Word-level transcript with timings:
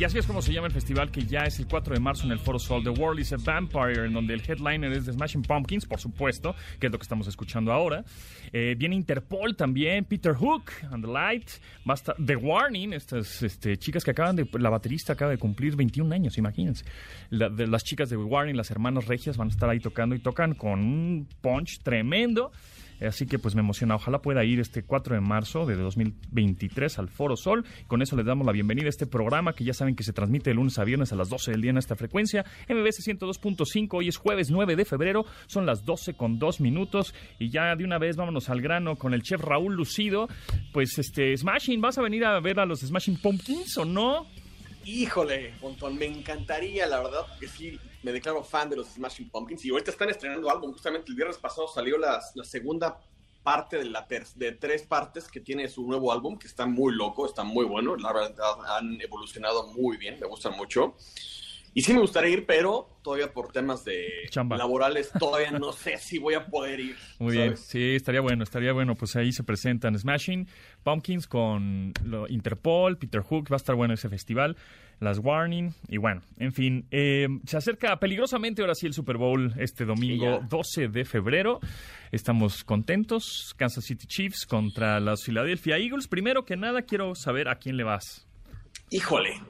Y 0.00 0.04
así 0.04 0.16
es 0.16 0.26
como 0.26 0.40
se 0.40 0.54
llama 0.54 0.66
el 0.66 0.72
festival 0.72 1.10
que 1.10 1.26
ya 1.26 1.40
es 1.40 1.58
el 1.58 1.66
4 1.66 1.92
de 1.92 2.00
marzo 2.00 2.24
en 2.24 2.32
el 2.32 2.38
Foro 2.38 2.58
Sol. 2.58 2.82
The 2.82 2.88
World 2.88 3.20
is 3.20 3.34
a 3.34 3.36
Vampire, 3.36 4.06
en 4.06 4.14
donde 4.14 4.32
el 4.32 4.40
headliner 4.40 4.90
es 4.92 5.04
The 5.04 5.12
Smashing 5.12 5.42
Pumpkins, 5.42 5.84
por 5.84 6.00
supuesto, 6.00 6.54
que 6.78 6.86
es 6.86 6.92
lo 6.92 6.98
que 6.98 7.02
estamos 7.02 7.28
escuchando 7.28 7.70
ahora. 7.70 8.02
Eh, 8.50 8.74
viene 8.78 8.96
Interpol 8.96 9.54
también, 9.56 10.06
Peter 10.06 10.32
Hook 10.32 10.70
and 10.90 11.04
the 11.04 11.12
Light. 11.12 11.50
Va 11.86 11.92
a 11.92 11.94
estar 11.96 12.16
The 12.16 12.34
Warning, 12.34 12.94
estas 12.94 13.42
este, 13.42 13.76
chicas 13.76 14.02
que 14.02 14.12
acaban 14.12 14.36
de. 14.36 14.48
La 14.58 14.70
baterista 14.70 15.12
acaba 15.12 15.32
de 15.32 15.36
cumplir 15.36 15.76
21 15.76 16.14
años, 16.14 16.38
imagínense. 16.38 16.86
Las 17.28 17.84
chicas 17.84 18.08
de 18.08 18.16
The 18.16 18.22
Warning, 18.22 18.56
las 18.56 18.70
hermanas 18.70 19.06
regias, 19.06 19.36
van 19.36 19.48
a 19.48 19.50
estar 19.50 19.68
ahí 19.68 19.80
tocando 19.80 20.14
y 20.14 20.20
tocan 20.20 20.54
con 20.54 20.80
un 20.80 21.28
punch 21.42 21.80
tremendo. 21.82 22.52
Así 23.06 23.26
que 23.26 23.38
pues 23.38 23.54
me 23.54 23.60
emociona. 23.60 23.94
Ojalá 23.94 24.20
pueda 24.20 24.44
ir 24.44 24.60
este 24.60 24.82
4 24.82 25.14
de 25.14 25.20
marzo 25.20 25.66
de 25.66 25.76
2023 25.76 26.98
al 26.98 27.08
Foro 27.08 27.36
Sol. 27.36 27.64
Con 27.86 28.02
eso 28.02 28.16
les 28.16 28.26
damos 28.26 28.46
la 28.46 28.52
bienvenida 28.52 28.86
a 28.86 28.90
este 28.90 29.06
programa 29.06 29.52
que 29.52 29.64
ya 29.64 29.74
saben 29.74 29.96
que 29.96 30.02
se 30.02 30.12
transmite 30.12 30.50
de 30.50 30.54
lunes 30.54 30.78
a 30.78 30.84
viernes 30.84 31.12
a 31.12 31.16
las 31.16 31.28
12 31.28 31.52
del 31.52 31.62
día 31.62 31.70
en 31.70 31.78
esta 31.78 31.96
frecuencia. 31.96 32.44
MBS 32.68 33.06
102.5. 33.06 33.88
Hoy 33.92 34.08
es 34.08 34.16
jueves 34.16 34.50
9 34.50 34.76
de 34.76 34.84
febrero. 34.84 35.24
Son 35.46 35.66
las 35.66 35.84
12 35.84 36.14
con 36.14 36.38
2 36.38 36.60
minutos. 36.60 37.14
Y 37.38 37.50
ya 37.50 37.74
de 37.76 37.84
una 37.84 37.98
vez 37.98 38.16
vámonos 38.16 38.48
al 38.50 38.60
grano 38.60 38.96
con 38.96 39.14
el 39.14 39.22
chef 39.22 39.40
Raúl 39.40 39.74
Lucido. 39.74 40.28
Pues 40.72 40.98
este, 40.98 41.36
Smashing, 41.36 41.80
¿vas 41.80 41.98
a 41.98 42.02
venir 42.02 42.24
a 42.24 42.38
ver 42.40 42.60
a 42.60 42.66
los 42.66 42.80
Smashing 42.80 43.20
Pumpkins 43.20 43.78
o 43.78 43.84
no? 43.84 44.26
Híjole, 44.84 45.54
Pontón, 45.60 45.96
me 45.96 46.06
encantaría, 46.06 46.86
la 46.86 47.00
verdad, 47.02 47.26
porque 47.28 47.48
sí, 47.48 47.78
me 48.02 48.12
declaro 48.12 48.42
fan 48.42 48.70
de 48.70 48.76
los 48.76 48.88
Smashing 48.88 49.28
Pumpkins. 49.30 49.64
Y 49.64 49.70
ahorita 49.70 49.90
están 49.90 50.08
estrenando 50.10 50.50
álbum. 50.50 50.72
Justamente 50.72 51.10
el 51.10 51.16
viernes 51.16 51.36
pasado 51.38 51.68
salió 51.68 51.98
las- 51.98 52.32
la, 52.34 52.44
segunda 52.44 52.98
parte 53.42 53.78
de, 53.78 53.84
la 53.84 54.06
de 54.36 54.52
tres 54.52 54.82
partes 54.82 55.28
que 55.28 55.40
tiene 55.40 55.68
su 55.68 55.86
nuevo 55.86 56.12
álbum, 56.12 56.38
que 56.38 56.46
está 56.46 56.66
muy 56.66 56.94
loco, 56.94 57.26
está 57.26 57.42
muy 57.42 57.64
bueno. 57.66 57.96
La 57.96 58.12
verdad, 58.12 58.34
han 58.76 59.00
evolucionado 59.00 59.66
muy 59.68 59.96
bien, 59.96 60.18
me 60.18 60.26
gustan 60.26 60.56
mucho. 60.56 60.94
Y 61.72 61.82
sí 61.82 61.92
me 61.92 62.00
gustaría 62.00 62.30
ir, 62.30 62.46
pero 62.46 62.88
todavía 63.02 63.32
por 63.32 63.52
temas 63.52 63.84
de 63.84 64.08
Chamba. 64.30 64.56
laborales, 64.56 65.10
todavía 65.18 65.52
no 65.52 65.72
sé 65.72 65.98
si 65.98 66.18
voy 66.18 66.34
a 66.34 66.46
poder 66.46 66.80
ir. 66.80 66.96
Muy 67.20 67.36
bien, 67.36 67.56
sí, 67.56 67.94
estaría 67.94 68.20
bueno, 68.20 68.42
estaría 68.42 68.72
bueno. 68.72 68.94
Pues 68.96 69.14
ahí 69.16 69.32
se 69.32 69.44
presentan 69.44 69.96
Smashing 69.98 70.48
Pumpkins 70.82 71.26
con 71.28 71.92
lo- 72.04 72.26
Interpol, 72.28 72.98
Peter 72.98 73.20
Hook, 73.20 73.46
va 73.52 73.54
a 73.54 73.58
estar 73.58 73.76
bueno 73.76 73.94
ese 73.94 74.08
festival, 74.08 74.56
las 74.98 75.18
Warning, 75.18 75.72
y 75.88 75.96
bueno, 75.98 76.22
en 76.38 76.52
fin, 76.52 76.86
eh, 76.90 77.26
se 77.46 77.56
acerca 77.56 77.98
peligrosamente 78.00 78.60
ahora 78.62 78.74
sí 78.74 78.86
el 78.86 78.92
Super 78.92 79.16
Bowl 79.16 79.54
este 79.58 79.84
domingo 79.84 80.24
Sí, 80.24 80.40
ya. 80.42 80.46
12 80.48 80.88
de 80.88 81.04
febrero. 81.04 81.60
Estamos 82.12 82.64
contentos, 82.64 83.54
Kansas 83.56 83.84
City 83.84 84.06
Chiefs 84.08 84.44
contra 84.44 84.98
los 84.98 85.22
Philadelphia 85.24 85.78
Eagles. 85.78 86.08
Primero 86.08 86.44
que 86.44 86.56
nada, 86.56 86.82
quiero 86.82 87.14
saber 87.14 87.48
a 87.48 87.54
quién 87.60 87.76
le 87.76 87.84
vas. 87.84 88.26
Híjole. 88.90 89.40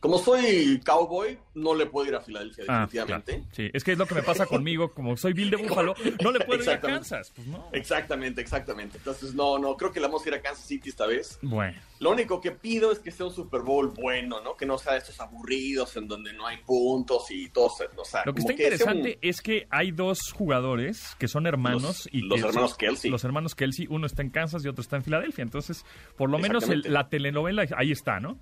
Como 0.00 0.18
soy 0.18 0.80
cowboy, 0.84 1.36
no 1.54 1.74
le 1.74 1.86
puedo 1.86 2.06
ir 2.08 2.14
a 2.14 2.20
Filadelfia, 2.20 2.64
Ah, 2.68 2.82
definitivamente. 2.82 3.32
claro. 3.32 3.48
Sí, 3.52 3.68
es 3.72 3.82
que 3.82 3.92
es 3.92 3.98
lo 3.98 4.06
que 4.06 4.14
me 4.14 4.22
pasa 4.22 4.46
conmigo, 4.46 4.92
como 4.92 5.16
soy 5.16 5.32
Bill 5.32 5.50
de 5.50 5.56
Búfalo, 5.84 5.94
no 6.22 6.30
le 6.30 6.38
puedo 6.44 6.62
ir 6.62 6.70
a. 6.70 6.80
Kansas. 6.80 7.32
Pues 7.34 7.48
no. 7.48 7.68
Exactamente, 7.72 8.40
exactamente. 8.40 8.98
Entonces, 8.98 9.34
no, 9.34 9.58
no, 9.58 9.76
creo 9.76 9.90
que 9.90 9.98
le 9.98 10.06
vamos 10.06 10.24
a 10.24 10.28
ir 10.28 10.34
a 10.36 10.40
Kansas 10.40 10.64
City 10.66 10.88
esta 10.90 11.06
vez. 11.06 11.38
Bueno. 11.42 11.76
Lo 11.98 12.12
único 12.12 12.40
que 12.40 12.52
pido 12.52 12.92
es 12.92 13.00
que 13.00 13.10
sea 13.10 13.26
un 13.26 13.34
Super 13.34 13.62
Bowl 13.62 13.88
bueno, 13.88 14.40
¿no? 14.40 14.56
Que 14.56 14.66
no 14.66 14.78
sea 14.78 14.92
de 14.92 14.98
estos 15.00 15.18
aburridos 15.20 15.96
en 15.96 16.06
donde 16.06 16.32
no 16.32 16.46
hay 16.46 16.58
puntos 16.58 17.28
y 17.32 17.48
todo. 17.48 17.66
O 17.96 18.04
sea, 18.04 18.22
Lo 18.24 18.32
que 18.34 18.38
está 18.40 18.52
un- 18.52 18.60
interesante 18.60 19.18
es 19.20 19.40
que 19.40 19.66
hay 19.68 19.90
dos 19.90 20.18
jugadores 20.32 21.16
que 21.18 21.26
son 21.26 21.46
hermanos. 21.48 21.82
Los- 21.82 22.08
y 22.12 22.20
los 22.20 22.38
hermanos 22.40 22.70
son- 22.70 22.78
Kelsey. 22.78 23.10
Los 23.10 23.24
hermanos 23.24 23.56
Kelsey, 23.56 23.88
uno 23.90 24.06
está 24.06 24.22
en 24.22 24.30
Kansas 24.30 24.64
y 24.64 24.68
otro 24.68 24.82
está 24.82 24.94
en 24.94 25.02
Filadelfia. 25.02 25.42
Entonces, 25.42 25.84
por 26.16 26.30
lo 26.30 26.38
menos 26.38 26.68
el- 26.68 26.84
la 26.86 27.08
telenovela 27.08 27.66
ahí 27.76 27.90
está, 27.90 28.20
¿no? 28.20 28.38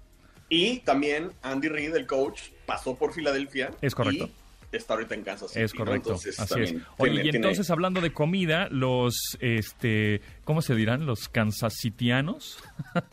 Y 0.49 0.79
también 0.81 1.31
Andy 1.43 1.69
Reid, 1.69 1.95
el 1.97 2.07
coach, 2.07 2.41
pasó 2.67 2.95
por 2.97 3.13
Filadelfia. 3.13 3.71
Es 3.81 3.95
correcto. 3.95 4.29
Y 4.73 4.77
está 4.77 4.95
ahorita 4.95 5.15
en 5.15 5.23
Kansas 5.23 5.51
City. 5.51 5.63
Es 5.65 5.75
¿no? 5.75 5.79
correcto. 5.85 6.11
Entonces, 6.11 6.39
Así 6.39 6.61
es. 6.61 6.71
Oye, 6.99 7.11
tiene- 7.13 7.15
y 7.15 7.23
tiene- 7.23 7.37
entonces 7.39 7.71
hablando 7.71 8.01
de 8.01 8.13
comida, 8.13 8.69
los, 8.71 9.15
este, 9.41 10.21
¿cómo 10.47 10.63
se 10.63 10.75
dirán? 10.75 11.05
Los 11.05 11.29
kansasitianos. 11.29 12.59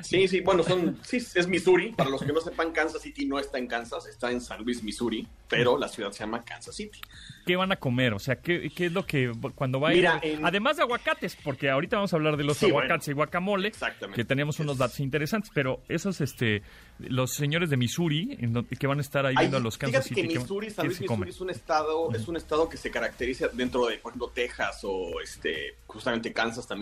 Sí, 0.00 0.28
sí, 0.28 0.42
bueno, 0.42 0.62
son, 0.62 0.96
sí, 1.02 1.16
es 1.16 1.48
Missouri. 1.48 1.90
Para 1.90 2.08
los 2.08 2.22
que 2.22 2.32
no 2.32 2.40
sepan, 2.40 2.70
Kansas 2.70 3.02
City 3.02 3.26
no 3.26 3.40
está 3.40 3.58
en 3.58 3.66
Kansas, 3.66 4.06
está 4.06 4.30
en 4.30 4.40
San 4.40 4.62
Luis, 4.62 4.80
Missouri, 4.84 5.26
pero 5.48 5.76
la 5.76 5.88
ciudad 5.88 6.12
se 6.12 6.20
llama 6.20 6.40
Kansas 6.44 6.76
City. 6.76 7.00
¿Qué 7.44 7.56
van 7.56 7.72
a 7.72 7.76
comer? 7.76 8.14
O 8.14 8.20
sea, 8.20 8.36
¿qué, 8.36 8.70
qué 8.70 8.86
es 8.86 8.92
lo 8.92 9.04
que 9.04 9.32
cuando 9.56 9.80
vayan? 9.80 9.96
Mira, 9.96 10.20
en- 10.22 10.46
Además 10.46 10.76
de 10.76 10.84
aguacates, 10.84 11.36
porque 11.42 11.68
ahorita 11.68 11.96
vamos 11.96 12.12
a 12.12 12.16
hablar 12.16 12.36
de 12.36 12.44
los 12.44 12.58
Sí, 12.58 12.66
aguacates 12.66 13.06
bueno. 13.06 13.10
y 13.10 13.14
guacamole, 13.16 13.68
Exactamente. 13.68 14.22
que 14.22 14.24
tenemos 14.24 14.60
unos 14.60 14.78
datos 14.78 15.00
interesantes, 15.00 15.50
pero 15.52 15.82
esos, 15.88 16.20
este, 16.20 16.62
los 17.00 17.32
señores 17.32 17.68
de 17.68 17.76
Missouri, 17.76 18.38
que 18.78 18.86
van 18.86 18.98
a 18.98 19.02
estar 19.02 19.26
ahí 19.26 19.34
Ay, 19.36 19.46
viendo 19.46 19.56
a 19.56 19.60
los 19.60 19.76
Kansas 19.78 20.04
City. 20.04 20.22
que 20.22 20.28
¿qué- 20.28 20.38
Missouri, 20.38 20.70
San 20.70 20.86
Luis, 20.86 21.00
Missouri 21.00 21.30
es 21.30 21.40
un 21.40 21.50
estado, 21.50 22.14
es 22.14 22.28
un 22.28 22.36
estado 22.36 22.68
que 22.68 22.76
se 22.76 22.92
caracteriza 22.92 23.48
dentro 23.48 23.86
de, 23.86 23.98
por 23.98 24.12
ejemplo, 24.12 24.30
Texas 24.32 24.78
o 24.84 25.20
este, 25.20 25.74
justamente 25.88 26.32
Kansas 26.32 26.68
también. 26.68 26.81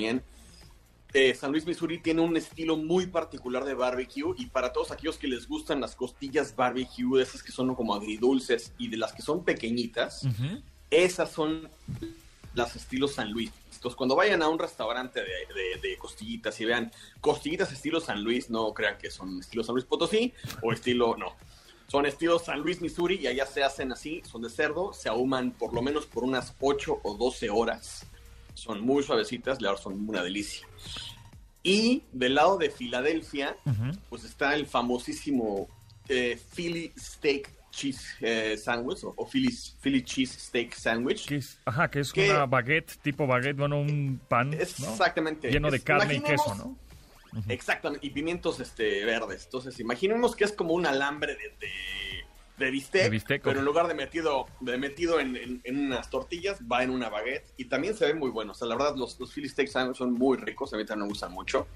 Eh, 1.12 1.34
San 1.34 1.50
Luis, 1.50 1.66
Missouri 1.66 1.99
tiene 1.99 2.21
un 2.21 2.37
estilo 2.37 2.77
muy 2.77 3.06
particular 3.09 3.65
de 3.65 3.75
barbecue 3.75 4.33
y 4.38 4.47
para 4.47 4.72
todos 4.72 4.93
aquellos 4.93 5.16
que 5.19 5.27
les 5.27 5.49
gustan 5.49 5.81
las 5.81 5.97
costillas 5.97 6.55
barbecue, 6.55 7.16
de 7.19 7.25
esas 7.25 7.43
que 7.43 7.50
son 7.50 7.75
como 7.75 7.94
agridulces 7.94 8.72
y 8.78 8.87
de 8.88 8.97
las 8.97 9.12
que 9.12 9.22
son 9.22 9.43
pequeñitas, 9.44 10.22
esas 10.88 11.31
son 11.33 11.69
las 12.55 12.77
estilos 12.77 13.15
San 13.15 13.33
Luis. 13.33 13.50
Entonces, 13.75 13.97
cuando 13.97 14.15
vayan 14.15 14.41
a 14.43 14.49
un 14.49 14.59
restaurante 14.59 15.21
de, 15.21 15.27
de- 15.27 15.81
de 15.88 15.97
costillitas 15.97 16.61
y 16.61 16.65
vean 16.65 16.93
costillitas 17.21 17.72
estilo 17.72 18.00
San 18.00 18.22
Luis, 18.22 18.49
no 18.50 18.72
crean 18.75 18.97
que 18.99 19.11
son 19.11 19.41
estilo 19.41 19.65
San 19.65 19.75
Luis 19.75 19.87
Potosí 19.87 20.32
o 20.62 20.72
estilo, 20.72 21.17
no. 21.17 21.34
Son 21.88 22.06
estilos 22.06 22.44
San 22.44 22.61
Luis, 22.61 22.81
Missouri 22.81 23.17
y 23.17 23.27
allá 23.27 23.47
se 23.47 23.65
hacen 23.65 23.91
así, 23.91 24.22
son 24.31 24.43
de 24.43 24.50
cerdo, 24.50 24.93
se 24.93 25.09
ahuman 25.09 25.50
por 25.53 25.75
lo 25.75 25.82
menos 25.82 26.06
por 26.06 26.22
unas 26.22 26.55
8 26.61 27.00
o 27.03 27.15
12 27.17 27.50
horas. 27.50 28.06
Son 28.60 28.82
muy 28.82 29.03
suavecitas, 29.03 29.62
la 29.62 29.71
verdad 29.71 29.82
son 29.82 30.06
una 30.06 30.22
delicia. 30.22 30.66
Y 31.62 32.03
del 32.12 32.34
lado 32.34 32.59
de 32.59 32.69
Filadelfia, 32.71 33.56
pues 34.10 34.25
está 34.25 34.54
el 34.54 34.66
famosísimo 34.66 35.66
eh, 36.09 36.38
Philly 36.54 36.93
Steak 36.99 37.50
Cheese 37.70 38.03
eh, 38.20 38.56
Sandwich 38.59 39.04
o, 39.04 39.15
o 39.16 39.26
Philly, 39.26 39.49
Philly 39.81 40.03
Cheese 40.03 40.38
Steak 40.38 40.75
Sandwich. 40.75 41.26
Que 41.26 41.37
es, 41.37 41.59
ajá, 41.65 41.91
que 41.91 42.00
es 42.00 42.12
una 42.12 42.44
baguette, 42.44 42.99
tipo 43.00 43.26
baguette, 43.26 43.56
bueno, 43.56 43.81
un 43.81 44.20
pan, 44.28 44.50
¿no? 44.50 44.56
Exactamente. 44.56 45.50
Lleno 45.50 45.70
de 45.70 45.81
carne 45.81 46.16
y 46.16 46.20
queso, 46.20 46.54
¿no? 46.54 46.76
Exactamente, 47.49 48.06
y 48.06 48.10
pimientos 48.10 48.60
este, 48.60 49.04
verdes. 49.06 49.44
Entonces, 49.44 49.78
imaginemos 49.81 50.37
que 50.37 50.44
es 50.44 50.53
como 50.53 50.75
un 50.75 50.84
alambre 50.84 51.34
de, 51.34 51.49
de, 51.60 51.72
de 52.60 52.71
bistec, 52.71 53.03
De 53.03 53.10
bistec, 53.10 53.43
pero 53.43 53.59
en 53.59 53.65
lugar 53.65 53.88
de 53.88 53.94
metido, 53.94 54.47
de 54.60 54.78
metido 54.78 55.19
en, 55.19 55.34
en- 55.37 55.60
en 55.65 55.87
unas 55.87 56.09
tortillas, 56.10 56.60
va 56.71 56.84
en 56.84 56.91
una 56.91 57.09
baguette. 57.09 57.53
Y 57.56 57.65
también 57.65 57.94
se 57.97 58.06
ve 58.06 58.15
muy 58.15 58.31
bueno. 58.31 58.53
O 58.53 58.54
sea, 58.54 58.69
la 58.69 58.76
verdad, 58.76 58.94
los, 58.97 59.19
los 59.19 59.32
Philly 59.32 59.48
Steak 59.48 59.69
son 59.94 60.12
muy 60.12 60.37
ricos. 60.38 60.72
A 60.72 60.76
mí 60.76 60.84
también 60.84 61.06
me 61.06 61.10
gustan 61.10 61.32
mucho. 61.32 61.66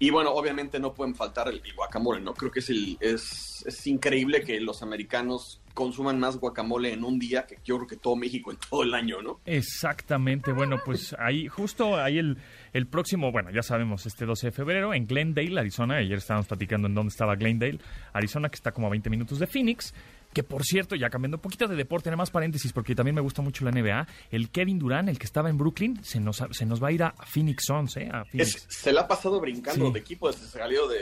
Y 0.00 0.10
bueno, 0.10 0.30
obviamente 0.30 0.78
no 0.78 0.94
pueden 0.94 1.14
faltar 1.16 1.48
el, 1.48 1.60
el 1.64 1.74
guacamole, 1.74 2.20
¿no? 2.20 2.32
Creo 2.32 2.52
que 2.52 2.60
es, 2.60 2.70
el, 2.70 2.96
es, 3.00 3.64
es 3.66 3.86
increíble 3.88 4.42
que 4.44 4.60
los 4.60 4.80
americanos 4.82 5.60
consuman 5.74 6.20
más 6.20 6.36
guacamole 6.36 6.92
en 6.92 7.02
un 7.02 7.18
día 7.18 7.46
que 7.46 7.58
yo 7.64 7.76
creo 7.78 7.86
que 7.88 7.96
todo 7.96 8.14
México 8.14 8.52
en 8.52 8.58
todo 8.70 8.84
el 8.84 8.94
año, 8.94 9.22
¿no? 9.22 9.40
Exactamente, 9.44 10.52
bueno, 10.52 10.76
pues 10.84 11.14
ahí, 11.18 11.46
justo 11.48 11.96
ahí 11.96 12.18
el, 12.18 12.36
el 12.72 12.86
próximo, 12.86 13.30
bueno, 13.32 13.50
ya 13.50 13.62
sabemos, 13.62 14.06
este 14.06 14.24
12 14.26 14.48
de 14.48 14.52
febrero 14.52 14.94
en 14.94 15.06
Glendale, 15.06 15.58
Arizona, 15.60 15.96
ayer 15.96 16.18
estábamos 16.18 16.46
platicando 16.46 16.88
en 16.88 16.94
dónde 16.94 17.10
estaba 17.10 17.34
Glendale, 17.36 17.78
Arizona, 18.12 18.48
que 18.48 18.56
está 18.56 18.72
como 18.72 18.86
a 18.86 18.90
20 18.90 19.10
minutos 19.10 19.38
de 19.38 19.46
Phoenix, 19.46 19.94
que 20.32 20.42
por 20.42 20.62
cierto, 20.64 20.94
ya 20.94 21.08
cambiando 21.08 21.38
un 21.38 21.40
poquito 21.40 21.66
de 21.66 21.74
deporte, 21.76 22.10
nada 22.10 22.18
más 22.18 22.30
paréntesis, 22.30 22.72
porque 22.72 22.94
también 22.94 23.14
me 23.14 23.20
gusta 23.22 23.40
mucho 23.42 23.64
la 23.64 23.70
NBA, 23.70 24.06
el 24.30 24.50
Kevin 24.50 24.78
Durant, 24.78 25.08
el 25.08 25.18
que 25.18 25.24
estaba 25.26 25.48
en 25.48 25.56
Brooklyn, 25.56 26.02
se 26.04 26.20
nos, 26.20 26.42
se 26.50 26.66
nos 26.66 26.82
va 26.82 26.88
a 26.88 26.92
ir 26.92 27.02
a 27.02 27.12
Phoenix 27.26 27.64
Suns, 27.66 27.96
¿eh? 27.96 28.08
A 28.12 28.24
Phoenix. 28.26 28.56
Es- 28.56 28.66
se 28.68 28.92
la 28.92 29.02
ha 29.02 29.08
pasado 29.08 29.40
brincando 29.40 29.86
Sí. 29.86 29.92
de 29.94 29.98
equipo 30.00 30.30
desde 30.30 30.46
salió 30.46 30.86
de, 30.86 30.98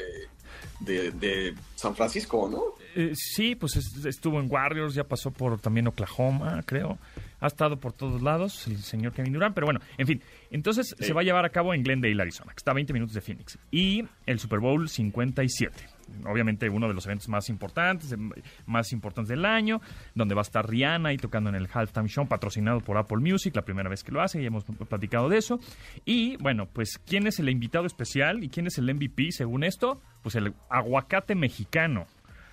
de, 0.80 1.10
de 1.10 1.54
San 1.74 1.96
Francisco, 1.96 2.48
¿no? 2.48 2.62
Eh, 2.94 3.12
sí, 3.14 3.56
pues 3.56 3.74
es- 3.76 4.04
estuvo 4.06 4.38
en 4.40 4.50
Warriors, 4.50 4.94
ya 4.94 5.04
pasó 5.04 5.30
por 5.32 5.58
también 5.60 5.88
Oklahoma, 5.88 6.62
creo. 6.64 6.98
Ha 7.40 7.46
estado 7.48 7.78
por 7.78 7.92
todos 7.92 8.22
lados 8.22 8.66
el 8.66 8.78
señor 8.78 9.12
Kevin 9.12 9.32
Durant, 9.32 9.54
pero 9.54 9.66
bueno, 9.66 9.80
en 9.98 10.06
fin. 10.06 10.22
Entonces 10.50 10.94
Sí. 10.98 11.04
se 11.04 11.12
va 11.12 11.20
a 11.20 11.24
llevar 11.24 11.44
a 11.44 11.50
cabo 11.50 11.74
en 11.74 11.82
Glendale, 11.82 12.20
Arizona, 12.20 12.52
que 12.52 12.58
está 12.58 12.70
a 12.70 12.74
20 12.74 12.92
minutos 12.92 13.14
de 13.14 13.20
Phoenix. 13.20 13.58
Y 13.70 14.04
el 14.24 14.38
Super 14.38 14.58
Bowl 14.60 14.88
57. 14.88 15.86
Obviamente 16.24 16.68
uno 16.70 16.86
de 16.88 16.94
los 16.94 17.04
eventos 17.06 17.28
más 17.28 17.48
importantes, 17.50 18.12
em, 18.12 18.30
más 18.64 18.92
importantes 18.92 19.28
del 19.28 19.44
año, 19.44 19.80
donde 20.14 20.34
va 20.36 20.40
a 20.40 20.42
estar 20.42 20.68
Rihanna 20.68 21.08
ahí 21.10 21.16
tocando 21.16 21.50
en 21.50 21.56
el 21.56 21.68
Halftime 21.72 22.08
Show, 22.08 22.26
patrocinado 22.28 22.80
por 22.80 22.96
Apple 22.96 23.18
Music, 23.18 23.54
la 23.56 23.62
primera 23.62 23.90
vez 23.90 24.04
que 24.04 24.12
lo 24.12 24.22
hace, 24.22 24.40
y 24.40 24.46
hemos 24.46 24.64
platicado 24.64 25.28
de 25.28 25.38
eso. 25.38 25.58
Y 26.04 26.36
bueno, 26.36 26.66
pues, 26.72 26.98
¿quién 27.06 27.26
es 27.26 27.38
el 27.40 27.48
invitado 27.48 27.86
especial 27.86 28.44
y 28.44 28.48
quién 28.48 28.66
es 28.68 28.78
el 28.78 28.88
MVP 28.88 29.32
según 29.32 29.64
esto? 29.64 30.00
Pues 30.22 30.36
el 30.36 30.54
aguacate 30.70 31.34
mexicano. 31.34 32.06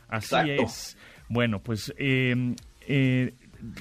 Así 0.10 0.36
Exacto. 0.36 0.64
es. 0.64 0.98
Bueno, 1.30 1.60
pues 1.60 1.94
eh, 1.98 2.56
eh, 2.88 3.34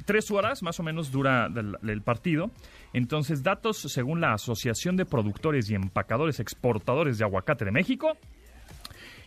tres 0.05 0.31
horas 0.31 0.63
más 0.63 0.79
o 0.81 0.83
menos 0.83 1.11
dura 1.11 1.49
el 1.83 2.03
partido. 2.03 2.51
Entonces, 2.93 3.43
datos 3.43 3.79
según 3.79 4.21
la 4.21 4.33
Asociación 4.35 4.97
de 4.97 5.05
Productores 5.07 5.71
y 5.71 5.75
Empacadores 5.75 6.41
Exportadores 6.41 7.19
de 7.19 7.25
Aguacate 7.25 7.65
de 7.65 7.73
México 7.73 8.17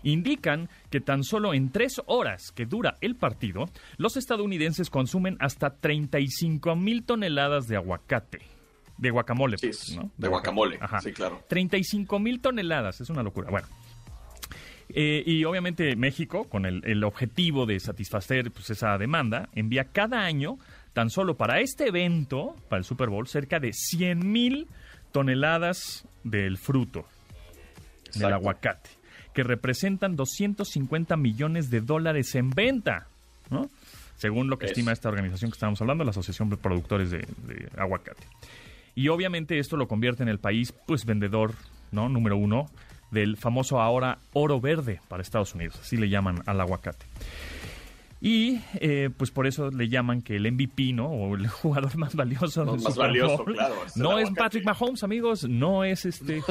indican 0.04 0.70
que 0.92 1.02
tan 1.02 1.24
solo 1.24 1.54
en 1.54 1.72
tres 1.72 2.02
horas 2.06 2.52
que 2.52 2.66
dura 2.66 2.96
el 3.02 3.16
partido, 3.16 3.66
los 3.98 4.18
estadounidenses 4.18 4.90
consumen 4.90 5.36
hasta 5.40 5.72
35 5.78 6.76
mil 6.76 7.04
toneladas 7.06 7.68
de 7.68 7.76
aguacate. 7.78 8.40
De 8.98 9.10
guacamole, 9.10 9.58
Sí, 9.58 9.68
pues, 9.68 9.96
¿no? 9.98 10.12
de 10.16 10.28
guacamole, 10.30 10.78
Ajá. 10.80 11.02
sí, 11.02 11.12
claro. 11.12 11.42
35 11.50 12.20
mil 12.20 12.40
toneladas, 12.40 13.02
es 13.02 13.10
una 13.10 13.24
locura. 13.24 13.50
Bueno. 13.50 13.68
Eh, 14.90 15.24
y 15.26 15.44
obviamente 15.46 15.96
México, 15.96 16.46
con 16.46 16.66
el, 16.66 16.82
el 16.86 17.04
objetivo 17.04 17.66
de 17.66 17.80
satisfacer 17.80 18.52
pues, 18.52 18.70
esa 18.70 18.98
demanda, 18.98 19.50
envía 19.54 19.86
cada 19.86 20.24
año, 20.24 20.58
tan 20.94 21.10
solo 21.10 21.36
para 21.36 21.60
este 21.60 21.88
evento, 21.88 22.56
para 22.70 22.80
el 22.80 22.86
Super 22.86 23.10
Bowl, 23.10 23.28
cerca 23.28 23.60
de 23.60 23.74
100 23.74 24.32
mil 24.32 24.68
toneladas 25.12 26.08
del 26.24 26.58
fruto, 26.58 27.06
del 28.14 28.34
aguacate, 28.34 28.90
que 29.34 29.44
representan 29.44 30.16
250 30.16 31.18
millones 31.18 31.70
de 31.70 31.82
dólares 31.82 32.36
en 32.36 32.52
venta, 32.52 33.08
¿no? 33.50 33.70
Según 34.18 34.50
lo 34.50 34.58
que 34.58 34.66
Es. 34.66 34.72
estima 34.72 34.94
esta 34.94 35.10
organización 35.10 35.52
que 35.52 35.56
estamos 35.56 35.82
hablando, 35.82 36.04
la 36.04 36.12
Asociación 36.12 36.50
de 36.50 36.58
Productores 36.58 37.12
de, 37.12 37.18
de 37.20 37.68
Aguacate. 37.76 38.24
Y 38.94 39.10
obviamente 39.10 39.60
esto 39.60 39.76
lo 39.76 39.90
convierte 39.90 40.24
en 40.24 40.30
el 40.30 40.40
país, 40.40 40.74
pues, 40.88 41.06
vendedor, 41.06 41.54
¿no? 41.92 42.08
Número 42.08 42.38
uno 42.38 42.68
del 43.16 43.36
famoso 43.38 43.82
ahora 43.82 44.20
oro 44.34 44.62
verde 44.62 45.02
para 45.08 45.24
Estados 45.24 45.56
Unidos. 45.56 45.80
Así 45.82 45.98
le 45.98 46.08
llaman 46.10 46.44
al 46.46 46.62
aguacate. 46.62 47.08
Y 48.22 48.60
eh, 48.76 49.10
pues 49.16 49.30
por 49.30 49.46
eso 49.46 49.70
le 49.70 49.88
llaman 49.90 50.22
que 50.24 50.38
el 50.38 50.52
MVP, 50.52 50.94
¿no? 50.94 51.08
O 51.10 51.36
el 51.36 51.48
jugador 51.62 51.96
más 51.98 52.16
valioso 52.16 52.64
No, 52.66 52.72
del 52.74 52.82
más 52.82 52.94
Super 52.94 53.08
valioso, 53.10 53.38
Bowl, 53.44 53.54
claro, 53.54 53.76
es 53.86 53.98
no 53.98 54.18
es. 54.18 54.32
Patrick 54.32 54.66
Mahomes, 54.66 55.04
amigos, 55.04 55.44
no 55.48 55.84
es 55.84 56.06
este 56.06 56.42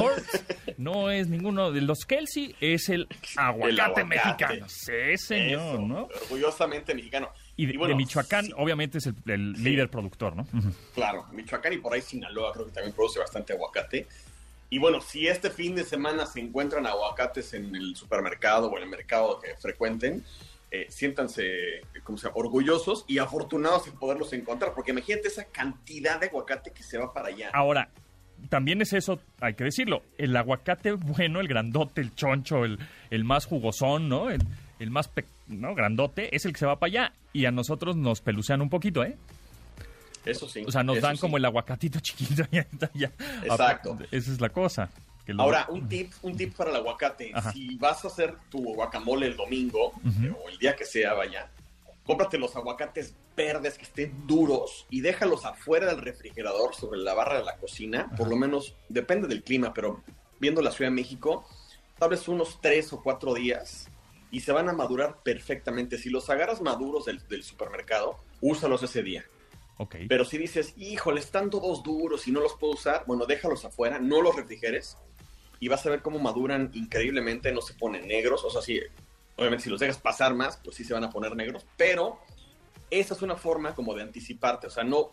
no 0.76 1.10
es 1.10 1.28
ninguno 1.28 1.72
de 1.72 1.80
los 1.80 2.04
Kelsey, 2.04 2.54
es 2.60 2.88
el 2.90 3.08
aguacate, 3.36 3.80
aguacate. 3.80 4.04
mexicano. 4.04 4.66
Sí, 4.68 5.16
señor, 5.16 5.60
Eso, 5.74 5.78
¿no? 5.80 6.08
Orgullosamente 6.22 6.94
mexicano. 6.94 7.30
Y 7.56 7.66
de, 7.66 7.78
bueno, 7.78 7.92
de 7.92 7.96
Michoacán, 7.96 8.44
sí, 8.46 8.52
obviamente, 8.56 8.98
es 8.98 9.06
el, 9.06 9.14
el 9.26 9.56
Sí. 9.56 9.62
líder 9.62 9.88
productor, 9.88 10.36
¿no? 10.36 10.46
Claro, 10.94 11.26
Michoacán 11.32 11.72
y 11.72 11.78
por 11.78 11.94
ahí 11.94 12.02
Sinaloa 12.02 12.52
creo 12.52 12.66
que 12.66 12.72
también 12.72 12.94
produce 12.94 13.18
bastante 13.18 13.52
aguacate. 13.54 14.06
Y 14.74 14.78
bueno, 14.80 15.00
si 15.00 15.28
este 15.28 15.50
fin 15.50 15.76
de 15.76 15.84
semana 15.84 16.26
se 16.26 16.40
encuentran 16.40 16.84
aguacates 16.84 17.54
en 17.54 17.76
el 17.76 17.94
supermercado 17.94 18.66
o 18.68 18.76
en 18.76 18.82
el 18.82 18.88
mercado 18.88 19.38
que 19.38 19.54
frecuenten, 19.56 20.24
eh, 20.72 20.86
siéntanse 20.88 21.82
como 22.02 22.18
sea, 22.18 22.32
orgullosos 22.34 23.04
y 23.06 23.18
afortunados 23.18 23.84
de 23.84 23.92
poderlos 23.92 24.32
encontrar, 24.32 24.74
porque 24.74 24.90
imagínate 24.90 25.28
esa 25.28 25.44
cantidad 25.44 26.18
de 26.18 26.26
aguacate 26.26 26.72
que 26.72 26.82
se 26.82 26.98
va 26.98 27.12
para 27.12 27.28
allá. 27.28 27.50
Ahora, 27.52 27.88
también 28.48 28.82
es 28.82 28.92
eso, 28.94 29.20
hay 29.40 29.54
que 29.54 29.62
decirlo, 29.62 30.02
el 30.18 30.36
aguacate 30.36 30.90
bueno, 30.90 31.38
el 31.38 31.46
grandote, 31.46 32.00
el 32.00 32.12
choncho, 32.16 32.64
el, 32.64 32.80
el 33.10 33.22
más 33.22 33.46
jugosón, 33.46 34.08
¿no? 34.08 34.28
El, 34.28 34.42
el 34.80 34.90
más 34.90 35.06
pe- 35.06 35.24
¿no? 35.46 35.76
grandote 35.76 36.34
es 36.34 36.46
el 36.46 36.52
que 36.52 36.58
se 36.58 36.66
va 36.66 36.80
para 36.80 36.88
allá 36.90 37.12
y 37.32 37.44
a 37.44 37.52
nosotros 37.52 37.94
nos 37.94 38.20
pelucean 38.20 38.60
un 38.60 38.70
poquito, 38.70 39.04
¿eh? 39.04 39.16
Eso 40.24 40.48
sí. 40.48 40.64
O 40.66 40.70
sea, 40.72 40.82
nos 40.82 41.00
dan 41.00 41.16
sí. 41.16 41.20
como 41.20 41.36
el 41.36 41.44
aguacatito 41.44 42.00
chiquito 42.00 42.42
ya. 42.94 43.10
Exacto. 43.42 43.96
Esa 44.10 44.32
es 44.32 44.40
la 44.40 44.48
cosa. 44.48 44.88
que 45.26 45.32
lo- 45.34 45.42
Ahora, 45.42 45.66
un 45.70 45.88
tip, 45.88 46.12
un 46.22 46.36
tip 46.36 46.54
para 46.56 46.70
el 46.70 46.76
aguacate. 46.76 47.30
Ajá. 47.34 47.52
Si 47.52 47.76
vas 47.76 48.04
a 48.04 48.08
hacer 48.08 48.36
tu 48.50 48.62
guacamole 48.74 49.26
el 49.26 49.36
domingo, 49.36 49.92
o 50.44 50.48
el 50.48 50.58
día 50.58 50.74
que 50.76 50.84
sea, 50.84 51.14
vaya, 51.14 51.50
cómprate 52.04 52.38
los 52.38 52.54
aguacates 52.56 53.14
verdes 53.36 53.76
que 53.78 53.84
estén 53.84 54.26
duros 54.26 54.86
y 54.90 55.00
déjalos 55.00 55.44
afuera 55.44 55.86
del 55.86 56.00
refrigerador 56.02 56.74
sobre 56.74 57.00
la 57.00 57.14
barra 57.14 57.38
de 57.38 57.44
la 57.44 57.56
cocina. 57.56 58.10
Por 58.16 58.28
lo 58.28 58.36
menos, 58.36 58.74
depende 58.88 59.26
del 59.28 59.42
clima, 59.42 59.72
pero 59.74 60.02
viendo 60.40 60.62
la 60.62 60.70
Ciudad 60.70 60.90
de 60.90 60.94
México, 60.94 61.46
tal 61.98 62.10
vez 62.10 62.28
unos 62.28 62.60
tres 62.60 62.92
o 62.92 63.02
cuatro 63.02 63.34
días 63.34 63.88
y 64.30 64.40
se 64.40 64.52
van 64.52 64.68
a 64.68 64.72
madurar 64.72 65.18
perfectamente. 65.22 65.96
Si 65.96 66.10
los 66.10 66.28
agarras 66.30 66.60
maduros 66.60 67.04
del, 67.06 67.26
del 67.28 67.42
supermercado, 67.44 68.18
úsalos 68.40 68.82
ese 68.82 69.02
día. 69.02 69.24
Pero 70.08 70.24
si 70.24 70.38
dices, 70.38 70.74
híjole, 70.76 71.20
están 71.20 71.50
todos 71.50 71.82
duros 71.82 72.28
y 72.28 72.32
no 72.32 72.40
los 72.40 72.54
puedo 72.54 72.74
usar, 72.74 73.04
bueno, 73.06 73.26
déjalos 73.26 73.64
afuera, 73.64 73.98
no 73.98 74.22
los 74.22 74.36
refrigeres 74.36 74.96
y 75.60 75.68
vas 75.68 75.84
a 75.86 75.90
ver 75.90 76.02
cómo 76.02 76.18
maduran 76.18 76.70
increíblemente, 76.74 77.52
no 77.52 77.60
se 77.60 77.74
ponen 77.74 78.06
negros. 78.06 78.44
O 78.44 78.50
sea, 78.50 78.62
sí, 78.62 78.80
obviamente 79.36 79.64
si 79.64 79.70
los 79.70 79.80
dejas 79.80 79.98
pasar 79.98 80.34
más, 80.34 80.58
pues 80.62 80.76
sí 80.76 80.84
se 80.84 80.94
van 80.94 81.04
a 81.04 81.10
poner 81.10 81.34
negros, 81.36 81.66
pero 81.76 82.20
esa 82.90 83.14
es 83.14 83.22
una 83.22 83.36
forma 83.36 83.74
como 83.74 83.94
de 83.94 84.02
anticiparte. 84.02 84.66
O 84.66 84.70
sea, 84.70 84.84
no, 84.84 85.10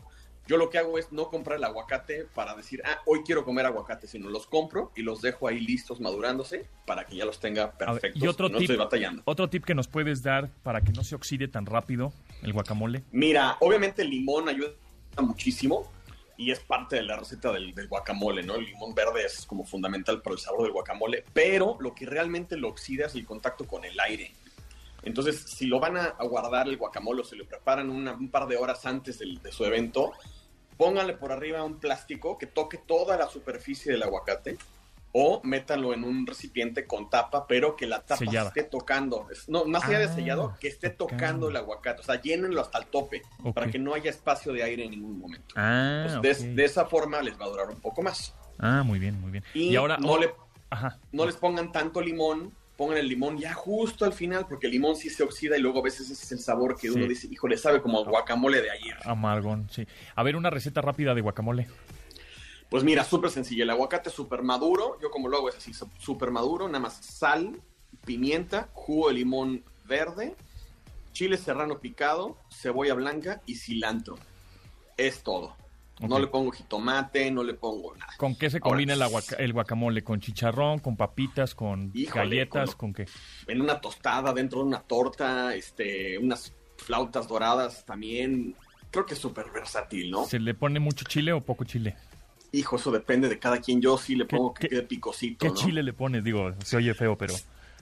yo 0.48 0.58
lo 0.58 0.70
que 0.70 0.78
hago 0.80 0.98
es 0.98 1.12
no 1.12 1.30
comprar 1.30 1.58
el 1.58 1.64
aguacate 1.64 2.26
para 2.36 2.56
decir, 2.56 2.82
ah, 2.86 3.00
hoy 3.06 3.22
quiero 3.26 3.46
comer 3.46 3.66
aguacate, 3.66 4.08
sino 4.08 4.30
los 4.30 4.48
compro 4.48 4.92
y 4.96 5.02
los 5.02 5.22
dejo 5.22 5.48
ahí 5.48 5.60
listos 5.60 6.02
madurándose 6.02 6.68
para 6.86 7.06
que 7.06 7.16
ya 7.16 7.26
los 7.26 7.40
tenga 7.40 7.64
A 7.64 7.68
ver, 7.68 7.78
perfectos. 8.02 8.22
y 8.24 8.28
otro 8.28 8.50
no 8.50 8.58
tip, 8.58 8.70
estoy 8.70 8.78
batallando. 8.78 9.22
otro 9.26 9.50
tip 9.50 9.64
que 9.64 9.76
nos 9.76 9.88
puedes 9.88 10.24
dar 10.24 10.50
para 10.64 10.82
que 10.82 10.92
no 10.92 11.04
se 11.04 11.16
oxide 11.16 11.48
tan 11.48 11.66
rápido 11.66 12.12
el 12.42 12.54
guacamole. 12.54 13.04
Mira, 13.12 13.58
obviamente 13.62 14.02
el 14.02 14.10
limón 14.10 14.50
ayuda 14.50 14.72
muchísimo 15.20 15.90
y 16.38 16.52
es 16.52 16.60
parte 16.60 16.96
de 16.96 17.04
la 17.04 17.18
receta 17.18 17.52
del, 17.52 17.74
del 17.76 17.88
guacamole, 17.88 18.42
¿no? 18.44 18.56
El 18.56 18.66
limón 18.66 18.96
verde 18.96 19.24
es 19.26 19.46
como 19.46 19.64
fundamental 19.64 20.22
para 20.22 20.34
el 20.34 20.40
sabor 20.40 20.64
del 20.64 20.72
guacamole, 20.72 21.24
pero 21.34 21.78
lo 21.80 21.94
que 21.94 22.06
realmente 22.06 22.58
lo 22.58 22.70
oxida 22.70 23.06
es 23.06 23.16
el 23.16 23.26
contacto 23.26 23.68
con 23.68 23.86
el 23.86 24.00
aire. 24.00 24.32
Entonces, 25.04 25.42
si 25.42 25.66
lo 25.68 25.80
van 25.80 25.98
a, 25.98 26.10
guardar 26.24 26.68
el 26.68 26.78
guacamole 26.78 27.22
o 27.22 27.26
se 27.26 27.36
lo 27.36 27.46
preparan 27.46 27.90
una- 27.90 28.14
un 28.14 28.30
par 28.30 28.48
de 28.48 28.58
horas 28.58 28.86
antes 28.86 29.20
del- 29.20 29.42
de 29.42 29.52
su 29.52 29.66
evento, 29.66 30.12
pónganle 30.78 31.14
por 31.14 31.32
arriba 31.32 31.64
un 31.64 31.80
plástico 31.80 32.38
que 32.38 32.48
toque 32.48 32.78
toda 32.78 33.18
la 33.18 33.28
superficie 33.28 33.92
del 33.92 34.04
aguacate 34.04 34.58
o 35.14 35.42
métanlo 35.44 35.94
en 35.94 36.04
un 36.06 36.26
recipiente 36.26 36.86
con 36.88 37.10
tapa, 37.10 37.46
pero 37.46 37.76
que 37.76 37.86
la 37.86 38.00
tapa 38.02 38.18
Sellada. 38.20 38.48
esté 38.48 38.64
tocando. 38.64 39.28
No, 39.48 39.66
más 39.66 39.84
allá 39.84 40.00
de 40.00 40.06
Ah, 40.06 40.16
sellado, 40.16 40.56
que 40.60 40.70
esté 40.70 40.90
tocando. 40.90 41.18
tocando 41.24 41.50
el 41.50 41.58
aguacate. 41.58 42.00
O 42.00 42.04
sea, 42.04 42.22
llénenlo 42.22 42.62
hasta 42.62 42.78
el 42.78 42.86
tope 42.86 43.22
para 43.54 43.70
que 43.70 43.78
no 43.78 43.94
haya 43.94 44.10
espacio 44.10 44.54
de 44.54 44.64
aire 44.64 44.86
en 44.86 44.92
ningún 44.92 45.20
momento. 45.20 45.54
Ah, 45.58 46.06
Entonces, 46.08 46.44
de- 46.44 46.54
de, 46.56 46.64
esa 46.64 46.86
forma 46.86 47.22
les 47.22 47.38
va 47.40 47.46
a 47.46 47.50
durar 47.50 47.70
un 47.70 47.82
poco 47.82 48.02
más. 48.02 48.34
Ah, 48.58 48.84
muy 48.84 49.00
bien, 49.00 49.20
muy 49.20 49.32
bien. 49.32 49.44
Y, 49.54 49.76
ahora 49.76 49.98
no, 49.98 50.12
oh, 50.14 50.18
le, 50.18 50.34
Ajá. 50.70 50.98
no 51.12 51.26
les 51.26 51.36
pongan 51.36 51.72
tanto 51.74 52.00
limón, 52.00 52.56
pongan 52.82 52.98
el 52.98 53.08
limón 53.08 53.38
ya 53.38 53.54
justo 53.54 54.06
al 54.06 54.14
final, 54.14 54.48
porque 54.50 54.66
el 54.66 54.74
limón 54.74 54.96
sí 54.96 55.12
se 55.12 55.22
oxida 55.22 55.56
y 55.56 55.62
luego 55.62 55.82
a 55.82 55.84
veces 55.84 56.10
ese 56.10 56.24
es 56.26 56.32
el 56.32 56.40
sabor 56.40 56.76
que 56.76 56.88
Sí. 56.90 56.96
uno 56.96 57.06
dice, 57.06 57.28
híjole, 57.30 57.56
sabe 57.56 57.80
como 57.80 58.04
guacamole 58.04 58.60
de 58.60 58.72
ayer. 58.72 58.98
Amargón, 59.06 59.70
sí. 59.70 59.86
A 60.16 60.24
ver, 60.24 60.36
una 60.36 60.50
receta 60.50 60.82
rápida 60.82 61.14
de 61.14 61.22
guacamole. 61.22 61.68
Pues 62.72 62.84
mira, 62.84 63.04
súper 63.04 63.30
sencillo. 63.30 63.62
El 63.66 63.70
aguacate 63.70 64.10
súper 64.10 64.42
maduro. 64.42 64.98
Yo 65.00 65.12
como 65.12 65.28
lo 65.30 65.38
hago 65.38 65.50
es 65.50 65.58
así, 65.58 65.74
súper 66.00 66.32
maduro. 66.32 66.66
Nada 66.68 66.80
más 66.80 66.96
sal, 67.06 67.62
pimienta, 68.04 68.70
jugo 68.74 69.10
de 69.10 69.14
limón 69.14 69.64
verde, 69.86 70.36
chile 71.12 71.38
serrano 71.38 71.78
picado, 71.82 72.36
cebolla 72.50 72.96
blanca 72.96 73.44
y 73.46 73.58
cilantro. 73.58 74.18
Es 74.98 75.22
todo. 75.22 75.56
No 76.10 76.20
le 76.20 76.28
pongo 76.28 76.52
jitomate, 76.52 77.30
no 77.32 77.44
le 77.44 77.54
pongo 77.54 77.96
nada. 77.96 78.14
¿Con 78.18 78.36
qué 78.36 78.50
se 78.50 78.58
Ahora, 78.58 78.70
combina 78.70 78.94
el, 79.38 79.54
guacamole? 79.54 80.04
¿Con 80.04 80.20
chicharrón, 80.20 80.80
con 80.80 80.98
papitas, 80.98 81.54
con 81.56 81.92
Híjole, 81.94 82.24
galletas, 82.24 82.76
con- 82.76 82.94
con 82.94 83.06
qué? 83.06 83.12
En 83.48 83.62
una 83.62 83.80
tostada, 83.80 84.34
dentro 84.34 84.60
de 84.60 84.66
una 84.66 84.80
torta, 84.82 85.54
este, 85.56 86.18
unas 86.18 86.54
flautas 86.78 87.28
doradas 87.28 87.86
también. 87.86 88.56
Creo 88.90 89.06
que 89.06 89.14
es 89.14 89.20
súper 89.20 89.52
versátil, 89.52 90.12
¿no? 90.12 90.26
¿Se 90.26 90.40
le 90.40 90.54
pone 90.54 90.80
mucho 90.80 91.06
chile 91.06 91.32
o 91.34 91.42
poco 91.42 91.64
chile? 91.64 91.96
Hijo, 92.52 92.76
eso 92.76 92.92
depende 92.92 93.30
de 93.30 93.40
cada 93.40 93.60
quien. 93.62 93.80
Yo 93.82 93.98
sí 93.98 94.16
le 94.16 94.28
¿Qué- 94.28 94.36
pongo 94.36 94.54
que 94.54 94.68
quede 94.68 94.82
picosito, 94.84 95.46
¿Qué 95.46 95.50
¿no? 95.50 95.56
chile 95.56 95.84
le 95.84 95.94
pones? 95.94 96.24
Digo, 96.24 96.52
se 96.64 96.76
oye 96.78 96.94
feo, 96.94 97.18
pero... 97.18 97.34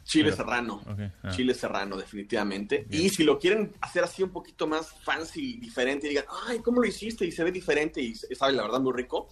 Chile 0.10 0.32
Pero- 0.32 0.38
serrano. 0.38 0.82
Ah. 1.22 1.30
Chile 1.30 1.54
serrano, 1.54 1.96
definitivamente. 1.96 2.84
Bien. 2.90 3.06
Y 3.06 3.10
si 3.10 3.24
lo 3.24 3.38
quieren 3.38 3.74
hacer 3.80 4.04
así 4.04 4.24
un 4.24 4.32
poquito 4.32 4.66
más 4.66 4.92
fancy, 5.04 5.58
diferente, 5.58 6.08
y 6.08 6.10
digan, 6.10 6.26
ay, 6.48 6.60
¿cómo 6.60 6.82
lo 6.82 6.88
hiciste? 6.88 7.26
Y 7.26 7.32
se 7.32 7.44
ve 7.44 7.52
diferente 7.52 8.02
y 8.02 8.16
sabe 8.16 8.54
la 8.54 8.64
verdad 8.64 8.80
muy 8.80 8.92
rico. 8.94 9.28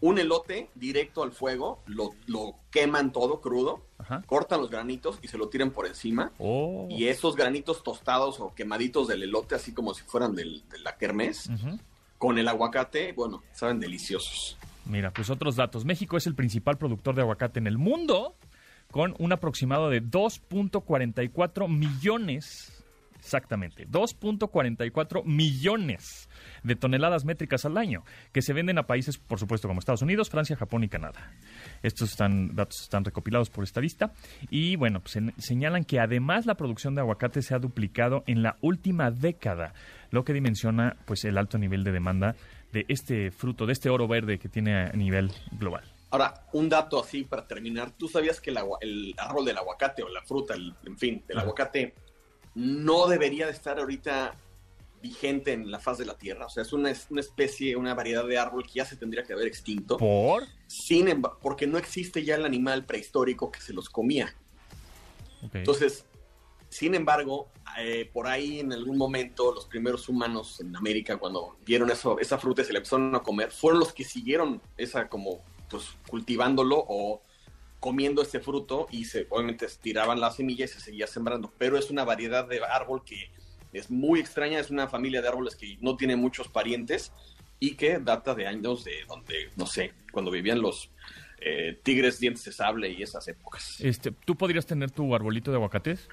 Un 0.00 0.18
elote 0.18 0.70
directo 0.74 1.22
al 1.22 1.30
fuego, 1.30 1.82
lo, 1.86 2.10
lo 2.26 2.56
queman 2.70 3.12
todo 3.12 3.40
crudo, 3.40 3.84
Ajá. 3.98 4.22
cortan 4.26 4.60
los 4.60 4.70
granitos 4.70 5.18
y 5.22 5.28
se 5.28 5.38
lo 5.38 5.48
tiran 5.48 5.70
por 5.70 5.86
encima. 5.86 6.32
Oh. 6.38 6.88
Y 6.90 7.06
esos 7.06 7.36
granitos 7.36 7.84
tostados 7.84 8.40
o 8.40 8.54
quemaditos 8.56 9.06
del 9.06 9.22
elote, 9.22 9.54
así 9.54 9.72
como 9.72 9.94
si 9.94 10.02
fueran 10.02 10.34
del- 10.34 10.62
de 10.68 10.78
la 10.80 10.96
kermés, 10.96 11.48
con 12.16 12.38
el 12.38 12.48
aguacate, 12.48 13.12
bueno, 13.12 13.44
saben 13.52 13.78
deliciosos. 13.78 14.56
Mira, 14.84 15.12
pues 15.12 15.30
otros 15.30 15.54
datos. 15.54 15.84
México 15.84 16.16
es 16.16 16.26
el 16.26 16.34
principal 16.34 16.76
productor 16.78 17.14
de 17.14 17.22
aguacate 17.22 17.58
en 17.60 17.66
el 17.68 17.76
mundo, 17.78 18.34
con 18.90 19.14
un 19.18 19.32
aproximado 19.32 19.90
de 19.90 20.02
2.44 20.02 21.68
millones, 21.68 22.82
exactamente, 23.18 23.86
2.44 23.86 25.24
millones 25.24 26.28
de 26.62 26.74
toneladas 26.74 27.26
métricas 27.26 27.66
al 27.66 27.76
año, 27.76 28.02
que 28.32 28.40
se 28.40 28.54
venden 28.54 28.78
a 28.78 28.86
países, 28.86 29.18
por 29.18 29.38
supuesto, 29.38 29.68
como 29.68 29.80
Estados 29.80 30.00
Unidos, 30.00 30.30
Francia, 30.30 30.56
Japón 30.56 30.84
y 30.84 30.88
Canadá. 30.88 31.32
Estos 31.82 32.10
están, 32.10 32.54
datos 32.54 32.80
están 32.82 33.04
recopilados 33.04 33.50
por 33.50 33.64
esta 33.64 33.80
lista. 33.80 34.12
Y 34.48 34.76
bueno, 34.76 35.00
pues, 35.00 35.18
señalan 35.36 35.84
que 35.84 36.00
además 36.00 36.46
la 36.46 36.56
producción 36.56 36.94
de 36.94 37.02
aguacate 37.02 37.42
se 37.42 37.54
ha 37.54 37.58
duplicado 37.58 38.24
en 38.26 38.42
la 38.42 38.56
última 38.62 39.10
década, 39.10 39.74
lo 40.10 40.24
que 40.24 40.32
dimensiona 40.32 40.96
pues 41.04 41.24
el 41.26 41.36
alto 41.36 41.58
nivel 41.58 41.84
de 41.84 41.92
demanda 41.92 42.36
de 42.72 42.86
este 42.88 43.30
fruto, 43.30 43.66
de 43.66 43.72
este 43.74 43.90
oro 43.90 44.08
verde 44.08 44.38
que 44.38 44.48
tiene 44.48 44.74
a 44.76 44.92
nivel 44.92 45.30
global. 45.52 45.97
Ahora, 46.10 46.46
un 46.52 46.68
dato 46.68 47.00
así 47.00 47.24
para 47.24 47.46
terminar. 47.46 47.92
¿Tú 47.92 48.08
sabías 48.08 48.40
que 48.40 48.50
el, 48.50 48.58
el 48.80 49.14
árbol 49.18 49.44
del 49.44 49.58
aguacate 49.58 50.02
o 50.02 50.08
la 50.08 50.22
fruta, 50.22 50.54
en 50.54 50.98
fin, 50.98 51.22
del 51.26 51.38
aguacate 51.38 51.94
no 52.54 53.06
debería 53.08 53.46
de 53.46 53.52
estar 53.52 53.78
ahorita 53.78 54.34
vigente 55.00 55.52
en 55.52 55.70
la 55.70 55.78
faz 55.78 55.98
de 55.98 56.06
la 56.06 56.16
Tierra? 56.16 56.46
O 56.46 56.48
sea, 56.48 56.62
es 56.62 56.72
una, 56.72 56.92
una 57.10 57.20
especie, 57.20 57.76
una 57.76 57.94
variedad 57.94 58.26
de 58.26 58.38
árbol 58.38 58.64
que 58.64 58.74
ya 58.74 58.86
se 58.86 58.96
tendría 58.96 59.22
que 59.22 59.34
haber 59.34 59.46
extinto. 59.46 59.98
¿Por? 59.98 60.44
Sin 60.66 61.08
embargo, 61.08 61.38
porque 61.42 61.66
no 61.66 61.76
existe 61.76 62.24
ya 62.24 62.36
el 62.36 62.46
animal 62.46 62.86
prehistórico 62.86 63.50
que 63.50 63.60
se 63.60 63.74
los 63.74 63.90
comía. 63.90 64.34
Entonces, 65.52 66.04
sin 66.68 66.94
embargo, 66.94 67.48
eh, 67.78 68.10
por 68.12 68.26
ahí 68.26 68.60
en 68.60 68.72
algún 68.72 68.98
momento 68.98 69.52
los 69.52 69.66
primeros 69.66 70.08
humanos 70.08 70.60
en 70.60 70.74
América 70.76 71.16
cuando 71.16 71.56
vieron 71.64 71.90
eso, 71.90 72.18
esa 72.18 72.38
fruta 72.38 72.62
y 72.62 72.64
se 72.64 72.72
la 72.72 72.78
empezaron 72.78 73.14
a 73.14 73.20
comer, 73.20 73.50
fueron 73.50 73.80
los 73.80 73.92
que 73.92 74.04
siguieron 74.04 74.60
esa 74.76 75.08
como 75.08 75.42
pues 75.68 75.96
cultivándolo 76.08 76.84
o 76.88 77.22
comiendo 77.80 78.22
este 78.22 78.40
fruto 78.40 78.86
y 78.90 79.04
se 79.04 79.26
obviamente 79.30 79.66
tiraban 79.80 80.20
la 80.20 80.30
semilla 80.30 80.64
y 80.64 80.68
se 80.68 80.80
seguía 80.80 81.06
sembrando, 81.06 81.52
pero 81.58 81.78
es 81.78 81.90
una 81.90 82.04
variedad 82.04 82.46
de 82.46 82.60
árbol 82.64 83.04
que 83.04 83.30
es 83.72 83.90
muy 83.90 84.20
extraña, 84.20 84.58
es 84.58 84.70
una 84.70 84.88
familia 84.88 85.22
de 85.22 85.28
árboles 85.28 85.54
que 85.54 85.76
no 85.80 85.96
tiene 85.96 86.16
muchos 86.16 86.48
parientes 86.48 87.12
y 87.60 87.74
que 87.74 87.98
data 87.98 88.34
de 88.34 88.46
años 88.46 88.84
de 88.84 89.04
donde, 89.06 89.50
no 89.56 89.66
sé, 89.66 89.92
cuando 90.12 90.30
vivían 90.30 90.60
los 90.60 90.90
eh, 91.40 91.78
tigres 91.82 92.18
dientes 92.18 92.44
de 92.44 92.52
sable 92.52 92.90
y 92.90 93.02
esas 93.02 93.26
épocas. 93.28 93.80
Este, 93.80 94.10
¿Tú 94.10 94.36
podrías 94.36 94.66
tener 94.66 94.90
tu 94.90 95.14
arbolito 95.14 95.50
de 95.50 95.56
aguacates? 95.56 96.08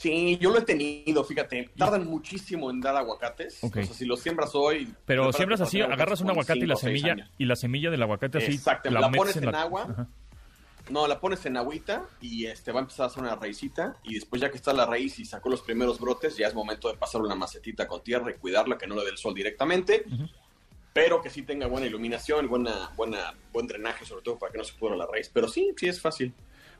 Sí, 0.00 0.38
yo 0.40 0.50
lo 0.50 0.60
he 0.60 0.62
tenido, 0.62 1.22
fíjate. 1.22 1.68
Tardan 1.76 2.06
muchísimo 2.06 2.70
en 2.70 2.80
dar 2.80 2.96
aguacates. 2.96 3.62
O 3.62 3.68
sea, 3.68 3.84
si 3.84 4.06
los 4.06 4.20
siembras 4.20 4.54
hoy. 4.54 4.90
Pero 5.04 5.30
siembras 5.30 5.60
así, 5.60 5.82
agarras 5.82 6.22
un 6.22 6.30
aguacate 6.30 6.60
y 6.60 6.66
la 6.66 6.76
semilla 6.76 7.30
y 7.36 7.44
la 7.44 7.54
semilla 7.54 7.90
del 7.90 8.02
aguacate 8.02 8.38
así. 8.38 8.52
Exacto, 8.52 8.88
la, 8.90 9.10
pones 9.10 9.36
en, 9.36 9.54
agua. 9.54 10.08
No, 10.88 11.06
la 11.06 11.20
pones 11.20 11.44
en 11.44 11.58
agüita 11.58 12.06
y 12.22 12.46
este 12.46 12.72
va 12.72 12.80
a 12.80 12.82
empezar 12.84 13.04
a 13.04 13.06
hacer 13.08 13.22
una 13.22 13.36
raicita 13.36 13.96
y 14.02 14.14
después 14.14 14.40
ya 14.40 14.50
que 14.50 14.56
está 14.56 14.72
la 14.72 14.86
raíz 14.86 15.18
y 15.18 15.26
sacó 15.26 15.50
los 15.50 15.60
primeros 15.60 16.00
brotes, 16.00 16.34
ya 16.34 16.46
es 16.46 16.54
momento 16.54 16.88
de 16.88 16.96
pasar 16.96 17.20
una 17.20 17.34
macetita 17.34 17.86
con 17.86 18.02
tierra 18.02 18.30
y 18.30 18.34
cuidarla 18.38 18.78
que 18.78 18.86
no 18.86 18.94
le 18.94 19.04
dé 19.04 19.10
el 19.10 19.18
sol 19.18 19.34
directamente. 19.34 20.06
Pero 20.94 21.20
que 21.20 21.28
sí 21.28 21.42
tenga 21.42 21.66
buena 21.66 21.86
iluminación, 21.86 22.48
buena, 22.48 22.90
buena, 22.96 23.34
buen 23.52 23.66
drenaje, 23.66 24.06
sobre 24.06 24.22
todo 24.22 24.38
para 24.38 24.50
que 24.50 24.56
no 24.56 24.64
se 24.64 24.72
pudra 24.72 24.96
la 24.96 25.06
raíz. 25.06 25.28
Pero 25.28 25.46
sí, 25.46 25.74
sí 25.76 25.88
es 25.88 26.00
fácil. 26.00 26.32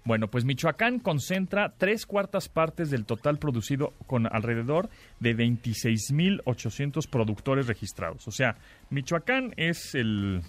Bueno, 0.04 0.28
pues 0.28 0.44
Michoacán 0.44 0.98
concentra 0.98 1.74
tres 1.76 2.06
cuartas 2.06 2.48
partes 2.48 2.90
del 2.90 3.04
total 3.04 3.38
producido 3.38 3.92
con 4.06 4.26
alrededor 4.26 4.88
de 5.20 5.36
26.800 5.36 7.08
productores 7.08 7.66
registrados. 7.66 8.26
O 8.26 8.30
sea, 8.30 8.56
Michoacán 8.88 9.52
es 9.56 9.94
el, 9.94 10.40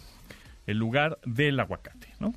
el 0.67 0.77
lugar 0.77 1.19
del 1.25 1.59
aguacate, 1.59 2.13
¿no? 2.19 2.33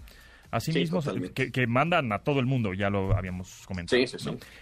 Asimismo, 0.55 1.03
que, 1.35 1.67
mandan 1.67 2.13
a 2.13 2.21
todo 2.21 2.39
el 2.39 2.47
mundo, 2.47 2.75
ya 2.75 2.89
lo 2.89 3.17
habíamos 3.17 3.67
comentado. 3.67 4.01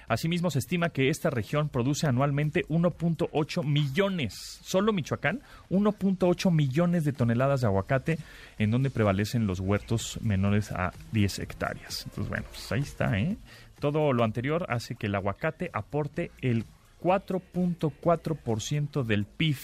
Asimismo, 0.08 0.50
se 0.50 0.60
estima 0.60 0.88
que 0.88 1.10
esta 1.10 1.28
región 1.28 1.68
produce 1.68 2.06
anualmente 2.06 2.64
1.8 2.68 3.62
millones, 3.62 4.58
solo 4.62 4.94
Michoacán, 4.94 5.42
1.8 5.68 6.50
millones 6.50 7.04
de 7.04 7.12
toneladas 7.12 7.60
de 7.60 7.66
aguacate, 7.66 8.18
en 8.56 8.70
donde 8.70 8.88
prevalecen 8.88 9.46
los 9.46 9.60
huertos 9.60 10.18
menores 10.22 10.72
a 10.72 10.94
10 11.12 11.40
hectáreas. 11.40 12.06
Entonces, 12.06 12.30
bueno, 12.30 12.46
pues 12.48 12.72
ahí 12.72 12.80
está, 12.80 13.18
¿eh? 13.18 13.36
Todo 13.78 14.14
lo 14.14 14.24
anterior 14.24 14.64
hace 14.70 14.94
que 14.94 15.08
el 15.08 15.14
aguacate 15.14 15.68
aporte 15.74 16.30
el 16.40 16.64
4.4% 17.02 19.04
del 19.04 19.26
PIB, 19.26 19.58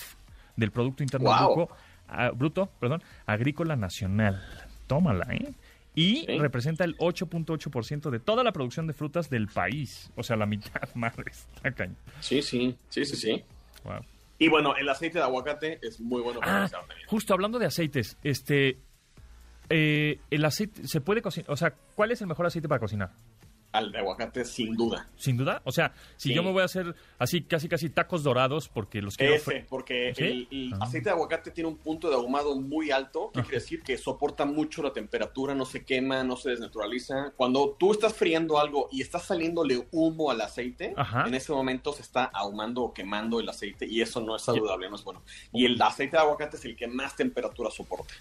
del 0.57 0.73
Producto 0.73 1.03
Interno 1.03 1.31
Bruto, 1.31 1.75
bruto 2.35 2.69
perdón, 2.79 3.03
Agrícola 3.25 3.77
Nacional. 3.77 4.43
Tómala, 4.87 5.27
¿eh? 5.33 5.55
Y 5.99 6.27
representa 6.39 6.85
el 6.85 6.97
8.8% 6.99 8.11
de 8.11 8.21
toda 8.21 8.45
la 8.45 8.53
producción 8.53 8.87
de 8.87 8.93
frutas 8.93 9.29
del 9.29 9.49
país. 9.49 10.13
O 10.15 10.23
sea, 10.23 10.37
la 10.37 10.47
mitad, 10.47 10.89
madre. 10.95 11.33
Sí, 12.21 12.41
sí, 12.41 12.77
sí, 12.89 13.05
sí, 13.05 13.17
sí. 13.17 13.45
Y 14.39 14.49
bueno, 14.49 14.77
el 14.77 14.89
aceite 14.89 15.19
de 15.19 15.25
aguacate 15.25 15.81
es 15.83 15.99
muy 15.99 16.23
bueno 16.23 16.39
para 16.39 16.67
ah, 16.67 16.71
Justo 17.09 17.35
hablando 17.35 17.59
de 17.59 17.67
aceites, 17.67 18.17
este, 18.23 18.79
eh, 19.69 20.21
el 20.31 20.45
aceite 20.45 20.87
se 20.87 21.01
puede 21.01 21.21
cocinar, 21.21 21.51
o 21.51 21.57
sea, 21.57 21.75
¿cuál 21.97 22.13
es 22.13 22.21
el 22.21 22.29
mejor 22.29 22.47
aceite 22.47 22.69
para 22.69 22.79
cocinar? 22.79 23.11
Al 23.79 23.93
de 23.93 23.99
aguacate 23.99 24.45
sin 24.45 24.77
duda. 24.77 25.09
Sin 25.17 25.37
duda, 25.37 25.63
o 25.65 25.73
sea, 25.73 25.93
si 26.17 26.35
yo 26.35 26.43
me 26.43 26.53
voy 26.53 26.63
a 26.63 26.65
hacer 26.65 26.95
así 27.19 27.43
casi 27.43 27.69
casi 27.69 27.89
tacos 27.91 28.23
dorados 28.23 28.69
porque 28.69 29.01
los 29.01 29.17
quiero 29.17 29.35
Ese, 29.35 29.67
porque 29.69 30.11
el, 30.11 30.73
ah. 30.75 30.79
aceite 30.83 31.07
de 31.07 31.11
aguacate 31.11 31.51
tiene 31.51 31.69
un 31.69 31.77
punto 31.77 32.09
de 32.09 32.17
ahumado 32.17 32.57
muy 32.57 32.91
alto, 32.91 33.31
que 33.33 33.43
quiere 33.43 33.59
decir 33.59 33.83
que 33.83 33.97
soporta 33.97 34.45
mucho 34.45 34.83
la 34.83 34.93
temperatura, 34.93 35.55
no 35.55 35.65
se 35.65 35.85
quema, 35.85 36.23
no 36.25 36.37
se 36.37 36.51
desnaturaliza. 36.51 37.33
Cuando 37.37 37.77
tú 37.79 37.93
estás 37.93 38.15
friendo 38.15 38.59
algo 38.59 38.89
y 38.91 39.01
está 39.01 39.19
saliéndole 39.19 39.87
humo 39.93 40.31
al 40.31 40.41
aceite, 40.41 40.95
en 41.27 41.35
ese 41.35 41.53
momento 41.53 41.93
se 41.93 42.03
está 42.03 42.25
ahumando 42.25 42.83
o 42.83 42.93
quemando 42.93 43.41
el 43.41 43.49
aceite 43.49 43.87
y 43.87 44.01
eso 44.01 44.21
no 44.21 44.37
es 44.37 44.43
saludable, 44.43 44.89
no 44.91 44.97
es 44.97 45.05
bueno. 45.05 45.23
Y 45.53 45.65
el 45.65 45.81
aceite 45.81 46.17
de 46.17 46.23
aguacate 46.23 46.57
es 46.57 46.65
el 46.65 46.77
que 46.77 46.87
más 46.87 47.17
temperatura 47.17 47.71
soporta. 47.71 48.15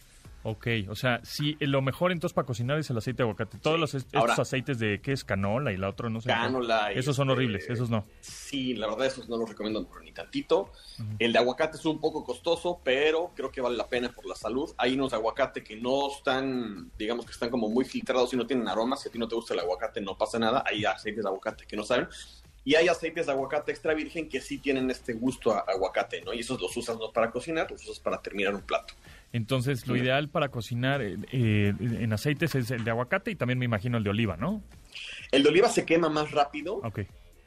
Ok, 0.49 0.67
o 0.87 0.95
sea, 0.95 1.19
sí, 1.25 1.57
lo 1.59 1.81
mejor 1.81 2.13
entonces 2.13 2.33
para 2.33 2.45
cocinar 2.45 2.79
es 2.79 2.89
el 2.89 2.97
aceite 2.97 3.17
de 3.17 3.23
aguacate. 3.23 3.57
Todos 3.57 3.77
los 3.77 3.93
estos 3.93 4.39
aceites 4.39 4.79
de, 4.79 5.01
¿qué 5.01 5.11
es? 5.11 5.25
Canola 5.25 5.73
y 5.73 5.77
la 5.77 5.89
otra, 5.89 6.09
no 6.09 6.21
sé. 6.21 6.29
Canola. 6.29 6.93
Esos 6.93 7.17
son 7.17 7.29
horribles, 7.29 7.63
este, 7.63 7.73
esos 7.73 7.89
no. 7.89 8.05
Sí, 8.21 8.73
la 8.73 8.87
verdad, 8.87 9.07
esos 9.07 9.27
no 9.27 9.35
los 9.35 9.49
recomiendo 9.49 9.85
ni 10.01 10.13
tantito. 10.13 10.71
El 11.19 11.33
de 11.33 11.39
aguacate 11.39 11.75
es 11.75 11.83
un 11.83 11.99
poco 11.99 12.23
costoso, 12.23 12.79
pero 12.81 13.33
creo 13.35 13.51
que 13.51 13.59
vale 13.59 13.75
la 13.75 13.89
pena 13.89 14.07
por 14.13 14.25
la 14.25 14.35
salud. 14.35 14.73
Hay 14.77 14.93
unos 14.93 15.11
de 15.11 15.17
aguacate 15.17 15.65
que 15.65 15.75
no 15.75 16.09
están, 16.09 16.93
digamos 16.97 17.25
que 17.25 17.33
están 17.33 17.49
como 17.49 17.67
muy 17.67 17.83
filtrados 17.83 18.33
y 18.33 18.37
no 18.37 18.47
tienen 18.47 18.69
aromas. 18.69 19.01
Si 19.01 19.09
a 19.09 19.11
ti 19.11 19.19
no 19.19 19.27
te 19.27 19.35
gusta 19.35 19.53
el 19.53 19.59
aguacate, 19.59 19.99
no 19.99 20.17
pasa 20.17 20.39
nada. 20.39 20.63
Hay 20.65 20.85
aceites 20.85 21.25
de 21.25 21.29
aguacate 21.29 21.65
que 21.67 21.75
no 21.75 21.83
saben. 21.83 22.07
Y 22.67 22.75
hay 22.75 22.89
aceites 22.89 23.25
de 23.25 23.31
aguacate 23.31 23.71
extra 23.71 23.93
virgen 23.93 24.27
que 24.27 24.41
sí 24.41 24.57
tienen 24.57 24.91
este 24.91 25.13
gusto 25.13 25.53
a 25.53 25.59
aguacate, 25.59 26.21
¿no? 26.21 26.33
Y 26.33 26.39
esos 26.39 26.59
los 26.59 26.75
usas 26.75 26.97
no 26.97 27.13
para 27.13 27.31
cocinar, 27.31 27.71
los 27.71 27.81
usas 27.83 27.99
para 27.99 28.21
terminar 28.21 28.53
un 28.53 28.61
plato. 28.61 28.93
Entonces, 29.33 29.87
lo 29.87 29.95
ideal 29.95 30.29
para 30.29 30.49
cocinar 30.49 31.01
eh, 31.01 31.17
eh, 31.31 31.73
en 31.79 32.13
aceites 32.13 32.55
es 32.55 32.71
el 32.71 32.83
de 32.83 32.91
aguacate 32.91 33.31
y 33.31 33.35
también 33.35 33.59
me 33.59 33.65
imagino 33.65 33.97
el 33.97 34.03
de 34.03 34.09
oliva, 34.09 34.37
¿no? 34.37 34.61
El 35.31 35.43
de 35.43 35.49
oliva 35.49 35.69
se 35.69 35.85
quema 35.85 36.09
más 36.09 36.31
rápido. 36.31 36.81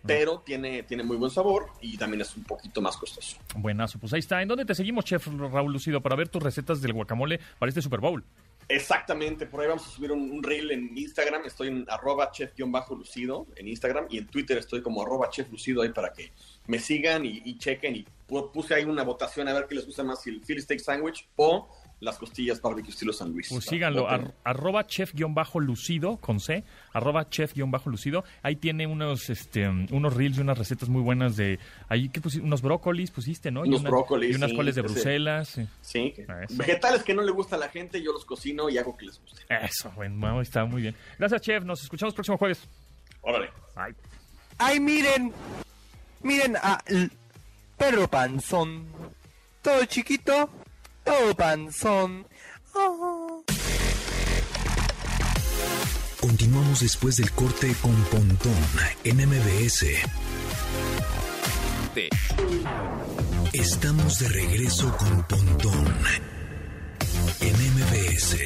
Pero 0.06 0.40
tiene, 0.40 0.82
tiene 0.84 1.02
muy 1.02 1.18
buen 1.18 1.30
sabor 1.30 1.66
y 1.82 1.98
también 1.98 2.22
es 2.22 2.34
un 2.34 2.44
poquito 2.44 2.80
más 2.80 2.96
costoso. 2.96 3.36
Buenazo, 3.54 3.98
pues 3.98 4.12
ahí 4.14 4.20
está. 4.20 4.40
¿En 4.40 4.48
dónde 4.48 4.64
te 4.64 4.74
seguimos, 4.74 5.04
chef 5.04 5.26
Raúl 5.26 5.72
Lucido, 5.72 6.00
para 6.00 6.16
ver 6.16 6.28
tus 6.28 6.42
recetas 6.42 6.80
del 6.80 6.94
guacamole 6.94 7.38
para 7.58 7.68
este 7.68 7.82
Super 7.82 8.00
Bowl? 8.00 8.24
Exactamente, 8.72 9.46
por 9.46 9.60
ahí 9.60 9.66
vamos 9.66 9.84
a 9.84 9.90
subir 9.90 10.12
un, 10.12 10.40
reel 10.44 10.70
en 10.70 10.96
Instagram, 10.96 11.44
estoy 11.44 11.66
en 11.66 11.84
arroba 11.88 12.30
chef-lucido 12.30 13.48
en 13.56 13.66
Instagram 13.66 14.06
y 14.08 14.18
en 14.18 14.28
Twitter 14.28 14.58
estoy 14.58 14.80
como 14.80 15.02
arroba 15.02 15.28
chef 15.28 15.50
lucido 15.50 15.82
ahí 15.82 15.88
para 15.88 16.12
que 16.12 16.30
me 16.68 16.78
sigan 16.78 17.26
y, 17.26 17.58
chequen. 17.58 17.96
Y 17.96 18.06
puse 18.28 18.74
ahí 18.74 18.84
una 18.84 19.02
votación 19.02 19.48
a 19.48 19.54
ver 19.54 19.66
qué 19.66 19.74
les 19.74 19.86
gusta 19.86 20.04
más, 20.04 20.22
si 20.22 20.30
el 20.30 20.40
Philly 20.40 20.62
Steak 20.62 20.78
Sandwich 20.78 21.26
o 21.34 21.68
las 22.00 22.16
costillas 22.16 22.60
barbecue 22.60 22.90
estilo 22.90 23.12
San 23.12 23.32
Luis. 23.32 23.48
Pues 23.50 23.64
síganlo, 23.64 24.06
arroba 24.44 24.86
chef-lucido, 24.86 26.16
con 26.16 26.40
C, 26.40 26.64
arroba 26.92 27.28
chef-lucido. 27.28 28.24
Ahí 28.42 28.56
tiene 28.56 28.86
unos 28.86 29.28
este 29.30 29.68
unos 29.68 30.14
reels 30.14 30.38
y 30.38 30.40
unas 30.40 30.58
recetas 30.58 30.88
muy 30.88 31.02
buenas 31.02 31.36
de, 31.36 31.58
ahí 31.88 32.08
que 32.08 32.20
pusiste, 32.20 32.44
unos 32.44 32.62
brócolis 32.62 33.10
pusiste, 33.10 33.50
¿no? 33.50 33.62
Unos 33.62 33.82
brócolis, 33.82 34.32
Y 34.32 34.34
unas 34.34 34.52
coles 34.52 34.74
de 34.74 34.82
Bruselas. 34.82 35.60
Sí, 35.82 36.14
vegetales 36.50 37.02
que 37.02 37.14
no 37.14 37.22
le 37.22 37.32
gusta 37.32 37.56
a 37.56 37.58
la 37.58 37.68
gente, 37.68 38.02
yo 38.02 38.12
los 38.12 38.24
cocino 38.24 38.68
y 38.70 38.78
hago 38.78 38.96
que 38.96 39.06
les 39.06 39.20
guste. 39.20 39.42
Eso, 39.48 39.92
bueno, 39.94 40.40
está 40.40 40.64
muy 40.64 40.82
bien. 40.82 40.96
Gracias, 41.18 41.42
chef, 41.42 41.64
nos 41.64 41.82
escuchamos 41.82 42.12
el 42.12 42.16
próximo 42.16 42.38
jueves. 42.38 42.66
Órale. 43.20 43.50
Ay. 43.76 43.92
Ay, 44.56 44.80
miren, 44.80 45.32
miren 46.22 46.56
a 46.56 46.82
Pedro 47.76 48.08
Panzón, 48.08 48.86
todo 49.62 49.84
chiquito 49.84 50.50
todo 51.04 51.34
panzón. 51.34 52.26
Continuamos 56.20 56.80
después 56.80 57.16
del 57.16 57.30
corte 57.32 57.74
con 57.80 57.94
Pontón 58.04 58.54
en 59.04 59.16
MBS. 59.16 59.86
Estamos 63.52 64.18
de 64.18 64.28
regreso 64.28 64.96
con 64.96 65.22
Pontón 65.24 65.94
en 67.40 67.54
MBS. 67.54 68.36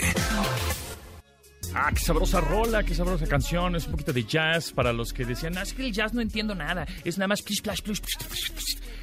Ah, 1.74 1.90
qué 1.92 2.00
sabrosa 2.00 2.40
rola, 2.40 2.84
qué 2.84 2.94
sabrosa 2.94 3.26
canción. 3.26 3.74
Es 3.74 3.86
un 3.86 3.92
poquito 3.92 4.12
de 4.12 4.24
jazz 4.24 4.72
para 4.72 4.92
los 4.92 5.12
que 5.12 5.24
decían, 5.24 5.58
ah, 5.58 5.62
es 5.62 5.72
que 5.72 5.84
el 5.84 5.92
jazz 5.92 6.14
no 6.14 6.20
entiendo 6.20 6.54
nada. 6.54 6.86
Es 7.04 7.18
nada 7.18 7.28
más 7.28 7.42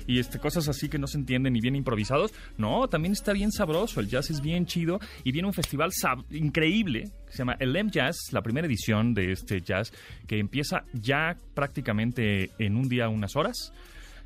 y 0.07 0.19
este, 0.19 0.39
cosas 0.39 0.67
así 0.67 0.89
que 0.89 0.97
no 0.99 1.07
se 1.07 1.17
entienden 1.17 1.55
y 1.55 1.61
bien 1.61 1.75
improvisados. 1.75 2.33
No, 2.57 2.87
también 2.87 3.13
está 3.13 3.33
bien 3.33 3.51
sabroso. 3.51 3.99
El 3.99 4.07
jazz 4.07 4.29
es 4.29 4.41
bien 4.41 4.65
chido 4.65 4.99
y 5.23 5.31
viene 5.31 5.47
un 5.47 5.53
festival 5.53 5.91
sab- 5.91 6.25
increíble 6.31 7.11
que 7.25 7.31
se 7.31 7.37
llama 7.39 7.55
el 7.59 7.75
M 7.75 7.89
Jazz, 7.91 8.17
la 8.31 8.41
primera 8.41 8.67
edición 8.67 9.13
de 9.13 9.31
este 9.31 9.61
jazz 9.61 9.91
que 10.27 10.39
empieza 10.39 10.83
ya 10.93 11.35
prácticamente 11.53 12.51
en 12.59 12.75
un 12.75 12.89
día, 12.89 13.07
unas 13.09 13.35
horas. 13.35 13.73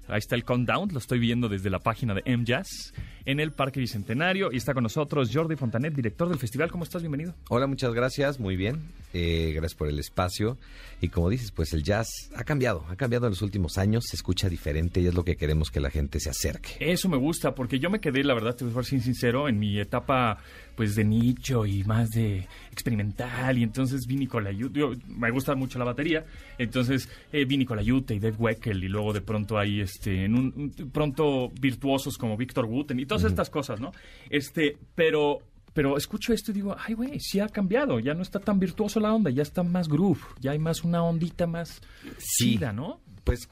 Ahí 0.07 0.19
está 0.19 0.35
el 0.35 0.43
countdown, 0.43 0.89
lo 0.91 1.00
estoy 1.00 1.19
viendo 1.19 1.50
desde 1.50 1.69
la 1.69 1.79
página 1.79 2.13
de 2.13 2.21
M 2.25 2.43
Jazz 2.45 2.93
en 3.25 3.39
el 3.39 3.51
Parque 3.51 3.79
Bicentenario 3.79 4.51
y 4.51 4.57
está 4.57 4.74
con 4.74 4.83
nosotros 4.83 5.31
Jordi 5.33 5.55
Fontanet, 5.55 5.95
director 5.95 6.29
del 6.29 6.38
festival. 6.38 6.71
¿Cómo 6.71 6.83
estás? 6.83 7.01
Bienvenido. 7.01 7.33
Hola, 7.50 7.65
muchas 7.65 7.91
gracias, 7.93 8.39
muy 8.39 8.55
bien. 8.55 8.83
Eh, 9.13 9.51
gracias 9.53 9.74
por 9.74 9.88
el 9.88 9.97
espacio. 9.97 10.57
Y 11.01 11.09
como 11.09 11.29
dices, 11.29 11.51
pues 11.51 11.74
el 11.74 11.83
jazz 11.83 12.07
ha 12.35 12.43
cambiado, 12.43 12.85
ha 12.89 12.95
cambiado 12.95 13.25
en 13.25 13.31
los 13.31 13.41
últimos 13.41 13.79
años, 13.79 14.05
se 14.07 14.15
escucha 14.15 14.47
diferente 14.47 15.01
y 15.01 15.07
es 15.07 15.15
lo 15.15 15.25
que 15.25 15.38
queremos 15.38 15.71
que 15.71 15.79
la 15.79 15.89
gente 15.89 16.19
se 16.19 16.29
acerque. 16.29 16.75
Eso 16.79 17.09
me 17.09 17.17
gusta, 17.17 17.55
porque 17.55 17.79
yo 17.79 17.89
me 17.89 18.00
quedé, 18.00 18.24
la 18.24 18.35
verdad, 18.35 18.55
te 18.55 18.63
voy 18.65 18.79
a 18.79 18.83
ser 18.83 19.01
sincero, 19.01 19.50
en 19.50 19.57
mi 19.57 19.79
etapa 19.79 20.38
pues 20.75 20.96
de 20.96 21.03
nicho 21.03 21.65
y 21.65 21.84
más 21.86 22.10
de 22.12 22.48
experimental. 22.72 23.58
Y 23.58 23.63
entonces 23.63 24.05
vi 24.08 24.15
Nicolayute, 24.17 24.79
yo- 24.79 24.91
me 25.08 25.32
gusta 25.32 25.55
mucho 25.55 25.79
la 25.79 25.86
batería. 25.86 26.25
Entonces 26.58 27.10
eh, 27.32 27.46
vi 27.46 27.58
Nicolayute 27.58 28.15
y 28.15 28.20
Dave 28.20 28.36
Weckel 28.38 28.84
y 28.84 28.88
luego 28.89 29.13
de 29.13 29.22
pronto 29.22 29.58
hay 29.58 29.82
este, 29.82 30.25
en 30.25 30.36
un, 30.36 30.53
un- 30.55 30.91
pronto 30.91 31.50
virtuosos 31.60 32.17
como 32.17 32.38
Victor 32.38 32.65
Wooten 32.65 33.00
y 33.00 33.05
todas 33.05 33.24
estas 33.24 33.50
cosas, 33.50 33.79
¿no? 33.79 33.91
Este, 34.29 34.77
pero... 34.96 35.39
Pero 35.74 35.98
escucho 35.98 36.32
esto 36.32 36.51
y 36.51 36.53
digo, 36.53 36.74
ay, 36.79 36.94
güey, 36.94 37.20
sí 37.20 37.41
ha 37.41 37.50
cambiado, 37.50 38.00
ya 38.00 38.13
no 38.13 38.22
está 38.22 38.39
tan 38.39 38.60
virtuoso 38.62 39.01
la 39.01 39.13
onda, 39.13 39.29
ya 39.29 39.41
está 39.41 39.62
más 39.62 39.89
groove, 39.89 40.22
ya 40.39 40.51
hay 40.51 40.58
más 40.60 40.86
una 40.86 41.03
ondita 41.03 41.48
más 41.48 41.82
Sí. 42.17 42.51
chida, 42.53 42.72
¿no? 42.72 43.01
Pues 43.25 43.50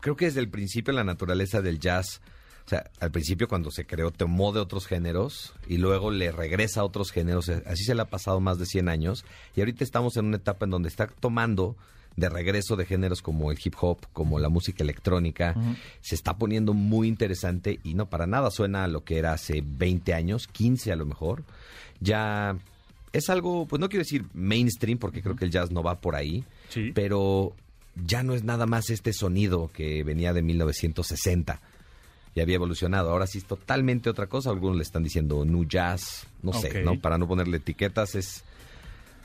creo 0.00 0.16
que 0.16 0.26
desde 0.26 0.40
el 0.40 0.50
principio 0.50 0.92
la 0.92 1.02
naturaleza 1.02 1.62
del 1.62 1.78
jazz, 1.80 2.20
o 2.66 2.68
sea, 2.68 2.90
al 2.98 3.12
principio 3.12 3.46
cuando 3.46 3.70
se 3.70 3.86
creó 3.86 4.10
tomó 4.10 4.52
de 4.52 4.58
otros 4.60 4.86
géneros 4.86 5.54
y 5.68 5.76
luego 5.78 6.10
le 6.10 6.32
regresa 6.32 6.80
a 6.80 6.84
otros 6.84 7.12
géneros, 7.12 7.48
así 7.48 7.84
se 7.84 7.94
le 7.94 8.02
ha 8.02 8.06
pasado 8.06 8.40
más 8.40 8.58
de 8.58 8.66
100 8.66 8.88
años. 8.88 9.24
Y 9.54 9.60
ahorita 9.60 9.84
estamos 9.84 10.16
en 10.16 10.24
una 10.26 10.38
etapa 10.38 10.64
en 10.64 10.70
donde 10.72 10.88
está 10.88 11.06
tomando 11.06 11.76
de 12.16 12.28
regreso 12.28 12.74
de 12.76 12.84
géneros 12.86 13.22
como 13.22 13.52
el 13.52 13.58
hip 13.62 13.74
hop, 13.80 13.98
como 14.12 14.38
la 14.40 14.48
música 14.48 14.82
electrónica, 14.82 15.54
se 16.00 16.14
está 16.16 16.38
poniendo 16.38 16.72
muy 16.72 17.08
interesante 17.08 17.78
y 17.84 17.94
no 17.94 18.06
para 18.06 18.26
nada 18.26 18.50
suena 18.50 18.84
a 18.84 18.88
lo 18.88 19.04
que 19.04 19.18
era 19.18 19.32
hace 19.34 19.62
20 19.64 20.14
años, 20.14 20.48
15 20.48 20.90
a 20.92 20.96
lo 20.96 21.04
mejor. 21.06 21.44
Ya 22.00 22.56
es 23.12 23.30
algo, 23.30 23.66
pues 23.66 23.78
no 23.80 23.88
quiero 23.88 24.02
decir 24.02 24.24
mainstream 24.34 24.98
porque 24.98 25.22
creo 25.22 25.36
que 25.36 25.44
el 25.44 25.50
jazz 25.50 25.70
no 25.70 25.82
va 25.82 26.00
por 26.00 26.16
ahí, 26.16 26.42
Sí. 26.70 26.90
pero 26.94 27.52
ya 28.04 28.22
no 28.22 28.34
es 28.34 28.42
nada 28.44 28.66
más 28.66 28.90
este 28.90 29.12
sonido 29.12 29.70
que 29.72 30.02
venía 30.02 30.32
de 30.32 30.42
1960 30.42 31.60
y 32.36 32.40
había 32.42 32.56
evolucionado. 32.56 33.10
Ahora 33.10 33.26
sí 33.26 33.38
es 33.38 33.46
totalmente 33.46 34.10
otra 34.10 34.26
cosa. 34.26 34.50
Algunos 34.50 34.76
le 34.76 34.82
están 34.82 35.02
diciendo 35.02 35.44
new 35.44 35.64
jazz, 35.64 36.26
no 36.42 36.52
sé, 36.52 36.82
¿no? 36.84 37.00
Para 37.00 37.16
no 37.16 37.26
ponerle 37.26 37.56
etiquetas 37.56 38.14
es... 38.14 38.44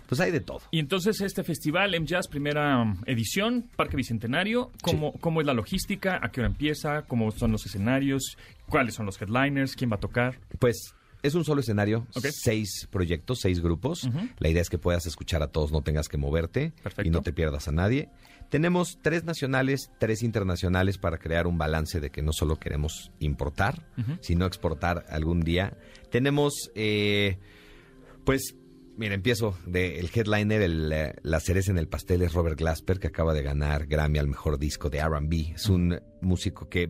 Pues 0.07 0.19
hay 0.19 0.31
de 0.31 0.39
todo. 0.39 0.61
Y 0.71 0.79
entonces 0.79 1.21
este 1.21 1.43
festival, 1.43 1.93
M 1.93 2.05
Jazz, 2.05 2.27
primera 2.27 2.81
um, 2.81 2.97
edición, 3.05 3.69
Parque 3.77 3.95
Bicentenario, 3.95 4.71
¿cómo, 4.81 5.13
¿cómo 5.19 5.39
es 5.39 5.47
la 5.47 5.53
logística? 5.53 6.19
¿A 6.21 6.31
qué 6.31 6.41
hora 6.41 6.49
empieza? 6.49 7.03
¿Cómo 7.03 7.31
son 7.31 7.53
los 7.53 7.65
escenarios? 7.65 8.37
¿Cuáles 8.67 8.95
son 8.95 9.05
los 9.05 9.21
headliners? 9.21 9.75
¿Quién 9.75 9.89
va 9.89 9.95
a 9.95 10.01
tocar? 10.01 10.37
Pues 10.59 10.93
es 11.23 11.35
un 11.35 11.45
solo 11.45 11.61
escenario, 11.61 12.07
seis 12.31 12.87
proyectos, 12.91 13.39
seis 13.39 13.61
grupos. 13.61 14.09
La 14.39 14.49
idea 14.49 14.61
es 14.61 14.69
que 14.69 14.77
puedas 14.77 15.05
escuchar 15.05 15.43
a 15.43 15.47
todos, 15.47 15.71
no 15.71 15.81
tengas 15.81 16.09
que 16.09 16.17
moverte 16.17 16.73
Perfecto. 16.83 17.07
y 17.07 17.11
no 17.11 17.21
te 17.21 17.31
pierdas 17.31 17.67
a 17.67 17.71
nadie. 17.71 18.09
Tenemos 18.51 18.99
tres 19.01 19.23
nacionales, 19.23 19.91
tres 19.97 20.23
internacionales 20.23 20.97
para 20.97 21.17
crear 21.17 21.47
un 21.47 21.57
balance 21.57 22.01
de 22.01 22.09
que 22.09 22.21
no 22.21 22.33
solo 22.33 22.57
queremos 22.57 23.13
importar, 23.19 23.87
sino 24.19 24.45
exportar 24.45 25.05
algún 25.07 25.39
día. 25.39 25.77
Tenemos, 26.09 26.69
eh, 26.75 27.39
pues, 28.25 28.57
mira, 28.97 29.15
empiezo 29.15 29.57
del 29.65 30.09
headliner, 30.13 30.61
el, 30.63 30.91
eh, 30.91 31.15
la 31.23 31.39
cereza 31.39 31.71
en 31.71 31.77
el 31.77 31.87
pastel 31.87 32.23
es 32.23 32.33
Robert 32.33 32.59
Glasper, 32.59 32.99
que 32.99 33.07
acaba 33.07 33.33
de 33.33 33.41
ganar 33.41 33.87
Grammy 33.87 34.19
al 34.19 34.27
mejor 34.27 34.59
disco 34.59 34.89
de 34.89 34.99
RB. 34.99 35.53
Es 35.55 35.67
un 35.67 36.01
músico 36.19 36.67
que 36.67 36.89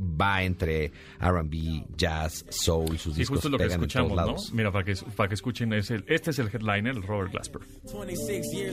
va 0.00 0.42
entre 0.42 0.90
R&B, 1.20 1.84
jazz, 1.96 2.44
soul, 2.50 2.98
sus 2.98 3.14
Sí, 3.14 3.20
discos 3.20 3.36
justo 3.38 3.48
lo 3.50 3.58
que 3.58 3.64
escuchamos, 3.66 4.16
¿no? 4.16 4.34
Mira, 4.52 4.72
para 4.72 4.84
que, 4.84 4.94
para 5.16 5.28
que 5.28 5.34
escuchen, 5.34 5.72
es 5.72 5.90
el- 5.90 6.04
este 6.08 6.30
es 6.30 6.38
el 6.38 6.48
headliner, 6.48 6.94
el 6.96 7.02
Robert 7.02 7.32
Glasper. 7.32 7.62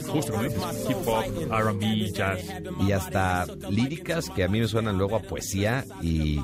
Justo 0.06 0.32
como 0.32 0.42
dices, 0.44 0.86
hip 0.88 0.96
hop, 1.06 1.52
R&B, 1.52 2.10
jazz. 2.12 2.40
Y 2.86 2.92
hasta 2.92 3.46
líricas 3.70 4.30
que 4.30 4.44
a 4.44 4.48
mí 4.48 4.60
me 4.60 4.66
suenan 4.68 4.98
luego 4.98 5.16
a 5.16 5.20
poesía 5.22 5.84
y 6.02 6.38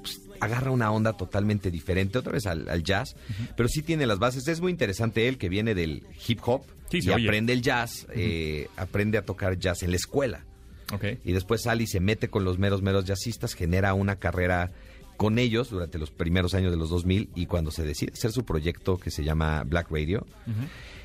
pues, 0.00 0.20
agarra 0.40 0.70
una 0.70 0.90
onda 0.90 1.12
totalmente 1.16 1.70
diferente, 1.70 2.18
otra 2.18 2.32
vez 2.32 2.46
al, 2.46 2.68
al 2.68 2.82
jazz, 2.82 3.16
pero 3.56 3.68
sí 3.68 3.82
tiene 3.82 4.06
las 4.06 4.18
bases. 4.18 4.46
Es 4.48 4.60
muy 4.60 4.70
interesante 4.72 5.28
él 5.28 5.38
que 5.38 5.48
viene 5.48 5.74
del 5.74 6.04
hip 6.26 6.40
hop 6.44 6.62
Sí, 6.90 7.00
y 7.02 7.10
oye. 7.10 7.24
aprende 7.26 7.52
el 7.52 7.60
jazz, 7.62 8.06
eh, 8.14 8.68
aprende 8.76 9.18
a 9.18 9.22
tocar 9.24 9.58
jazz 9.58 9.82
en 9.82 9.90
la 9.90 9.96
escuela. 9.96 10.44
Ok. 10.92 11.04
y 11.24 11.32
después 11.32 11.62
sale 11.62 11.84
y 11.84 11.86
se 11.86 12.00
mete 12.00 12.28
con 12.28 12.44
los 12.44 12.58
meros, 12.58 12.82
meros 12.82 13.04
jazzistas, 13.04 13.54
genera 13.54 13.94
una 13.94 14.16
carrera 14.16 14.70
con 15.18 15.38
ellos 15.38 15.70
durante 15.70 15.98
los 15.98 16.10
primeros 16.10 16.54
años 16.54 16.70
de 16.70 16.78
los 16.78 16.90
2000 16.90 17.30
y 17.34 17.46
cuando 17.46 17.70
se 17.72 17.82
decide 17.84 18.12
hacer 18.12 18.30
su 18.30 18.44
proyecto 18.44 18.98
que 18.98 19.10
se 19.10 19.24
llama 19.24 19.64
Black 19.64 19.90
Radio, 19.90 20.24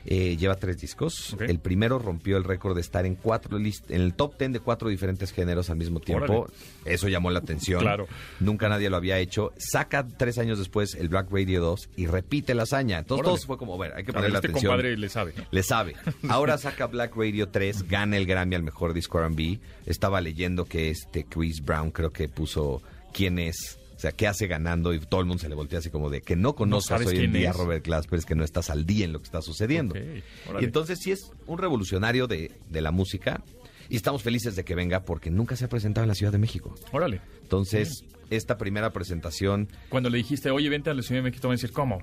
eh, 0.06 0.36
lleva 0.38 0.56
tres 0.56 0.78
discos. 0.80 1.36
El 1.40 1.60
primero 1.60 2.00
rompió 2.00 2.38
el 2.38 2.44
récord 2.44 2.76
de 2.76 2.82
estar 2.82 3.06
en 3.06 3.16
cuatro 3.16 3.58
list 3.58 3.90
en 3.92 4.02
el 4.02 4.14
top 4.14 4.38
ten 4.38 4.52
de 4.52 4.60
cuatro 4.60 4.90
diferentes 4.90 5.32
géneros 5.32 5.70
al 5.70 5.78
mismo 5.78 6.00
tiempo. 6.00 6.24
Órale. 6.42 6.54
Eso 6.86 7.08
llamó 7.08 7.32
la 7.32 7.40
atención. 7.40 7.82
Claro. 7.82 8.08
Nunca 8.40 8.68
nadie 8.70 8.90
lo 8.90 8.98
había 8.98 9.18
hecho. 9.20 9.54
Saca 9.58 10.06
tres 10.08 10.38
años 10.38 10.60
después 10.60 10.96
el 10.96 11.10
Black 11.10 11.28
Radio 11.32 11.62
2 11.62 11.90
y 11.96 12.08
repite 12.08 12.54
la 12.54 12.64
hazaña. 12.64 13.00
Entonces 13.00 13.22
Órale. 13.22 13.36
todos 13.36 13.46
fue 13.46 13.58
como, 13.58 13.78
bueno, 13.78 13.96
hay 13.96 14.04
que 14.04 14.12
A 14.12 14.14
ver, 14.14 14.22
ponerle 14.22 14.38
este 14.38 14.48
atención. 14.50 14.72
compadre 14.72 14.98
le 14.98 15.10
sabe. 15.10 15.34
Le 15.52 15.64
sabe. 15.64 15.96
Ahora 16.28 16.58
saca 16.58 16.88
Black 16.88 17.16
Radio 17.16 17.48
3, 17.50 17.88
gana 17.88 18.18
el 18.18 18.26
Grammy 18.26 18.56
al 18.56 18.64
mejor 18.64 18.94
disco 18.94 19.20
R&B. 19.20 19.60
Estaba 19.86 20.20
leyendo 20.22 20.66
que 20.66 20.90
este 20.90 21.24
Chris 21.26 21.64
Brown 21.64 21.92
creo 21.92 22.12
que 22.12 22.28
puso 22.30 22.82
quién 23.14 23.40
es, 23.40 23.80
o 23.96 24.00
sea, 24.00 24.12
qué 24.12 24.28
hace 24.28 24.48
ganando 24.48 24.94
y 24.94 25.00
todo 25.00 25.22
el 25.22 25.28
mundo 25.28 25.42
se 25.42 25.50
le 25.50 25.56
voltea 25.56 25.80
así 25.80 25.90
como 25.90 26.10
de 26.10 26.22
que 26.22 26.36
no 26.36 26.56
conozcas 26.56 27.06
hoy 27.06 27.18
en 27.20 27.34
día 27.34 27.52
a. 27.52 27.54
Robert 27.54 27.86
Glasper, 27.86 28.20
es 28.20 28.26
que 28.26 28.36
no 28.36 28.44
estás 28.44 28.70
al 28.70 28.86
día 28.86 29.06
en 29.06 29.14
lo 29.14 29.20
que 29.20 29.26
está 29.26 29.42
sucediendo. 29.42 29.96
Y 29.98 30.64
entonces 30.64 31.00
sí 31.00 31.12
es 31.12 31.32
un 31.48 31.58
revolucionario 31.58 32.28
de, 32.28 32.52
de 32.70 32.82
la 32.82 32.92
música 32.92 33.44
y 33.90 33.96
estamos 33.96 34.24
felices 34.24 34.56
de 34.56 34.64
que 34.64 34.76
venga 34.76 35.02
porque 35.06 35.30
nunca 35.30 35.56
se 35.56 35.66
ha 35.66 35.70
presentado 35.70 36.04
en 36.04 36.10
la 36.10 36.16
Ciudad 36.16 36.32
de 36.32 36.38
México. 36.40 36.74
Órale. 36.92 37.22
Entonces, 37.44 38.04
esta 38.30 38.58
primera 38.58 38.92
presentación, 38.92 39.68
Cuando 39.90 40.10
le 40.10 40.18
dijiste, 40.18 40.50
oye, 40.52 40.70
vente 40.70 40.90
a 40.90 40.94
la 40.94 41.02
Ciudad 41.04 41.20
de 41.20 41.24
México, 41.30 41.42
te 41.42 41.48
van 41.48 41.54
a 41.54 41.58
decir, 41.58 41.72
¿cómo? 41.72 42.00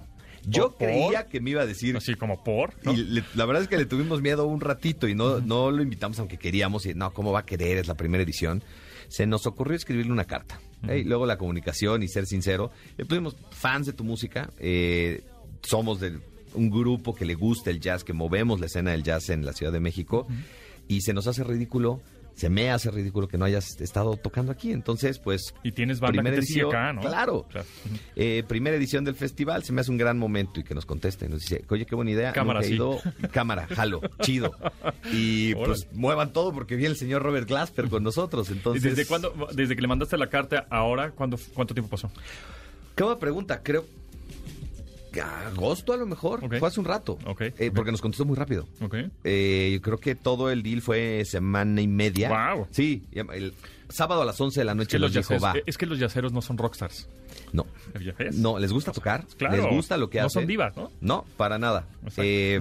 yo 0.47 0.71
¿Por? 0.71 0.89
creía 0.89 1.27
que 1.27 1.39
me 1.41 1.51
iba 1.51 1.61
a 1.61 1.67
decir 1.67 1.95
Así 1.99 2.15
como 2.15 2.43
por, 2.43 2.73
¿no? 2.83 2.95
Y 2.95 3.05
le- 3.05 3.25
la 3.35 3.45
verdad 3.45 3.63
es 3.63 3.69
que 3.69 3.77
le 3.77 3.85
tuvimos 3.85 4.23
miedo 4.23 4.47
un 4.47 4.63
ratito 4.63 5.07
y 5.07 5.15
no, 5.15 5.41
no 5.41 5.71
lo 5.71 5.83
invitamos 5.83 6.19
aunque 6.19 6.39
queríamos 6.39 6.87
y 6.87 6.95
no, 6.95 7.13
¿cómo 7.13 7.31
va 7.31 7.41
a 7.41 7.45
querer? 7.45 7.77
Es 7.77 7.89
la 7.89 7.95
primera 7.95 8.23
edición. 8.25 8.63
Se 9.09 9.27
nos 9.27 9.47
ocurrió 9.47 9.77
escribirle 9.77 10.13
una 10.13 10.25
carta. 10.25 10.59
¿Eh? 10.89 10.99
Y 10.99 11.05
luego 11.05 11.27
la 11.27 11.39
comunicación 11.39 12.03
y 12.03 12.09
ser 12.09 12.27
sincero. 12.27 12.71
Le 12.97 13.05
pusimos 13.05 13.37
fans 13.51 13.87
de 13.87 13.93
tu 13.93 14.05
música. 14.05 14.51
eh, 14.59 15.23
somos 15.63 16.01
de 16.01 16.19
un 16.55 16.71
grupo 16.71 17.15
que 17.15 17.25
le 17.25 17.35
gusta 17.35 17.71
el 17.71 17.81
jazz, 17.81 18.03
que 18.03 18.13
movemos 18.13 18.61
la 18.61 18.67
escena 18.67 18.93
del 18.93 19.03
jazz 19.03 19.29
en 19.31 19.45
la 19.45 19.53
Ciudad 19.53 19.73
de 19.73 19.81
México. 19.81 20.27
Y 20.89 21.03
se 21.03 21.13
nos 21.13 21.27
hace 21.27 21.45
ridículo, 21.45 22.01
se 22.41 22.49
me 22.49 22.71
hace 22.71 22.91
ridículo 22.91 23.29
que 23.29 23.37
no 23.37 23.45
hayas 23.45 23.79
estado 23.83 24.17
tocando 24.17 24.51
aquí. 24.51 24.73
Entonces, 24.73 25.19
pues... 25.19 25.55
Y 25.63 25.73
tienes 25.73 26.01
banda 26.01 26.23
que 26.23 26.31
te 26.31 26.43
sigue 26.43 26.63
acá, 26.63 26.95
¿no? 26.95 27.03
Claro. 27.03 27.47
Claro. 27.51 27.67
Eh, 28.17 28.45
primera 28.49 28.75
edición 28.79 29.05
del 29.05 29.15
festival, 29.15 29.63
se 29.63 29.75
me 29.75 29.83
hace 29.83 29.91
un 29.91 29.99
gran 29.99 30.19
momento 30.19 30.59
y 30.59 30.65
que 30.65 30.75
nos 30.75 30.87
conteste. 30.87 31.29
Nos 31.29 31.41
dice, 31.41 31.63
oye, 31.69 31.85
qué 31.85 31.95
buena 31.95 32.13
idea. 32.13 32.33
Cámara, 32.33 32.63
sí. 32.63 32.77
ido. 32.77 32.99
Cámara, 33.31 33.67
jalo, 33.67 34.01
chido. 34.23 34.55
Y 35.13 35.53
Órale. 35.53 35.67
pues 35.67 35.89
muevan 35.93 36.33
todo 36.33 36.55
porque 36.55 36.77
viene 36.77 36.93
el 36.93 36.97
señor 36.97 37.23
Robert 37.23 37.47
Glasper 37.47 37.91
con 37.91 38.03
nosotros. 38.03 38.49
¿Y 38.49 38.55
Entonces, 38.55 38.83
¿Desde 38.83 39.07
cuándo, 39.07 39.35
desde 39.53 39.77
que 39.77 39.83
le 39.83 39.89
mandaste 39.89 40.17
la 40.17 40.29
carta 40.31 40.67
ahora, 40.71 41.11
¿cuándo, 41.11 41.39
cuánto 41.53 41.75
tiempo 41.75 41.91
pasó? 41.91 42.11
Qué 42.95 43.05
buena 43.05 43.19
pregunta, 43.19 43.63
creo. 43.63 43.85
Agosto 45.19 45.93
a 45.93 45.97
lo 45.97 46.07
mejor, 46.07 46.41
fue 46.59 46.69
hace 46.69 46.79
un 46.81 46.87
rato. 46.87 47.19
Ok, 47.27 47.41
Eh. 47.59 47.71
Porque 47.75 47.91
nos 47.91 48.01
contestó 48.01 48.25
muy 48.25 48.37
rápido. 48.37 48.67
Eh, 49.25 49.71
yo 49.75 49.81
creo 49.83 49.99
que 49.99 50.15
todo 50.15 50.51
el 50.51 50.63
deal 50.63 50.81
fue 50.83 51.25
semana 51.25 51.81
y 51.81 51.89
media. 51.89 52.29
Guau. 52.29 52.67
Sí, 52.71 53.03
el 53.13 53.55
sábado 53.89 54.23
a 54.23 54.25
las 54.25 54.41
11 54.41 54.61
de 54.61 54.65
la 54.65 54.73
Es 54.73 54.77
noche 54.79 54.91
que, 54.93 54.99
los 55.01 55.09
nos 55.15 55.15
dijo, 55.29 55.35
yaceros, 55.35 55.57
va. 55.57 55.63
es 55.67 55.77
que 55.79 55.87
los 55.87 55.99
yaceros 55.99 56.33
no 56.33 56.43
son 56.43 56.59
rockstars. 56.59 57.09
No, 57.53 57.67
no, 58.35 58.59
les 58.59 58.73
gusta 58.73 58.93
tocar, 58.93 59.25
Claro. 59.37 59.57
les 59.57 59.67
gusta 59.75 59.97
lo 59.97 60.09
que 60.11 60.21
No 60.21 60.27
hacen. 60.27 60.43
son 60.43 60.47
divas, 60.47 60.77
¿no? 60.77 60.91
No, 61.01 61.25
para 61.37 61.59
nada. 61.59 61.87
Eh, 62.17 62.61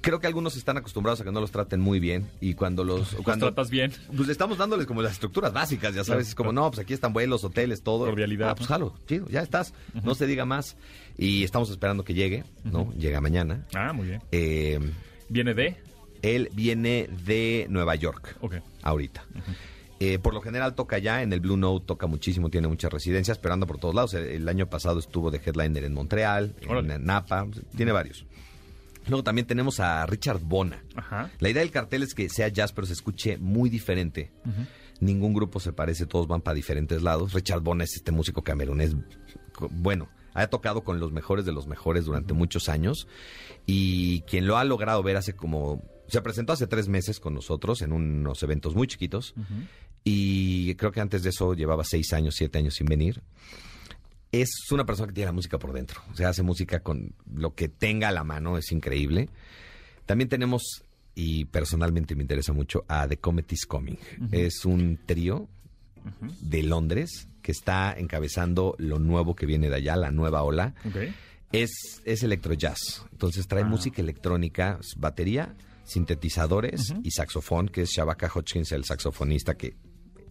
Creo 0.00 0.20
que 0.20 0.26
algunos 0.28 0.56
están 0.56 0.76
acostumbrados 0.78 1.20
a 1.20 1.24
que 1.24 1.32
no 1.32 1.40
los 1.40 1.50
traten 1.50 1.80
muy 1.80 1.98
bien 1.98 2.30
y 2.40 2.54
cuando 2.54 2.84
los... 2.84 3.10
Tratas 3.24 3.70
bien. 3.70 3.92
Pues 4.16 4.28
estamos 4.28 4.56
dándoles 4.56 4.86
como 4.86 5.02
las 5.02 5.12
estructuras 5.12 5.52
básicas, 5.52 5.90
ya 5.90 6.02
Claro, 6.02 6.04
sabes, 6.04 6.28
es 6.28 6.34
como, 6.36 6.50
claro. 6.50 6.64
no, 6.66 6.70
pues 6.70 6.78
aquí 6.84 6.94
están 6.94 7.12
vuelos, 7.12 7.42
hoteles, 7.44 7.82
todo. 7.82 8.06
Cordialidad, 8.06 8.50
Ah, 8.50 8.54
pues 8.54 8.70
¿no? 8.70 8.74
jalo, 8.74 8.94
chido, 9.08 9.26
ya 9.28 9.42
estás, 9.42 9.74
no 10.04 10.14
se 10.14 10.26
diga 10.26 10.44
más. 10.44 10.76
Y 11.18 11.44
estamos 11.44 11.70
esperando 11.70 12.04
que 12.04 12.14
llegue, 12.14 12.44
¿no? 12.64 12.92
Llega 12.92 13.20
mañana. 13.20 13.66
Ah, 13.74 13.92
muy 13.92 14.08
bien. 14.08 14.22
Eh, 14.32 14.78
¿Viene 15.28 15.54
de? 15.54 15.76
él 16.22 16.48
viene 16.54 17.08
de 17.24 17.66
Nueva 17.70 17.94
York, 17.94 18.36
Ok. 18.40 18.56
ahorita. 18.82 19.24
Eh, 20.00 20.18
por 20.18 20.34
lo 20.34 20.40
general 20.42 20.74
toca 20.74 20.98
ya, 20.98 21.22
en 21.22 21.32
el 21.32 21.40
Blue 21.40 21.56
Note 21.56 21.86
toca 21.86 22.06
muchísimo, 22.06 22.50
tiene 22.50 22.68
muchas 22.68 22.92
residencias, 22.92 23.38
pero 23.38 23.54
anda 23.54 23.66
por 23.66 23.78
todos 23.78 23.94
lados. 23.94 24.12
El, 24.14 24.24
el 24.24 24.48
año 24.48 24.68
pasado 24.68 24.98
estuvo 24.98 25.30
de 25.30 25.38
headliner 25.44 25.84
en 25.84 25.94
Montreal, 25.94 26.54
Órale. 26.68 26.94
en 26.94 27.04
Napa, 27.04 27.46
tiene 27.76 27.92
varios. 27.92 28.26
Luego 29.08 29.22
también 29.22 29.46
tenemos 29.46 29.78
a 29.78 30.04
Richard 30.06 30.40
Bona. 30.42 30.82
Ajá. 30.96 31.30
La 31.38 31.48
idea 31.48 31.60
del 31.62 31.70
cartel 31.70 32.02
es 32.02 32.12
que 32.14 32.28
sea 32.28 32.48
jazz, 32.48 32.72
pero 32.72 32.86
se 32.88 32.92
escuche 32.94 33.38
muy 33.38 33.70
diferente. 33.70 34.32
Ningún 35.00 35.32
grupo 35.32 35.60
se 35.60 35.72
parece, 35.72 36.06
todos 36.06 36.26
van 36.26 36.40
para 36.40 36.56
diferentes 36.56 37.02
lados. 37.02 37.32
Richard 37.32 37.60
Bona 37.60 37.84
es 37.84 37.94
este 37.94 38.10
músico 38.10 38.42
camerunés, 38.42 38.96
bueno, 39.70 40.08
ha 40.36 40.46
tocado 40.48 40.84
con 40.84 41.00
los 41.00 41.12
mejores 41.12 41.44
de 41.44 41.52
los 41.52 41.66
mejores 41.66 42.04
durante 42.04 42.34
muchos 42.34 42.68
años 42.68 43.08
y 43.64 44.20
quien 44.22 44.46
lo 44.46 44.56
ha 44.56 44.64
logrado 44.64 45.02
ver 45.02 45.16
hace 45.16 45.34
como... 45.34 45.82
Se 46.08 46.22
presentó 46.22 46.52
hace 46.52 46.68
tres 46.68 46.86
meses 46.88 47.18
con 47.18 47.34
nosotros 47.34 47.82
en 47.82 47.92
unos 47.92 48.40
eventos 48.42 48.76
muy 48.76 48.86
chiquitos 48.86 49.34
y 50.04 50.74
creo 50.76 50.92
que 50.92 51.00
antes 51.00 51.24
de 51.24 51.30
eso 51.30 51.54
llevaba 51.54 51.82
seis 51.82 52.12
años, 52.12 52.36
siete 52.36 52.58
años 52.58 52.74
sin 52.74 52.86
venir. 52.86 53.22
Es 54.30 54.50
una 54.70 54.84
persona 54.84 55.08
que 55.08 55.14
tiene 55.14 55.26
la 55.26 55.32
música 55.32 55.58
por 55.58 55.72
dentro, 55.72 56.00
o 56.12 56.14
sea, 56.14 56.28
hace 56.28 56.42
música 56.42 56.80
con 56.80 57.14
lo 57.34 57.54
que 57.54 57.68
tenga 57.68 58.08
a 58.08 58.12
la 58.12 58.22
mano, 58.22 58.58
es 58.58 58.70
increíble. 58.70 59.30
También 60.04 60.28
tenemos, 60.28 60.84
y 61.14 61.46
personalmente 61.46 62.14
me 62.14 62.22
interesa 62.22 62.52
mucho, 62.52 62.84
a 62.86 63.08
The 63.08 63.16
Comet 63.16 63.52
is 63.52 63.66
Coming. 63.66 63.98
Es 64.30 64.64
un 64.64 65.00
trío 65.04 65.48
de 66.40 66.62
Londres 66.62 67.28
que 67.42 67.52
está 67.52 67.94
encabezando 67.96 68.74
lo 68.78 68.98
nuevo 68.98 69.36
que 69.36 69.46
viene 69.46 69.68
de 69.70 69.76
allá, 69.76 69.96
la 69.96 70.10
nueva 70.10 70.42
ola. 70.42 70.74
Es, 71.52 72.02
es 72.04 72.22
electro 72.22 72.54
jazz. 72.54 73.04
Entonces 73.12 73.46
trae 73.46 73.62
Ah. 73.62 73.66
música 73.66 74.02
electrónica, 74.02 74.78
batería, 74.96 75.54
sintetizadores 75.84 76.92
y 77.02 77.10
saxofón, 77.12 77.68
que 77.68 77.82
es 77.82 77.90
Shabaka 77.90 78.30
Hodgkins, 78.34 78.72
el 78.72 78.84
saxofonista 78.84 79.54
que 79.56 79.76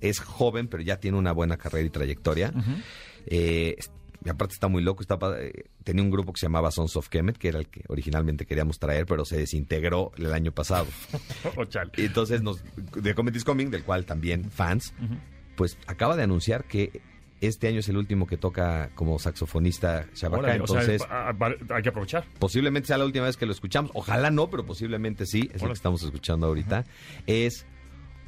es 0.02 0.20
joven, 0.20 0.68
pero 0.68 0.84
ya 0.84 1.00
tiene 1.00 1.18
una 1.18 1.32
buena 1.32 1.58
carrera 1.58 1.86
y 1.88 1.90
trayectoria. 1.90 2.54
Eh, 3.26 3.76
y 4.24 4.30
aparte 4.30 4.54
está 4.54 4.68
muy 4.68 4.84
loco. 4.84 5.02
Está, 5.02 5.18
eh, 5.40 5.66
tenía 5.84 6.04
un 6.04 6.10
grupo 6.12 6.34
que 6.34 6.40
se 6.40 6.46
llamaba 6.48 6.72
Sons 6.72 6.96
of 6.98 7.10
Kemet, 7.10 7.38
que 7.38 7.48
era 7.50 7.60
el 7.60 7.68
que 7.68 7.84
originalmente 7.88 8.46
queríamos 8.46 8.78
traer, 8.80 9.06
pero 9.06 9.24
se 9.24 9.38
desintegró 9.38 10.12
el 10.18 10.34
año 10.34 10.52
pasado. 10.52 10.88
Oh, 11.58 11.64
entonces, 11.98 12.42
nos, 12.42 12.62
The 13.02 13.14
Comet 13.16 13.36
is 13.36 13.44
Coming, 13.46 13.70
del 13.70 13.84
cual 13.84 14.06
también 14.06 14.50
fans, 14.52 14.94
pues 15.56 15.78
acaba 15.88 16.15
de 16.15 16.24
anunciar 16.24 16.65
que 16.65 17.02
este 17.41 17.68
año 17.68 17.80
es 17.80 17.89
el 17.89 17.98
último 17.98 18.28
que 18.28 18.38
toca 18.38 18.89
como 18.96 19.20
saxofonista 19.20 20.08
Shabaka. 20.13 20.44
Órale, 20.44 20.62
o 20.62 20.68
sea, 20.68 20.82
entonces, 20.82 21.08
ah, 21.10 21.34
hay 21.70 21.84
que 21.84 21.89
aprovechar. 21.89 22.26
posiblemente 22.39 22.88
sea 22.88 22.98
la 22.98 23.06
última 23.06 23.26
vez 23.26 23.38
que 23.38 23.46
lo 23.46 23.52
escuchamos. 23.52 23.91
Ojalá 23.94 24.32
no, 24.32 24.50
pero 24.50 24.65
posiblemente 24.65 25.26
sí. 25.26 25.50
Es 25.54 25.62
lo 25.62 25.68
que 25.68 25.74
estamos 25.74 26.04
escuchando 26.04 26.48
ahorita. 26.48 26.86
Es 27.28 27.65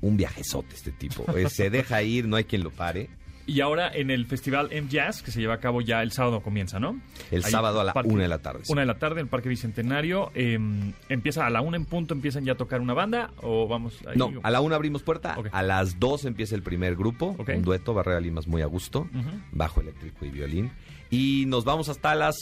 un 0.02 0.18
viajezote 0.18 0.76
este 0.76 0.92
tipo. 0.92 1.26
Eh, 1.38 1.50
se 1.50 1.70
deja 1.70 2.02
ir, 2.04 2.28
no 2.28 2.36
hay 2.36 2.44
quien 2.44 2.63
lo 2.63 2.72
pare. 2.72 3.10
Y 3.48 3.62
ahora 3.62 3.90
en 3.92 4.12
el 4.12 4.26
festival 4.26 4.68
M 4.72 4.90
Jazz, 4.90 5.24
que 5.24 5.32
se 5.32 5.40
lleva 5.40 5.54
a 5.56 5.60
cabo 5.60 5.80
ya 5.82 6.04
el 6.04 6.12
sábado 6.12 6.42
comienza, 6.42 6.80
¿no? 6.82 7.00
El 7.32 7.44
Ahí, 7.46 7.50
sábado 7.52 7.80
a 7.80 7.84
la 7.86 7.94
parque- 7.94 8.12
una 8.12 8.24
de 8.24 8.28
la 8.30 8.40
tarde. 8.40 8.60
sí. 8.66 8.72
Una 8.74 8.82
de 8.82 8.88
la 8.88 9.00
tarde 9.00 9.22
en 9.22 9.26
el 9.26 9.30
Parque 9.30 9.48
Bicentenario. 9.50 10.32
eh, 10.36 10.60
empieza 11.08 11.46
a 11.46 11.50
la 11.50 11.62
una 11.62 11.78
en 11.78 11.86
punto, 11.86 12.14
empiezan 12.14 12.44
ya 12.44 12.52
a 12.52 12.56
tocar 12.56 12.82
una 12.82 12.94
banda 12.94 13.32
o 13.42 13.68
vamos 13.68 14.00
ahí? 14.06 14.18
No, 14.18 14.32
a 14.44 14.52
la 14.52 14.60
una 14.62 14.76
abrimos 14.76 15.02
puerta, 15.02 15.38
a 15.52 15.64
las 15.64 15.98
dos 16.00 16.26
empieza 16.26 16.56
el 16.56 16.62
primer 16.62 16.96
grupo, 16.98 17.38
un 17.38 17.62
dueto, 17.64 17.94
Barrera 17.94 18.20
Limas 18.20 18.48
muy 18.48 18.62
a 18.62 18.66
gusto, 18.66 19.08
bajo 19.54 19.80
eléctrico 19.80 20.26
y 20.26 20.30
violín. 20.30 20.72
Y 21.10 21.46
nos 21.48 21.64
vamos 21.64 21.88
hasta 21.90 22.14
las... 22.16 22.36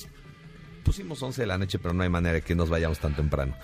Pusimos 0.83 1.21
11 1.23 1.41
de 1.41 1.47
la 1.47 1.57
noche, 1.57 1.79
pero 1.79 1.93
no 1.95 2.03
hay 2.03 2.09
manera 2.09 2.33
de 2.35 2.41
que 2.41 2.53
nos 2.53 2.69
vayamos 2.69 2.99
tan 2.99 3.15
temprano. 3.15 3.55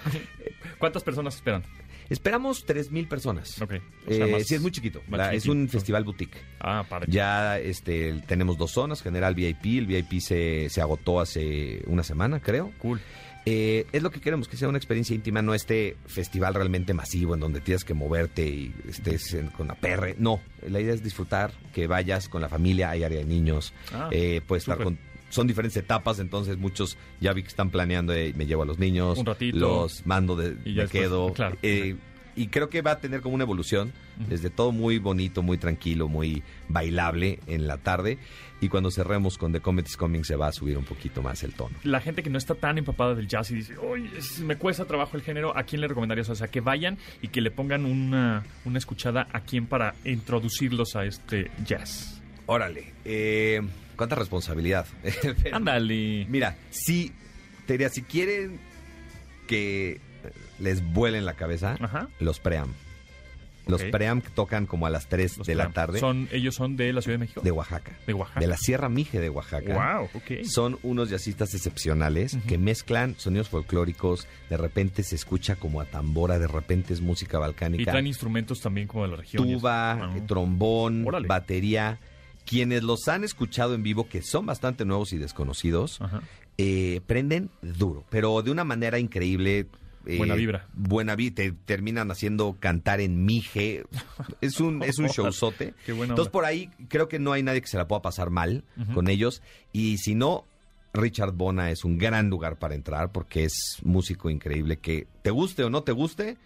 ¿Cuántas 0.80 1.04
personas 1.04 1.36
esperan? 1.36 1.64
Esperamos 2.12 2.66
3.000 2.66 3.08
personas. 3.08 3.62
Ok. 3.62 3.74
O 4.08 4.14
sea, 4.14 4.26
Eh, 4.28 4.32
más- 4.32 4.44
sí, 4.46 4.56
es 4.56 4.62
muy 4.62 4.72
chiquito. 4.72 5.02
La- 5.10 5.34
es 5.34 5.46
un 5.48 5.70
festival 5.70 6.04
boutique. 6.04 6.38
Ah, 6.60 6.86
padre. 6.88 7.08
Ya 7.10 7.58
este, 7.58 8.14
tenemos 8.28 8.58
dos 8.58 8.72
zonas, 8.72 9.02
general 9.02 9.34
VIP. 9.34 9.78
El 9.80 9.86
VIP 9.88 10.20
se, 10.20 10.70
se 10.70 10.82
agotó 10.82 11.20
hace 11.22 11.82
una 11.88 12.04
semana, 12.04 12.40
creo. 12.42 12.72
Cool. 12.80 13.00
Eh, 13.46 13.88
es 13.92 14.04
lo 14.04 14.12
que 14.12 14.20
queremos, 14.22 14.48
que 14.48 14.56
sea 14.56 14.68
una 14.68 14.78
experiencia 14.78 15.16
íntima, 15.16 15.42
no 15.42 15.56
este 15.56 15.98
festival 16.06 16.54
realmente 16.54 16.94
masivo 16.94 17.34
en 17.34 17.40
donde 17.40 17.60
tienes 17.60 17.84
que 17.84 17.96
moverte 17.96 18.46
y 18.46 18.72
estés 18.88 19.34
en- 19.34 19.48
con 19.48 19.68
la 19.68 19.74
perre. 19.74 20.16
No, 20.20 20.42
la 20.70 20.80
idea 20.80 20.94
es 20.94 21.02
disfrutar, 21.02 21.52
que 21.74 21.88
vayas 21.88 22.30
con 22.30 22.42
la 22.42 22.50
familia, 22.50 22.92
hay 22.92 23.04
área 23.04 23.18
de 23.18 23.26
niños, 23.26 23.74
Ah, 23.94 24.10
eh, 24.12 24.42
puedes 24.46 24.64
estar 24.68 24.84
con... 24.84 25.00
Son 25.32 25.48
diferentes 25.48 25.76
etapas, 25.78 26.20
entonces 26.20 26.58
muchos 26.60 26.98
ya 27.20 27.34
vi 27.34 27.42
que 27.42 27.48
están 27.50 27.72
planeando, 27.72 28.14
eh, 28.14 28.34
me 28.38 28.46
llevo 28.46 28.62
a 28.62 28.66
los 28.68 28.78
niños, 28.78 29.18
Un 29.18 29.26
ratito. 29.26 29.58
los 29.58 30.06
mando, 30.06 30.36
de, 30.36 30.58
Y 30.64 30.74
ya 30.76 30.84
me 30.84 30.84
después, 30.84 30.92
quedo. 30.92 31.34
claro. 31.34 31.58
eh, 31.64 31.96
y 32.34 32.48
creo 32.48 32.70
que 32.70 32.82
va 32.82 32.92
a 32.92 33.00
tener 33.00 33.20
como 33.20 33.36
una 33.36 33.44
evolución, 33.44 33.92
desde 34.30 34.50
todo 34.50 34.72
muy 34.72 35.00
bonito, 35.00 35.42
muy 35.44 35.58
tranquilo, 35.58 36.08
muy 36.08 36.44
bailable 36.70 37.40
en 37.46 37.68
la 37.68 37.78
tarde, 37.78 38.20
y 38.62 38.70
cuando 38.70 38.90
cerremos 38.90 39.38
con 39.38 39.52
The 39.52 39.60
Comet 39.60 39.86
is 39.88 39.98
Coming 39.98 40.24
se 40.24 40.38
va 40.38 40.48
a 40.48 40.52
subir 40.54 40.78
un 40.78 40.86
poquito 40.86 41.22
más 41.22 41.44
el 41.44 41.54
tono. 41.54 41.76
La 41.84 42.00
gente 42.00 42.24
que 42.24 42.30
no 42.30 42.38
está 42.38 42.56
tan 42.56 42.78
empapada 42.78 43.16
del 43.16 43.28
jazz 43.28 43.52
y 43.52 43.56
dice, 43.56 43.78
oye, 43.78 44.10
me 44.46 44.56
cuesta 44.56 44.86
trabajo 44.86 45.18
el 45.18 45.24
género, 45.24 45.58
¿a 45.58 45.64
quién 45.64 45.82
le 45.82 45.90
recomendarías? 45.90 46.30
O 46.30 46.36
sea, 46.36 46.48
que 46.48 46.62
vayan 46.62 46.98
y 47.22 47.28
que 47.28 47.42
le 47.42 47.52
pongan 47.52 47.84
una, 47.86 48.44
una 48.64 48.78
escuchada 48.78 49.28
a 49.34 49.42
quién 49.42 49.66
para 49.66 49.96
introducirlos 50.06 50.96
a 50.96 51.04
este 51.04 51.52
jazz. 51.66 52.22
Órale, 52.46 52.94
eh, 53.04 53.62
cuánta 54.02 54.16
responsabilidad. 54.16 54.86
Pero, 55.44 55.56
Ándale. 55.56 56.26
Mira, 56.30 56.58
si 56.72 57.12
te 57.68 57.74
diría, 57.74 57.90
si 57.90 58.02
quieren 58.02 58.60
que 59.48 60.00
les 60.60 60.84
vuelen 60.84 61.26
la 61.26 61.34
cabeza, 61.36 61.78
Ajá. 61.80 62.08
los 62.20 62.40
pream. 62.40 62.74
Los 63.68 63.84
Ok. 63.84 63.92
pream 63.92 64.22
tocan 64.34 64.66
como 64.66 64.88
a 64.88 64.90
las 64.90 65.08
3 65.08 65.38
Los 65.38 65.46
de 65.48 65.54
la 65.54 65.70
tarde 65.70 66.00
Son, 66.00 66.28
ellos 66.32 66.56
son 66.56 66.76
de 66.78 66.92
la 66.94 67.02
Ciudad 67.04 67.14
de 67.20 67.26
México. 67.26 67.42
de 67.42 67.52
Oaxaca. 67.52 67.92
De 68.08 68.14
Oaxaca. 68.14 68.40
De 68.40 68.48
la 68.48 68.58
Sierra 68.58 68.90
Mije 68.90 69.20
de 69.20 69.30
Oaxaca. 69.30 70.00
Wow, 70.00 70.10
ok. 70.16 70.44
Son 70.46 70.80
unos 70.82 71.10
jazzistas 71.12 71.54
excepcionales 71.54 72.38
que 72.48 72.58
mezclan 72.58 73.14
sonidos 73.20 73.50
folclóricos, 73.50 74.28
de 74.50 74.58
repente 74.58 75.04
se 75.04 75.14
escucha 75.16 75.56
como 75.58 75.80
a 75.80 75.86
tambora, 75.86 76.40
de 76.40 76.48
repente 76.48 76.92
es 76.94 77.02
música 77.02 77.38
Y 77.38 77.42
balcánica, 77.42 77.92
traen 77.92 78.08
instrumentos 78.08 78.62
también 78.62 78.88
como 78.88 79.04
de 79.04 79.12
la 79.12 79.18
región. 79.18 79.48
y 79.48 79.54
tuba, 79.54 79.92
Ah. 79.92 80.16
trombón, 80.28 81.08
Órale. 81.08 81.28
batería. 81.28 82.00
Quienes 82.52 82.84
los 82.84 83.08
han 83.08 83.24
escuchado 83.24 83.74
en 83.76 83.82
vivo, 83.82 84.10
que 84.10 84.22
son 84.22 84.46
bastante 84.46 84.84
nuevos 84.84 85.14
y 85.14 85.18
desconocidos, 85.18 86.00
eh, 86.58 87.00
prenden 87.08 87.50
duro, 87.62 88.04
pero 88.10 88.42
de 88.42 88.52
una 88.52 88.66
manera 88.66 89.00
increíble. 89.00 89.68
eh, 90.06 90.18
Buena 90.18 90.36
vibra. 90.36 90.68
Buena 90.74 91.16
vibra. 91.16 91.36
Te 91.36 91.52
terminan 91.54 92.12
haciendo 92.12 92.58
cantar 92.60 93.00
en 93.00 93.24
mije. 93.24 93.86
Es 94.42 94.60
un, 94.60 94.84
es 94.84 94.98
un 95.00 95.08
showzote. 95.08 95.74
Qué 95.86 95.94
buena 95.94 96.12
Entonces, 96.12 96.30
por 96.32 96.44
ahí 96.44 96.70
creo 96.90 97.08
que 97.08 97.20
no 97.20 97.32
hay 97.32 97.42
nadie 97.42 97.62
que 97.62 97.68
se 97.70 97.78
la 97.78 97.88
pueda 97.88 98.02
pasar 98.02 98.32
mal 98.32 98.66
con 98.94 99.08
ellos. 99.08 99.42
Y 99.72 99.98
si 100.00 100.14
no, 100.16 100.46
Richard 100.94 101.32
Bona 101.32 101.72
es 101.72 101.86
un 101.86 101.98
gran 101.98 102.30
lugar 102.30 102.60
para 102.60 102.76
entrar 102.76 103.14
porque 103.14 103.46
es 103.46 103.78
músico 103.82 104.30
increíble 104.30 104.78
que 104.78 105.08
te 105.22 105.30
guste 105.32 105.64
o 105.64 105.70
no 105.70 105.84
te 105.84 105.94
guste, 105.94 106.38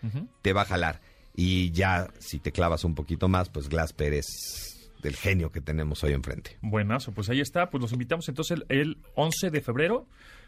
te 0.44 0.54
va 0.54 0.62
a 0.62 0.66
jalar. 0.66 1.02
Y 1.36 1.72
ya, 1.72 2.10
si 2.20 2.38
te 2.38 2.52
clavas 2.52 2.84
un 2.84 2.94
poquito 2.94 3.28
más, 3.28 3.50
pues 3.50 3.70
Glasper 3.70 4.14
es 4.14 4.75
del 5.06 5.16
genio 5.16 5.52
que 5.52 5.62
tenemos 5.62 6.04
hoy 6.04 6.12
enfrente. 6.12 6.58
Buenazo, 6.62 7.14
pues 7.14 7.30
ahí 7.30 7.40
está. 7.40 7.70
Pues 7.70 7.82
los 7.82 7.94
invitamos 7.94 8.28
entonces 8.28 8.58
el, 8.70 8.78
el 8.78 8.98
11 9.16 9.50
de 9.52 9.62
febrero. 9.62 10.08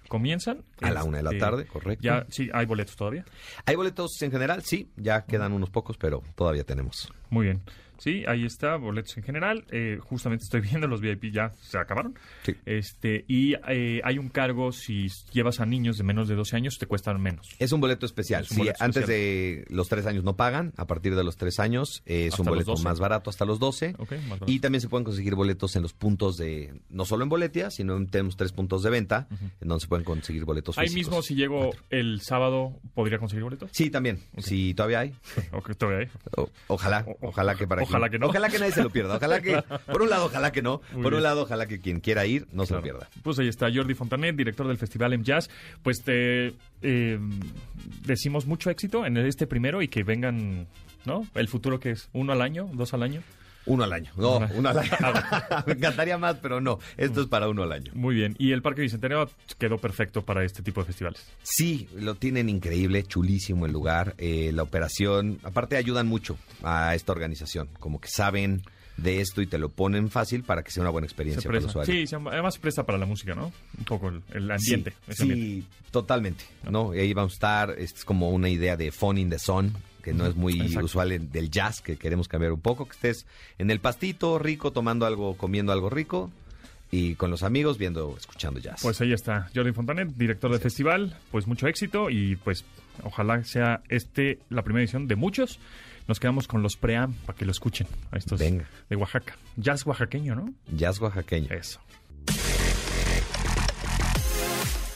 Comienzan. 0.09 0.63
A 0.81 0.91
la 0.91 1.03
una 1.03 1.17
de 1.17 1.23
la 1.23 1.29
Este, 1.31 1.39
tarde, 1.39 1.65
correcto. 1.65 2.03
Ya, 2.03 2.25
sí, 2.29 2.49
hay 2.53 2.65
boletos 2.65 2.95
todavía. 2.95 3.25
¿Hay 3.65 3.75
boletos 3.75 4.21
en 4.21 4.31
general? 4.31 4.63
Sí, 4.63 4.89
ya 4.95 5.25
quedan 5.25 5.51
unos 5.53 5.69
pocos, 5.69 5.97
pero 5.97 6.23
todavía 6.35 6.63
tenemos. 6.63 7.11
Muy 7.29 7.45
bien. 7.45 7.61
Sí, 7.99 8.23
ahí 8.27 8.45
está, 8.45 8.75
boletos 8.77 9.15
en 9.17 9.23
general. 9.23 9.65
Eh, 9.71 9.97
justamente 10.01 10.43
estoy 10.43 10.61
viendo 10.69 10.87
los 10.87 11.01
VIP 11.01 11.31
ya 11.31 11.51
se 11.61 11.77
acabaron. 11.77 12.15
Sí. 12.43 12.55
Este, 12.65 13.25
y 13.27 13.55
eh, 13.69 14.01
hay 14.03 14.17
un 14.17 14.29
cargo 14.29 14.71
si 14.71 15.07
llevas 15.31 15.59
a 15.59 15.65
niños 15.65 15.97
de 15.97 16.03
menos 16.03 16.27
de 16.27 16.35
12 16.35 16.55
años, 16.55 16.77
te 16.77 16.85
cuestan 16.85 17.21
menos. 17.21 17.47
Es 17.59 17.71
un 17.71 17.81
boleto 17.81 18.05
especial. 18.05 18.43
Es 18.43 18.51
un 18.51 18.57
Sí, 18.65 18.69
antes 18.79 19.07
de 19.07 19.65
los 19.69 19.87
tres 19.89 20.05
años 20.05 20.23
no 20.23 20.35
pagan. 20.35 20.73
A 20.77 20.85
partir 20.85 21.15
de 21.15 21.23
los 21.23 21.37
tres 21.37 21.59
años 21.59 22.01
eh, 22.05 22.27
es 22.27 22.39
un 22.39 22.45
boleto 22.45 22.71
12. 22.71 22.83
más 22.83 22.99
barato 22.99 23.29
hasta 23.29 23.45
los 23.45 23.59
12. 23.59 23.95
Ok, 23.97 24.11
más 24.11 24.29
barato. 24.39 24.45
Y 24.51 24.59
también 24.59 24.81
se 24.81 24.89
pueden 24.89 25.03
conseguir 25.05 25.35
boletos 25.35 25.75
en 25.75 25.81
los 25.83 25.93
puntos 25.93 26.37
de, 26.37 26.79
no 26.89 27.05
solo 27.05 27.23
en 27.23 27.29
Boletia, 27.29 27.71
sino 27.71 27.97
en- 27.97 28.07
tenemos 28.07 28.37
tres 28.37 28.51
puntos 28.51 28.83
de 28.83 28.89
venta, 28.89 29.27
en 29.61 29.67
donde 29.67 29.81
se 29.81 29.87
pueden 29.87 30.03
conseguir 30.05 30.45
boletos 30.45 30.77
Ahí 30.77 30.87
físicos. 30.87 31.07
mismo, 31.11 31.21
si 31.21 31.35
llego 31.35 31.71
el 31.89 32.21
sábado, 32.21 32.79
¿podría 32.93 33.17
conseguir 33.19 33.43
boletos? 33.43 33.69
Sí, 33.73 33.89
también. 33.89 34.19
Si 34.37 34.73
todavía 34.73 34.99
hay. 35.01 35.13
¿O 35.51 35.61
que 35.61 35.73
todavía 35.73 35.99
hay? 36.07 36.09
O- 36.35 36.49
ojalá, 36.67 37.03
o- 37.07 37.17
ojalá 37.27 37.55
que 37.55 37.67
para 37.67 37.81
ojalá 37.87 38.09
que 38.09 38.19
no. 38.19 38.27
Ojalá 38.27 38.49
que 38.49 38.59
nadie 38.59 38.71
se 38.71 38.83
lo 38.83 38.89
pierda. 38.89 39.15
Ojalá 39.17 39.41
que, 39.41 39.61
por 39.91 40.01
un 40.01 40.09
lado, 40.09 40.25
ojalá 40.25 40.51
que 40.51 40.61
no. 40.61 40.81
Muy 40.93 41.03
por 41.03 41.13
un 41.13 41.23
lado, 41.23 41.43
ojalá 41.43 41.67
que 41.67 41.79
quien 41.79 41.99
quiera 41.99 42.25
ir 42.25 42.47
no 42.51 42.65
se 42.65 42.73
lo 42.73 42.81
pierda. 42.81 43.09
Pues 43.23 43.39
ahí 43.39 43.47
está 43.47 43.67
Jordi 43.73 43.93
Fontanet, 43.93 44.35
director 44.35 44.67
del 44.67 44.77
Festival 44.77 45.13
en 45.13 45.23
Jazz. 45.23 45.49
Pues 45.83 46.03
te 46.03 46.53
eh, 46.81 47.19
decimos 48.05 48.45
mucho 48.45 48.69
éxito 48.69 49.05
en 49.05 49.17
este 49.17 49.47
primero 49.47 49.81
y 49.81 49.87
que 49.87 50.03
vengan, 50.03 50.67
¿no? 51.05 51.25
El 51.35 51.47
futuro 51.47 51.79
que 51.79 51.91
es 51.91 52.09
uno 52.13 52.33
al 52.33 52.41
año, 52.41 52.69
dos 52.73 52.93
al 52.93 53.03
año. 53.03 53.21
Uno 53.67 53.83
al 53.83 53.93
año. 53.93 54.11
No, 54.17 54.37
uno 54.55 54.69
al 54.69 54.79
año. 54.79 54.89
Me 55.67 55.73
encantaría 55.73 56.17
más, 56.17 56.37
pero 56.41 56.59
no. 56.59 56.79
Esto 56.97 57.21
es 57.21 57.27
para 57.27 57.47
uno 57.49 57.63
al 57.63 57.71
año. 57.71 57.91
Muy 57.93 58.15
bien. 58.15 58.35
Y 58.39 58.51
el 58.53 58.61
Parque 58.63 58.81
Bicentenario 58.81 59.29
quedó 59.59 59.77
perfecto 59.77 60.23
para 60.23 60.43
este 60.43 60.63
tipo 60.63 60.81
de 60.81 60.87
festivales. 60.87 61.25
Sí, 61.43 61.87
lo 61.95 62.15
tienen 62.15 62.49
increíble, 62.49 63.03
chulísimo 63.03 63.65
el 63.65 63.71
lugar. 63.73 64.15
eh, 64.17 64.51
la 64.53 64.63
operación, 64.63 65.39
aparte 65.43 65.75
ayudan 65.77 66.07
mucho 66.07 66.37
a 66.63 66.95
esta 66.95 67.11
organización. 67.11 67.67
Como 67.79 67.99
que 68.01 68.07
saben 68.09 68.61
de 68.97 69.21
esto 69.21 69.43
y 69.43 69.47
te 69.47 69.59
lo 69.59 69.69
ponen 69.69 70.09
fácil 70.09 70.41
para 70.43 70.63
que 70.63 70.71
sea 70.71 70.81
una 70.81 70.89
buena 70.89 71.05
experiencia 71.05 71.47
para 71.47 71.59
el 71.59 71.65
usuario. 71.65 71.93
Sí, 71.93 72.07
se- 72.07 72.15
además 72.15 72.55
se 72.55 72.59
presta 72.59 72.83
para 72.83 72.97
la 72.97 73.05
música, 73.05 73.35
¿no? 73.35 73.51
Un 73.77 73.83
poco 73.85 74.09
el, 74.09 74.23
el 74.33 74.49
ambiente. 74.49 74.91
Sí, 74.91 74.97
ese 75.11 75.23
ambiente. 75.23 75.45
sí, 75.45 75.67
totalmente. 75.91 76.45
¿no? 76.67 76.95
Y 76.95 76.99
ahí 76.99 77.13
vamos 77.13 77.33
a 77.33 77.35
estar. 77.35 77.69
Es 77.77 78.03
como 78.05 78.31
una 78.31 78.49
idea 78.49 78.75
de 78.75 78.91
Fun 78.91 79.19
in 79.19 79.29
the 79.29 79.37
Sun, 79.37 79.71
que 80.07 80.13
no 80.13 80.25
es 80.25 80.37
muy 80.37 80.53
Exacto. 80.61 80.85
usual 80.85 81.11
en- 81.11 81.29
del 81.33 81.51
jazz, 81.51 81.81
que 81.81 81.97
queremos 81.97 82.29
cambiar 82.29 82.53
un 82.53 82.61
poco. 82.61 82.85
Que 82.85 82.93
estés 82.93 83.25
en 83.57 83.69
el 83.71 83.81
pastito, 83.81 84.39
rico, 84.39 84.71
tomando 84.71 85.05
algo, 85.05 85.35
comiendo 85.35 85.73
algo 85.73 85.89
rico. 85.89 86.31
Y 86.91 87.15
con 87.15 87.29
los 87.29 87.43
amigos 87.43 87.77
viendo, 87.77 88.15
escuchando 88.17 88.61
jazz. 88.61 88.79
Pues 88.81 89.01
ahí 89.01 89.11
está 89.11 89.49
Jordi 89.53 89.73
Fontanet, 89.73 90.07
director 90.15 90.49
del 90.49 90.61
festival. 90.61 91.17
Pues 91.29 91.45
mucho 91.45 91.67
éxito 91.67 92.09
y 92.09 92.37
pues 92.37 92.63
ojalá 93.03 93.43
sea 93.43 93.81
este 93.89 94.39
la 94.49 94.61
primera 94.63 94.83
edición 94.85 95.09
de 95.09 95.17
muchos. 95.17 95.59
Nos 96.07 96.21
quedamos 96.21 96.47
con 96.47 96.63
los 96.63 96.77
pream 96.77 97.11
para 97.25 97.37
que 97.37 97.43
lo 97.43 97.51
escuchen 97.51 97.87
a 98.11 98.17
estos 98.17 98.39
Venga. 98.39 98.69
de 98.89 98.95
Oaxaca. 98.95 99.35
Jazz 99.57 99.85
oaxaqueño, 99.85 100.35
¿no? 100.35 100.53
jazz 100.71 101.01
oaxaqueño. 101.01 101.53
Eso. 101.53 101.81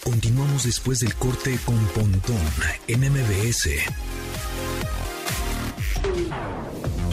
Continuamos 0.06 0.64
después 0.64 1.00
del 1.02 1.14
corte 1.16 1.58
con 1.66 1.78
Pontón 1.88 2.38
en 2.88 3.02
MBS. 3.02 3.70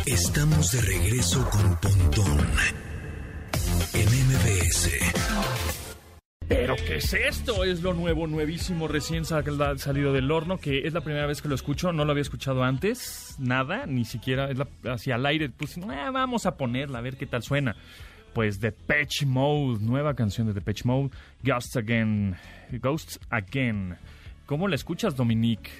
Estamos 0.07 0.72
de 0.72 0.81
regreso 0.83 1.48
con 1.50 1.76
Pontón 1.76 2.38
en 3.94 4.07
MBS. 4.09 4.90
¿Pero 6.48 6.76
qué 6.76 6.96
es 6.96 7.12
esto? 7.12 7.62
Es 7.64 7.83
lo 7.83 7.92
nuevo, 7.92 8.26
nuevísimo, 8.26 8.88
recién 8.88 9.24
sal- 9.26 9.78
salido 9.78 10.12
del 10.14 10.31
horno, 10.31 10.59
que 10.59 10.87
es 10.87 10.94
la 10.94 11.02
primera 11.02 11.26
vez 11.26 11.42
que 11.42 11.48
lo 11.48 11.54
escucho, 11.54 11.92
no 11.92 12.04
lo 12.07 12.12
había 12.12 12.22
escuchado 12.22 12.64
antes, 12.64 13.35
nada, 13.38 13.85
ni 13.87 14.04
siquiera, 14.07 14.50
es 14.50 14.59
hacia 14.85 15.16
el 15.16 15.26
aire, 15.26 15.50
pues 15.50 15.78
"Ah, 15.88 16.11
vamos 16.11 16.46
a 16.46 16.57
ponerla, 16.57 16.98
a 16.98 17.02
ver 17.02 17.16
qué 17.16 17.26
tal 17.26 17.42
suena. 17.42 17.76
Pues 18.33 18.61
Depeche 18.61 19.26
Mode, 19.26 19.78
nueva 19.81 20.14
canción 20.14 20.46
de 20.46 20.52
Depeche 20.54 20.85
Mode, 20.87 21.11
Ghosts 21.42 21.76
Again, 21.76 22.37
Ghosts 22.81 23.20
Again. 23.31 23.96
¿Cómo 24.46 24.68
la 24.68 24.74
escuchas, 24.76 25.16
Dominique? 25.16 25.70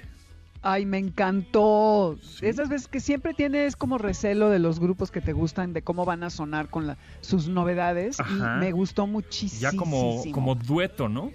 Ay, 0.61 0.85
me 0.85 0.97
encantó. 0.97 2.17
Esas 2.41 2.67
veces 2.69 2.87
que 2.87 2.99
siempre 2.99 3.33
tienes 3.33 3.75
como 3.75 3.97
recelo 3.97 4.49
de 4.49 4.59
los 4.59 4.79
grupos 4.79 5.09
que 5.09 5.21
te 5.21 5.31
gustan, 5.33 5.71
de 5.73 5.81
cómo 5.81 6.03
van 6.05 6.23
a 6.23 6.29
sonar 6.29 6.69
con 6.69 6.85
la- 6.87 6.97
sus 7.21 7.47
novedades. 7.47 8.19
Ajá. 8.19 8.57
Y 8.57 8.59
me 8.59 8.71
gustó 8.73 9.07
muchísimo. 9.07 9.61
Ya 9.71 9.77
como, 9.77 10.21
como 10.33 10.55
dueto, 10.55 11.07
¿no? 11.07 11.31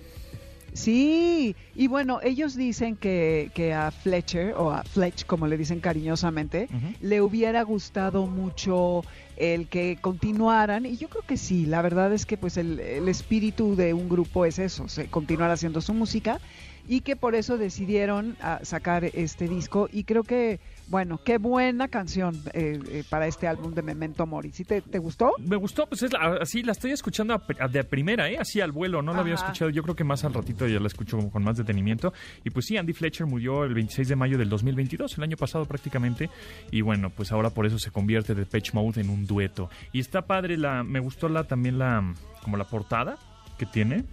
Sí, 0.74 1.54
y 1.76 1.86
bueno, 1.86 2.18
ellos 2.24 2.56
dicen 2.56 2.96
que, 2.96 3.52
que 3.54 3.72
a 3.72 3.92
Fletcher, 3.92 4.54
o 4.58 4.72
a 4.72 4.82
Fletch, 4.82 5.24
como 5.24 5.46
le 5.46 5.56
dicen 5.56 5.78
cariñosamente, 5.78 6.68
le 7.00 7.22
hubiera 7.22 7.62
gustado 7.62 8.26
mucho 8.26 9.02
el 9.36 9.68
que 9.68 9.96
continuaran, 10.00 10.84
y 10.84 10.96
yo 10.96 11.08
creo 11.08 11.22
que 11.22 11.36
sí, 11.36 11.64
la 11.66 11.80
verdad 11.80 12.12
es 12.12 12.26
que 12.26 12.36
pues 12.36 12.56
el, 12.56 12.80
el 12.80 13.08
espíritu 13.08 13.76
de 13.76 13.94
un 13.94 14.08
grupo 14.08 14.46
es 14.46 14.58
eso, 14.58 14.88
se- 14.88 15.06
continuar 15.08 15.52
haciendo 15.52 15.80
su 15.80 15.94
música, 15.94 16.40
y 16.88 17.00
que 17.00 17.16
por 17.16 17.34
eso 17.34 17.56
decidieron 17.58 18.36
ah, 18.40 18.60
sacar 18.62 19.04
este 19.04 19.48
disco, 19.48 19.88
y 19.92 20.04
creo 20.04 20.22
que, 20.22 20.60
bueno, 20.88 21.18
qué 21.24 21.38
buena 21.38 21.88
canción 21.88 22.34
eh, 22.52 22.78
eh, 22.88 23.04
para 23.08 23.26
este 23.26 23.46
álbum 23.48 23.72
de 23.74 23.82
Memento 23.82 24.26
Mori. 24.26 24.50
¿Sí 24.52 24.64
te, 24.64 24.80
te 24.82 24.98
gustó? 24.98 25.32
Me 25.38 25.56
gustó, 25.56 25.86
pues 25.86 26.02
es 26.02 26.12
la- 26.12 26.38
así 26.42 26.62
la 26.62 26.72
estoy 26.72 26.90
escuchando 26.92 27.34
a 27.58 27.68
de 27.68 27.84
primera, 27.84 28.28
¿eh? 28.30 28.36
Así 28.38 28.60
al 28.60 28.72
vuelo, 28.72 29.00
no 29.02 29.12
la 29.14 29.20
había 29.20 29.34
escuchado. 29.34 29.70
Yo 29.70 29.82
creo 29.82 29.96
que 29.96 30.04
más 30.04 30.24
al 30.24 30.34
ratito 30.34 30.66
ya 30.66 30.78
la 30.80 30.86
escucho 30.88 31.18
con 31.30 31.42
más 31.42 31.56
detenimiento. 31.56 32.12
Y 32.44 32.50
pues 32.50 32.66
sí, 32.66 32.76
Andy 32.76 32.92
Fletcher 32.92 33.26
murió 33.26 33.64
el 33.64 33.72
26 33.74 34.08
de 34.08 34.16
mayo 34.16 34.36
del 34.36 34.48
2022, 34.50 35.16
el 35.16 35.24
año 35.24 35.36
pasado 35.36 35.64
prácticamente. 35.64 36.28
Y 36.70 36.82
bueno, 36.82 37.10
pues 37.10 37.32
ahora 37.32 37.50
por 37.50 37.64
eso 37.66 37.78
se 37.78 37.90
convierte 37.90 38.34
de 38.34 38.44
Pitch 38.44 38.74
Mode 38.74 39.00
en 39.00 39.08
un 39.10 39.26
dueto. 39.26 39.70
Y 39.92 40.00
está 40.00 40.22
padre, 40.22 40.58
la 40.58 40.82
me 40.82 41.00
gustó 41.00 41.28
la 41.28 41.44
también 41.44 41.78
la 41.78 42.14
como 42.42 42.56
la 42.58 42.64
portada 42.64 43.16
que 43.58 43.66
tiene, 43.66 44.04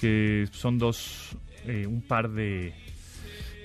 que 0.00 0.48
son 0.52 0.78
dos, 0.78 1.36
eh, 1.68 1.86
un 1.86 2.00
par 2.02 2.30
de, 2.30 2.72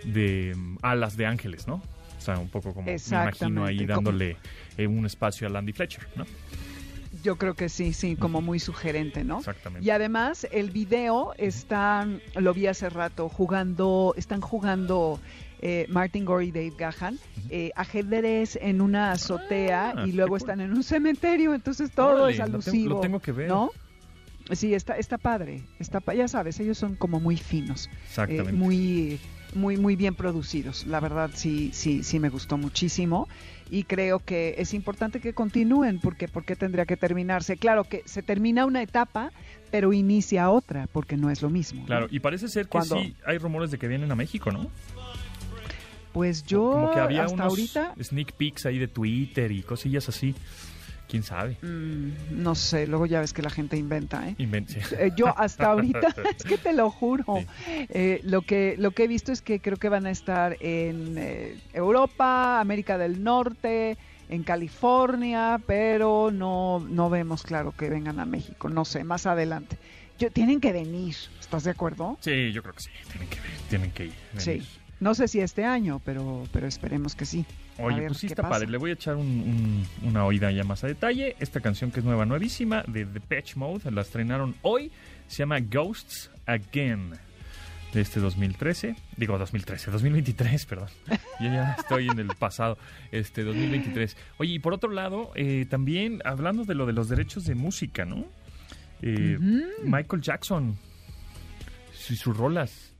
de 0.05 0.53
mm, 0.55 0.77
alas 0.81 1.17
de 1.17 1.25
ángeles, 1.25 1.67
¿no? 1.67 1.75
O 2.17 2.21
sea, 2.21 2.37
un 2.37 2.49
poco 2.49 2.73
como 2.73 2.85
me 2.87 2.95
imagino 2.95 3.65
ahí 3.65 3.85
dándole 3.85 4.37
eh, 4.77 4.87
un 4.87 5.05
espacio 5.05 5.47
al 5.47 5.55
Andy 5.55 5.73
Fletcher, 5.73 6.07
¿no? 6.15 6.25
Yo 7.23 7.37
creo 7.37 7.53
que 7.53 7.69
sí, 7.69 7.93
sí, 7.93 8.15
como 8.17 8.41
muy 8.41 8.59
sugerente, 8.59 9.23
¿no? 9.23 9.39
Exactamente. 9.39 9.85
Y 9.85 9.91
además 9.91 10.45
el 10.51 10.71
video 10.71 11.33
está, 11.37 12.05
lo 12.35 12.53
vi 12.53 12.67
hace 12.67 12.89
rato, 12.89 13.29
jugando, 13.29 14.13
están 14.17 14.41
jugando 14.41 15.19
eh, 15.61 15.85
Martin 15.89 16.25
Gore 16.25 16.45
y 16.45 16.51
Dave 16.51 16.73
Gahan 16.77 17.17
eh, 17.49 17.71
ajedrez 17.75 18.57
en 18.61 18.81
una 18.81 19.11
azotea 19.13 19.93
Ah, 19.95 20.05
y 20.07 20.11
luego 20.11 20.35
están 20.35 20.59
en 20.59 20.73
un 20.73 20.83
cementerio, 20.83 21.53
entonces 21.53 21.91
todo 21.91 22.15
Órale, 22.25 22.33
es 22.33 22.39
lo 22.39 22.45
tengo- 22.45 22.53
alusivo. 22.55 22.89
lo 22.95 22.99
tengo 22.99 23.19
que 23.21 23.31
ver. 23.31 23.47
¿No? 23.47 23.71
Sí, 24.51 24.73
está, 24.73 24.97
está 24.97 25.17
padre, 25.17 25.63
está, 25.79 26.01
ya 26.13 26.27
sabes, 26.27 26.59
ellos 26.59 26.77
son 26.77 26.95
como 26.95 27.19
muy 27.19 27.37
finos, 27.37 27.87
eh, 27.87 27.97
Exactamente. 28.09 28.51
muy, 28.51 29.19
muy, 29.55 29.77
muy 29.77 29.95
bien 29.95 30.15
producidos. 30.15 30.85
La 30.85 30.99
verdad 30.99 31.31
sí, 31.33 31.71
sí, 31.73 32.03
sí 32.03 32.19
me 32.19 32.29
gustó 32.29 32.57
muchísimo 32.57 33.29
y 33.71 33.83
creo 33.83 34.19
que 34.19 34.55
es 34.57 34.73
importante 34.73 35.21
que 35.21 35.33
continúen 35.33 35.99
porque 35.99 36.27
¿por 36.27 36.43
qué 36.43 36.55
tendría 36.57 36.85
que 36.85 36.97
terminarse? 36.97 37.55
Claro 37.55 37.85
que 37.85 38.03
se 38.05 38.21
termina 38.21 38.65
una 38.65 38.81
etapa, 38.81 39.31
pero 39.71 39.93
inicia 39.93 40.49
otra 40.49 40.87
porque 40.91 41.15
no 41.15 41.29
es 41.29 41.41
lo 41.41 41.49
mismo. 41.49 41.81
¿no? 41.81 41.85
Claro, 41.87 42.07
y 42.11 42.19
parece 42.19 42.49
ser 42.49 42.65
que 42.65 42.71
Cuando- 42.71 42.97
sí 42.97 43.15
hay 43.25 43.37
rumores 43.37 43.71
de 43.71 43.77
que 43.77 43.87
vienen 43.87 44.11
a 44.11 44.15
México, 44.15 44.51
¿no? 44.51 44.69
Pues 46.11 46.43
yo 46.45 46.69
Como 46.71 46.91
que 46.91 46.99
había 46.99 47.23
hasta 47.23 47.33
unos 47.33 47.47
ahorita 47.47 47.95
sneak 47.99 48.33
peeks 48.33 48.65
ahí 48.67 48.77
de 48.77 48.87
Twitter 48.87 49.51
y 49.51 49.63
cosillas 49.63 50.07
así. 50.09 50.35
¿Quién 51.13 51.21
sabe? 51.21 51.57
mm, 51.61 52.41
no 52.41 52.55
sé, 52.55 52.87
luego 52.87 53.05
ya 53.05 53.19
ves 53.19 53.33
que 53.33 53.43
la 53.43 53.51
gente 53.51 53.77
inventa, 53.77 54.27
¿eh? 54.27 54.35
Eh, 54.39 55.11
yo 55.15 55.27
hasta 55.37 55.67
ahorita, 55.67 56.07
es 56.37 56.43
que 56.43 56.57
te 56.57 56.73
lo 56.73 56.89
juro, 56.89 57.23
Sí. 57.37 57.45
eh, 57.89 58.19
lo, 58.23 58.41
que, 58.41 58.73
lo 58.79 58.89
que 58.91 59.03
he 59.03 59.07
visto 59.07 59.31
es 59.31 59.43
que 59.43 59.59
creo 59.59 59.77
que 59.77 59.89
van 59.89 60.07
a 60.07 60.09
estar 60.09 60.57
en 60.59 61.15
eh, 61.19 61.55
Europa, 61.71 62.59
América 62.59 62.97
del 62.97 63.23
Norte, 63.23 63.95
en 64.27 64.41
California, 64.41 65.61
pero 65.67 66.31
no, 66.31 66.79
no 66.79 67.11
vemos 67.11 67.43
claro 67.43 67.73
que 67.77 67.91
vengan 67.91 68.19
a 68.19 68.25
México, 68.25 68.67
no 68.67 68.83
sé, 68.83 69.03
más 69.03 69.27
adelante. 69.27 69.77
Yo, 70.17 70.31
tienen 70.31 70.59
que 70.59 70.71
venir, 70.73 71.15
¿estás 71.39 71.63
de 71.63 71.69
acuerdo? 71.69 72.17
Sí, 72.21 72.51
yo 72.51 72.63
creo 72.63 72.73
que 72.73 72.81
sí. 72.81 72.89
Tienen 73.11 73.29
que, 73.29 73.37
tienen 73.69 73.91
que 73.91 74.05
ir. 74.05 74.13
Sí. 74.37 74.67
No 74.99 75.13
sé 75.13 75.27
si 75.27 75.41
este 75.41 75.63
año, 75.63 76.01
pero, 76.03 76.47
pero 76.51 76.65
esperemos 76.65 77.13
que 77.13 77.25
sí. 77.27 77.45
Oye, 77.79 77.99
ver 78.01 78.07
pues 78.09 78.19
sí 78.19 78.27
está 78.27 78.41
pasa. 78.43 78.53
padre. 78.55 78.69
Le 78.69 78.77
voy 78.77 78.91
a 78.91 78.93
echar 78.93 79.15
un- 79.15 79.85
un- 80.01 80.07
una 80.09 80.25
oída 80.25 80.51
ya 80.51 80.63
más 80.63 80.83
a 80.83 80.87
detalle. 80.87 81.35
Esta 81.39 81.59
canción 81.59 81.91
que 81.91 81.99
es 82.01 82.05
nueva, 82.05 82.25
nuevísima, 82.25 82.83
de 82.87 83.05
The 83.05 83.19
Patch 83.19 83.55
Mode, 83.55 83.89
la 83.91 84.01
estrenaron 84.01 84.55
hoy. 84.61 84.91
Se 85.27 85.37
llama 85.39 85.59
Ghosts 85.59 86.29
Again, 86.45 87.11
de 87.93 88.01
este 88.01 88.19
2013. 88.19 88.95
Digo 89.17 89.37
2013, 89.37 89.89
2023, 89.91 90.65
perdón. 90.65 90.89
Yo 91.39 91.47
ya 91.47 91.75
estoy 91.79 92.07
en 92.09 92.19
el 92.19 92.27
pasado, 92.37 92.77
este 93.11 93.43
2023. 93.43 94.15
Oye, 94.37 94.53
y 94.53 94.59
por 94.59 94.73
otro 94.73 94.91
lado, 94.91 95.31
eh, 95.35 95.65
también 95.69 96.21
hablando 96.25 96.65
de 96.65 96.75
lo 96.75 96.85
de 96.85 96.93
los 96.93 97.09
derechos 97.09 97.45
de 97.45 97.55
música, 97.55 98.05
¿no? 98.05 98.25
Eh. 99.01 99.37
Michael 99.83 100.21
Jackson 100.21 100.77
y 102.09 102.15
sus 102.15 102.37
rolas. 102.37 102.92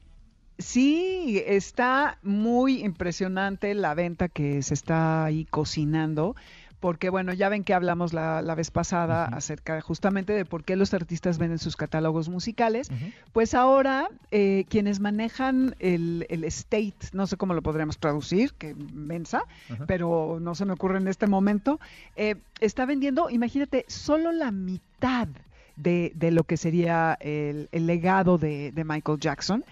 Sí, 0.57 1.41
está 1.45 2.17
muy 2.21 2.83
impresionante 2.83 3.73
la 3.73 3.93
venta 3.93 4.29
que 4.29 4.61
se 4.61 4.73
está 4.73 5.25
ahí 5.25 5.45
cocinando, 5.45 6.35
porque 6.79 7.09
bueno, 7.09 7.31
ya 7.31 7.47
ven 7.47 7.63
que 7.63 7.73
hablamos 7.73 8.11
la, 8.11 8.41
la 8.41 8.55
vez 8.55 8.69
pasada 8.69 9.23
acerca 9.25 9.79
justamente 9.79 10.33
de 10.33 10.43
por 10.43 10.65
qué 10.65 10.75
los 10.75 10.93
artistas 10.93 11.37
venden 11.37 11.57
sus 11.57 11.77
catálogos 11.77 12.27
musicales. 12.27 12.89
Pues 13.31 13.53
ahora 13.53 14.09
eh, 14.31 14.65
quienes 14.67 14.99
manejan 14.99 15.75
el, 15.79 16.25
el 16.29 16.43
estate, 16.43 16.93
no 17.13 17.25
sé 17.25 17.37
cómo 17.37 17.53
lo 17.53 17.61
podríamos 17.61 17.97
traducir, 17.97 18.53
que 18.53 18.75
mensa, 18.75 19.45
pero 19.87 20.39
no 20.41 20.55
se 20.55 20.65
me 20.65 20.73
ocurre 20.73 20.97
en 20.97 21.07
este 21.07 21.25
momento, 21.25 21.79
eh, 22.17 22.35
está 22.59 22.85
vendiendo, 22.85 23.29
imagínate, 23.29 23.85
solo 23.87 24.33
la 24.33 24.51
mitad 24.51 25.29
de, 25.75 26.11
de 26.15 26.31
lo 26.31 26.43
que 26.43 26.57
sería 26.57 27.17
el, 27.19 27.67
el 27.71 27.87
legado 27.87 28.37
de, 28.37 28.71
de 28.71 28.83
Michael 28.83 29.19
Jackson. 29.19 29.63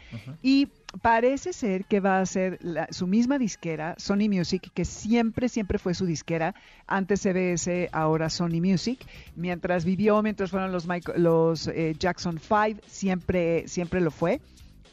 Y 0.42 0.68
parece 1.02 1.54
ser 1.54 1.86
que 1.86 2.00
va 2.00 2.20
a 2.20 2.26
ser 2.26 2.58
la- 2.62 2.88
su 2.92 3.08
misma 3.08 3.38
disquera, 3.38 3.96
Sony 3.98 4.28
Music, 4.30 4.72
que 4.74 4.84
siempre, 4.86 5.48
siempre 5.48 5.78
fue 5.80 5.94
su 5.94 6.06
disquera, 6.06 6.54
antes 6.88 7.22
CBS, 7.22 7.90
ahora 7.94 8.30
Sony 8.30 8.60
Music. 8.62 9.00
Mientras 9.36 9.86
vivió, 9.86 10.22
mientras 10.22 10.52
fueron 10.52 10.72
los, 10.72 10.88
Michael- 10.88 11.22
los 11.24 11.68
eh, 11.68 11.96
Jackson 11.98 12.40
5, 12.40 12.82
siempre, 12.88 13.68
siempre 13.68 14.02
lo 14.02 14.12
fue. 14.12 14.42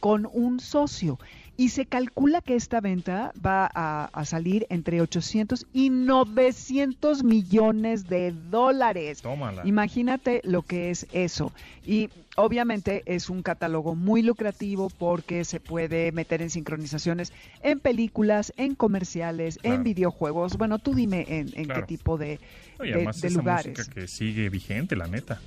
con 0.01 0.29
un 0.33 0.61
socio. 0.61 1.19
Y 1.59 1.71
se 1.71 1.87
calcula 1.87 2.41
que 2.41 2.55
esta 2.55 2.81
venta 2.81 3.33
va 3.45 3.69
a, 3.75 4.05
a 4.13 4.25
salir 4.25 4.65
entre 4.71 5.01
800 5.03 5.67
y 5.73 5.91
900 5.91 7.25
millones 7.25 8.09
de 8.09 8.31
dólares. 8.33 9.21
Tómala. 9.23 9.63
Imagínate 9.67 10.41
lo 10.45 10.63
que 10.63 10.91
es 10.91 11.09
eso. 11.13 11.53
Y 11.85 12.11
obviamente 12.37 13.03
es 13.07 13.29
un 13.29 13.43
catálogo 13.43 13.97
muy 13.97 14.23
lucrativo 14.23 14.89
porque 14.89 15.45
se 15.45 15.59
puede 15.59 16.13
meter 16.13 16.43
en 16.43 16.51
sincronizaciones 16.51 17.33
en 17.65 17.81
películas, 17.81 18.53
en 18.57 18.77
comerciales, 18.77 19.59
Claro. 19.59 19.77
en 19.79 19.83
videojuegos. 19.83 20.57
Bueno, 20.59 20.79
tú 20.79 20.95
dime 20.95 21.27
en, 21.29 21.51
en 21.59 21.65
Claro. 21.65 21.81
qué 21.81 21.87
tipo 21.89 22.17
de, 22.19 22.39
Oye, 22.79 22.91
de- 22.91 22.95
además 22.99 23.21
de 23.21 23.29
esa 23.29 23.39
lugares. 23.39 23.77
música 23.77 23.93
que 23.95 24.07
sigue 24.07 24.49
vigente, 24.49 24.95
la 24.95 25.09
neta. 25.09 25.41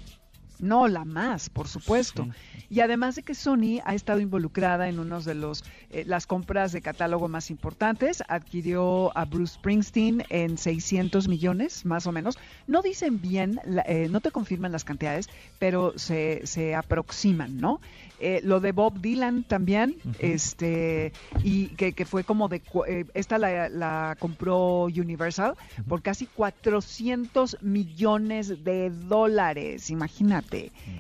No, 0.62 0.88
la 0.88 1.06
más, 1.06 1.50
por 1.50 1.68
supuesto. 1.68 2.28
Y 2.70 2.82
además 2.82 3.16
de 3.16 3.24
que 3.24 3.34
Sony 3.34 3.82
ha 3.84 3.96
estado 3.96 4.20
involucrada 4.20 4.88
en 4.88 5.00
unos 5.00 5.26
de 5.26 5.34
los 5.34 5.64
eh, 5.90 6.04
las 6.06 6.28
compras 6.28 6.72
de 6.72 6.82
catálogo 6.82 7.28
más 7.28 7.50
importantes, 7.50 8.24
adquirió 8.28 9.16
a 9.18 9.26
Bruce 9.26 9.56
Springsteen 9.56 10.24
en 10.30 10.60
600 10.60 11.28
millones, 11.28 11.84
más 11.84 12.06
o 12.06 12.12
menos. 12.12 12.38
No 12.68 12.84
dicen 12.84 13.20
bien, 13.20 13.60
eh, 13.88 14.08
no 14.12 14.22
te 14.22 14.30
confirman 14.30 14.72
las 14.72 14.84
cantidades, 14.84 15.30
pero 15.58 15.98
se, 15.98 16.46
se 16.46 16.76
aproximan, 16.76 17.58
¿no? 17.58 17.82
Eh, 18.24 18.40
lo 18.44 18.60
de 18.60 18.72
Bob 18.72 19.02
Dylan 19.02 19.44
también, 19.44 19.96
este, 20.20 21.12
y 21.44 21.70
que, 21.70 21.94
que 21.94 22.06
fue 22.06 22.24
como 22.24 22.50
de, 22.50 22.62
eh, 22.88 23.06
esta 23.16 23.40
la, 23.40 23.68
la 23.68 24.16
compró 24.20 24.84
Universal 24.84 25.56
por 25.88 26.04
casi 26.04 26.28
400 26.28 27.58
millones 27.62 28.64
de 28.64 28.92
dólares, 28.92 29.90
imagínate, 29.90 30.51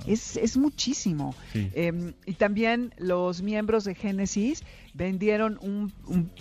es, 0.08 0.38
es 0.38 0.58
muchísimo. 0.58 1.36
Sí. 1.54 1.70
Eh, 1.74 2.14
y 2.26 2.34
también 2.34 2.94
los 2.98 3.42
miembros 3.42 3.84
de 3.84 3.96
Genesis 3.96 4.64
vendieron 4.94 5.58
un, 5.62 5.92
un 6.08 6.32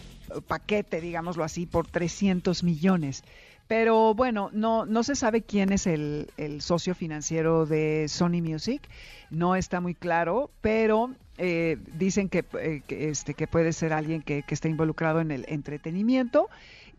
paquete, 0.47 1.01
digámoslo 1.01 1.45
así, 1.45 1.67
por 1.67 1.87
300 1.87 2.63
millones. 2.63 3.25
Pero 3.71 4.15
bueno, 4.15 4.51
no, 4.53 4.85
no 4.85 5.05
se 5.05 5.15
sabe 5.15 5.43
quién 5.43 5.73
es 5.73 5.87
el, 5.87 6.29
el 6.37 6.61
socio 6.61 6.93
financiero 6.97 7.67
de 7.67 8.07
Sony 8.09 8.43
Music, 8.43 8.83
no 9.31 9.55
está 9.55 9.81
muy 9.81 9.95
claro, 9.95 10.51
pero 10.61 11.15
eh, 11.39 11.79
dicen 11.97 12.29
que, 12.29 12.45
eh, 12.61 12.83
que, 12.85 13.11
este, 13.11 13.35
que 13.35 13.47
puede 13.47 13.73
ser 13.73 13.93
alguien 13.93 14.23
que, 14.23 14.43
que 14.43 14.55
esté 14.55 14.69
involucrado 14.69 15.21
en 15.21 15.31
el 15.31 15.45
entretenimiento. 15.49 16.49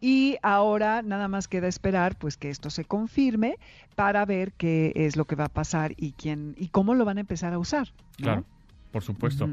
Y 0.01 0.37
ahora 0.41 1.03
nada 1.03 1.27
más 1.27 1.47
queda 1.47 1.67
esperar 1.67 2.17
pues 2.17 2.35
que 2.35 2.49
esto 2.49 2.69
se 2.71 2.85
confirme 2.85 3.57
para 3.95 4.25
ver 4.25 4.51
qué 4.53 4.91
es 4.95 5.15
lo 5.15 5.25
que 5.25 5.35
va 5.35 5.45
a 5.45 5.49
pasar 5.49 5.93
y 5.95 6.13
quién 6.13 6.55
y 6.57 6.69
cómo 6.69 6.95
lo 6.95 7.05
van 7.05 7.17
a 7.17 7.21
empezar 7.21 7.53
a 7.53 7.59
usar. 7.59 7.89
¿no? 8.17 8.23
Claro, 8.23 8.45
por 8.91 9.03
supuesto. 9.03 9.47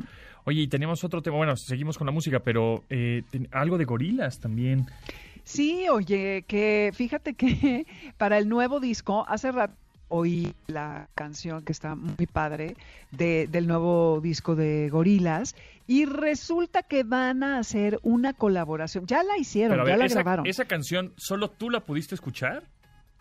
Oye, 0.44 0.62
y 0.62 0.66
teníamos 0.68 1.04
otro 1.04 1.20
tema, 1.20 1.37
bueno, 1.37 1.54
seguimos 1.56 1.98
con 1.98 2.06
la 2.06 2.12
música, 2.12 2.40
pero 2.40 2.82
eh, 2.88 3.22
ten- 3.30 3.48
algo 3.52 3.76
de 3.76 3.84
gorilas 3.84 4.40
también. 4.40 4.87
Sí, 5.44 5.87
oye, 5.90 6.44
que 6.48 6.92
fíjate 6.94 7.34
que 7.34 7.87
para 8.16 8.38
el 8.38 8.48
nuevo 8.48 8.80
disco, 8.80 9.26
hace 9.28 9.52
rato 9.52 9.74
oí 10.09 10.55
la 10.66 11.09
canción 11.14 11.62
que 11.64 11.73
está 11.73 11.94
muy 11.94 12.27
padre 12.27 12.77
de, 13.11 13.47
del 13.47 13.66
nuevo 13.66 14.21
disco 14.21 14.55
de 14.57 14.88
Gorilas 14.90 15.55
y 15.87 16.05
resulta 16.05 16.83
que 16.83 17.03
van 17.05 17.42
a 17.42 17.59
hacer 17.59 17.99
una 18.03 18.33
colaboración. 18.33 19.07
Ya 19.07 19.23
la 19.23 19.38
hicieron, 19.38 19.87
ya 19.87 19.97
la 19.97 20.05
esa, 20.07 20.14
grabaron. 20.16 20.47
esa 20.47 20.64
canción, 20.66 21.12
¿solo 21.16 21.51
tú 21.51 21.71
la 21.71 21.81
pudiste 21.81 22.14
escuchar? 22.14 22.64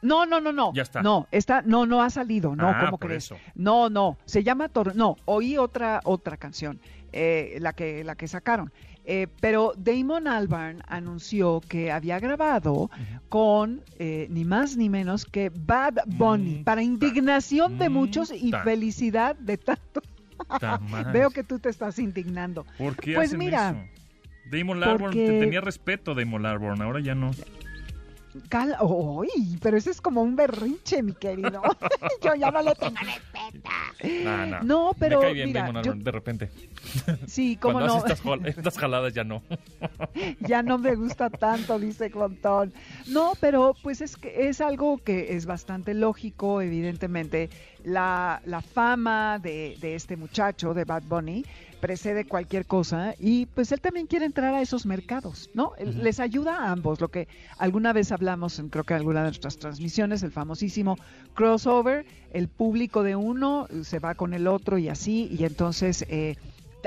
No, 0.02 0.26
no, 0.28 0.40
no, 0.40 0.52
no. 0.52 0.74
Ya 0.74 0.84
está. 0.84 1.02
No, 1.02 1.28
está, 1.32 1.62
no, 1.64 1.86
no 1.88 2.02
ha 2.04 2.10
salido. 2.10 2.56
No, 2.56 2.68
Ah, 2.70 2.82
¿cómo 2.86 2.98
crees? 3.00 3.26
eso. 3.26 3.38
No, 3.56 3.90
no. 3.90 4.18
Se 4.26 4.44
llama 4.44 4.70
Tor 4.70 4.96
No, 4.96 5.16
oí 5.26 5.58
otra, 5.58 6.02
otra 6.04 6.38
canción, 6.38 6.80
eh, 7.14 7.58
la 7.62 7.74
que, 7.74 8.04
la 8.04 8.16
que 8.16 8.28
sacaron. 8.28 8.72
Eh, 9.10 9.28
pero 9.40 9.72
Damon 9.78 10.28
Albarn 10.28 10.84
anunció 10.86 11.62
que 11.62 11.94
había 11.94 12.20
grabado 12.20 12.92
con 13.30 13.82
eh, 14.00 14.28
ni 14.30 14.44
más 14.44 14.76
ni 14.76 14.90
menos 14.90 15.24
que 15.26 15.50
Bad 15.50 16.00
Bunny, 16.08 16.60
Mm, 16.60 16.64
para 16.66 16.84
indignación 16.84 17.78
de 17.80 17.88
mm, 17.90 17.94
muchos 17.94 18.34
y 18.36 18.52
ta. 18.52 18.64
felicidad 18.64 19.38
de 19.38 19.58
tanto. 19.58 20.02
Ta 20.60 20.78
madre. 20.90 21.14
Veo 21.14 21.30
que 21.30 21.44
tú 21.46 21.58
te 21.58 21.70
estás 21.70 22.00
indignando. 22.00 22.66
¿Por 22.78 22.98
qué 22.98 23.14
Pues 23.16 23.30
hacen 23.30 23.40
mira, 23.40 23.70
eso? 23.70 23.80
Damon 24.52 24.84
Albarn, 24.84 25.00
porque- 25.00 25.26
te 25.26 25.40
tenía 25.40 25.62
respeto 25.62 26.14
Damon 26.14 26.46
Albarn, 26.46 26.82
ahora 26.82 27.00
ya 27.00 27.16
no. 27.16 27.32
Cal 28.50 28.76
¡Uy! 28.82 29.58
Pero 29.62 29.78
ese 29.78 29.92
es 29.92 30.02
como 30.02 30.22
un 30.22 30.36
berrinche, 30.36 31.02
mi 31.04 31.14
querido. 31.14 31.62
Yo 32.24 32.36
ya 32.36 32.52
no 32.52 32.62
le 32.62 32.74
tengo 32.76 32.96
respeto. 33.00 33.70
Ah, 34.28 34.46
no. 34.48 34.64
No, 34.64 34.92
pero 35.00 35.20
Me 35.20 35.26
cae 35.26 35.34
bien 35.34 35.48
mira, 35.50 35.62
Damon 35.62 35.76
yo- 35.84 35.92
Albarn, 35.92 36.04
de 36.04 36.12
repente. 36.12 36.52
Sí, 37.28 37.58
cómo 37.62 37.74
Cuando 37.74 37.94
no. 37.94 38.00
hace 38.04 38.14
estas, 38.14 38.22
jal- 38.26 38.46
estas 38.48 38.78
jaladas 38.80 39.14
ya 39.14 39.24
no. 39.24 39.42
ya 40.40 40.62
no 40.64 40.78
me 40.78 40.96
gusta 40.96 41.30
tanto, 41.30 41.80
dice 41.80 42.10
Clontón. 42.12 42.74
No, 43.08 43.34
pero 43.40 43.76
pues 43.82 44.02
es 44.02 44.18
que 44.18 44.48
es 44.50 44.62
algo 44.62 44.98
que 45.00 45.36
es 45.36 45.46
bastante 45.46 45.94
lógico, 45.94 46.62
evidentemente. 46.62 47.50
La, 47.84 48.42
la 48.46 48.62
fama 48.62 49.40
de, 49.40 49.78
de 49.80 49.96
este 49.96 50.18
muchacho, 50.18 50.74
de 50.74 50.84
Bad 50.84 51.04
Bunny, 51.04 51.46
precede 51.80 52.26
cualquier 52.26 52.66
cosa 52.66 53.14
y 53.20 53.46
pues 53.48 53.72
él 53.72 53.82
también 53.82 54.08
quiere 54.08 54.26
entrar 54.26 54.54
a 54.54 54.62
esos 54.62 54.86
mercados, 54.86 55.50
¿no? 55.54 55.74
Les 55.80 56.20
ayuda 56.20 56.58
a 56.58 56.72
ambos, 56.72 57.00
lo 57.00 57.10
que 57.10 57.28
alguna 57.58 57.94
vez 57.94 58.12
hablamos 58.12 58.60
en 58.60 58.70
creo 58.70 58.84
que 58.84 58.94
alguna 58.94 59.22
de 59.22 59.28
nuestras 59.28 59.58
transmisiones, 59.58 60.24
el 60.24 60.32
famosísimo 60.32 60.98
crossover, 61.34 62.06
el 62.32 62.48
público 62.48 63.04
de 63.04 63.16
uno 63.16 63.68
se 63.84 64.00
va 64.00 64.16
con 64.16 64.34
el 64.34 64.48
otro 64.48 64.78
y 64.78 64.90
así, 64.90 65.30
y 65.32 65.44
entonces... 65.44 66.06
eh, 66.10 66.36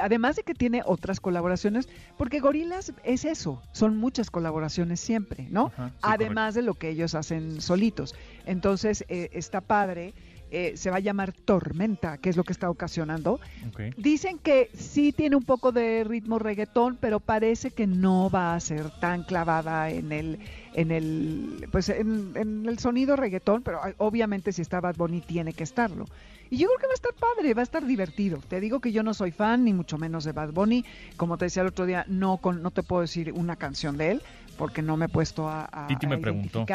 además 0.00 0.36
de 0.36 0.44
que 0.44 0.54
tiene 0.54 0.82
otras 0.86 1.20
colaboraciones, 1.20 1.88
porque 2.16 2.40
Gorilas 2.40 2.92
es 3.04 3.24
eso, 3.24 3.60
son 3.72 3.96
muchas 3.98 4.30
colaboraciones 4.30 5.00
siempre, 5.00 5.46
¿no? 5.50 5.66
Ajá, 5.74 5.88
sí, 5.88 5.94
además 6.00 6.54
de 6.54 6.62
lo 6.62 6.74
que 6.74 6.90
ellos 6.90 7.14
hacen 7.14 7.60
solitos. 7.60 8.14
Entonces, 8.46 9.04
eh, 9.08 9.30
está 9.32 9.60
padre, 9.60 10.14
eh, 10.50 10.72
se 10.76 10.90
va 10.90 10.96
a 10.96 11.00
llamar 11.00 11.32
Tormenta, 11.32 12.18
que 12.18 12.28
es 12.28 12.36
lo 12.36 12.42
que 12.42 12.52
está 12.52 12.68
ocasionando. 12.68 13.40
Ok. 13.68 13.94
Dicen 13.96 14.38
que 14.38 14.68
sí 14.74 15.12
tiene 15.12 15.36
un 15.36 15.44
poco 15.44 15.70
de 15.70 16.02
ritmo 16.04 16.38
reggaetón, 16.38 16.98
pero 17.00 17.20
parece 17.20 17.70
que 17.70 17.86
no 17.86 18.30
va 18.30 18.54
a 18.54 18.60
ser 18.60 18.90
tan 18.98 19.22
clavada 19.22 19.90
en 19.90 20.10
el, 20.10 20.40
en 20.74 20.90
el, 20.90 21.68
pues 21.70 21.88
en, 21.88 22.32
en 22.34 22.66
el 22.66 22.78
sonido 22.80 23.14
reggaetón, 23.14 23.62
pero 23.62 23.80
obviamente 23.98 24.52
si 24.52 24.62
está 24.62 24.80
Bad 24.80 24.96
Bunny 24.96 25.20
tiene 25.20 25.52
que 25.52 25.62
estarlo. 25.62 26.06
Y 26.50 26.56
yo 26.56 26.66
creo 26.66 26.78
que 26.80 26.86
va 26.88 26.92
a 26.92 26.94
estar 26.94 27.14
padre, 27.14 27.54
va 27.54 27.60
a 27.60 27.62
estar 27.62 27.86
divertido. 27.86 28.38
Te 28.48 28.58
digo 28.58 28.80
que 28.80 28.90
yo 28.90 29.04
no 29.04 29.14
soy 29.14 29.30
fan, 29.30 29.64
ni 29.64 29.72
mucho 29.72 29.98
menos 29.98 30.24
de 30.24 30.32
Bad 30.32 30.52
Bunny. 30.52 30.84
Como 31.16 31.38
te 31.38 31.44
decía 31.44 31.62
el 31.62 31.68
otro 31.68 31.86
día, 31.86 32.04
no, 32.08 32.38
con, 32.38 32.60
no 32.60 32.72
te 32.72 32.82
puedo 32.82 33.02
decir 33.02 33.32
una 33.32 33.54
canción 33.54 33.96
de 33.96 34.10
él, 34.10 34.22
porque 34.58 34.82
no 34.82 34.96
me 34.96 35.06
he 35.06 35.08
puesto 35.08 35.48
a, 35.48 35.68
a, 35.70 35.86
Titi 35.86 36.08
me 36.08 36.16
a 36.16 36.20
preguntó. 36.20 36.66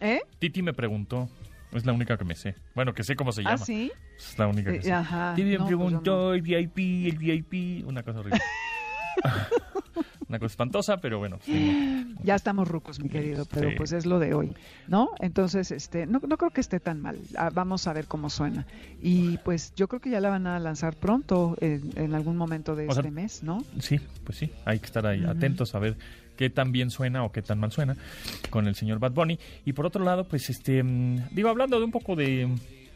¿Eh? 0.00 0.20
Titi 0.38 0.62
me 0.62 0.72
preguntó. 0.72 1.28
Es 1.72 1.86
la 1.86 1.92
única 1.92 2.16
que 2.18 2.24
me 2.24 2.34
sé. 2.34 2.56
Bueno, 2.74 2.94
que 2.94 3.04
sé 3.04 3.14
cómo 3.14 3.30
se 3.30 3.42
llama. 3.42 3.54
¿Ah, 3.54 3.58
sí? 3.58 3.92
Es 4.18 4.36
la 4.38 4.48
única 4.48 4.72
que 4.72 4.78
Eh, 4.78 4.82
sé. 4.82 4.92
ajá, 4.92 5.34
Titi 5.36 5.50
me 5.50 5.58
pues 5.58 5.60
no. 5.60 5.66
preguntó 5.78 6.34
el 6.34 6.42
VIP, 6.42 6.78
el 7.06 7.16
VIP. 7.18 7.86
Una 7.86 8.02
cosa 8.02 8.18
horrible. 8.20 8.40
Una 10.28 10.38
cosa 10.38 10.52
espantosa, 10.52 10.96
pero 10.98 11.18
bueno. 11.18 11.38
sí, 11.42 12.14
Ya 12.22 12.36
estamos 12.36 12.68
rucos, 12.68 13.00
mi 13.00 13.08
querido, 13.08 13.46
pero 13.46 13.70
Sí. 13.70 13.74
pues 13.76 13.90
es 13.90 14.06
lo 14.06 14.20
de 14.20 14.32
hoy, 14.34 14.54
¿no? 14.86 15.10
Entonces, 15.18 15.72
este, 15.72 16.06
no, 16.06 16.20
no 16.20 16.36
creo 16.38 16.50
que 16.52 16.60
esté 16.60 16.78
tan 16.78 17.00
mal. 17.00 17.18
Ah, 17.36 17.50
Vamos 17.52 17.88
a 17.88 17.92
ver 17.92 18.06
cómo 18.06 18.30
suena. 18.30 18.64
Y 19.02 19.38
pues 19.38 19.74
yo 19.74 19.88
creo 19.88 20.00
que 20.00 20.08
ya 20.10 20.20
la 20.20 20.30
van 20.30 20.46
a 20.46 20.60
lanzar 20.60 20.94
pronto, 20.94 21.56
en, 21.60 21.90
en 21.96 22.14
algún 22.14 22.36
momento 22.36 22.76
de 22.76 22.86
O 22.86 22.92
sea, 22.92 23.00
este 23.00 23.10
mes, 23.10 23.42
¿no? 23.42 23.64
Sí, 23.80 23.98
pues 24.24 24.38
sí. 24.38 24.52
Hay 24.64 24.78
que 24.78 24.86
estar 24.86 25.04
ahí 25.04 25.24
atentos 25.24 25.74
a 25.74 25.80
ver 25.80 25.96
qué 26.40 26.48
tan 26.48 26.72
bien 26.72 26.88
suena 26.88 27.22
o 27.22 27.30
qué 27.32 27.42
tan 27.42 27.58
mal 27.60 27.70
suena 27.70 27.98
con 28.48 28.66
el 28.66 28.74
señor 28.74 28.98
Bad 28.98 29.12
Bunny. 29.12 29.38
Y 29.66 29.74
por 29.74 29.84
otro 29.84 30.02
lado, 30.02 30.24
pues 30.24 30.48
este, 30.48 30.82
mm, 30.82 31.28
digo, 31.32 31.50
hablando 31.50 31.78
de 31.78 31.84
un 31.84 31.90
poco 31.90 32.16
de, 32.16 32.48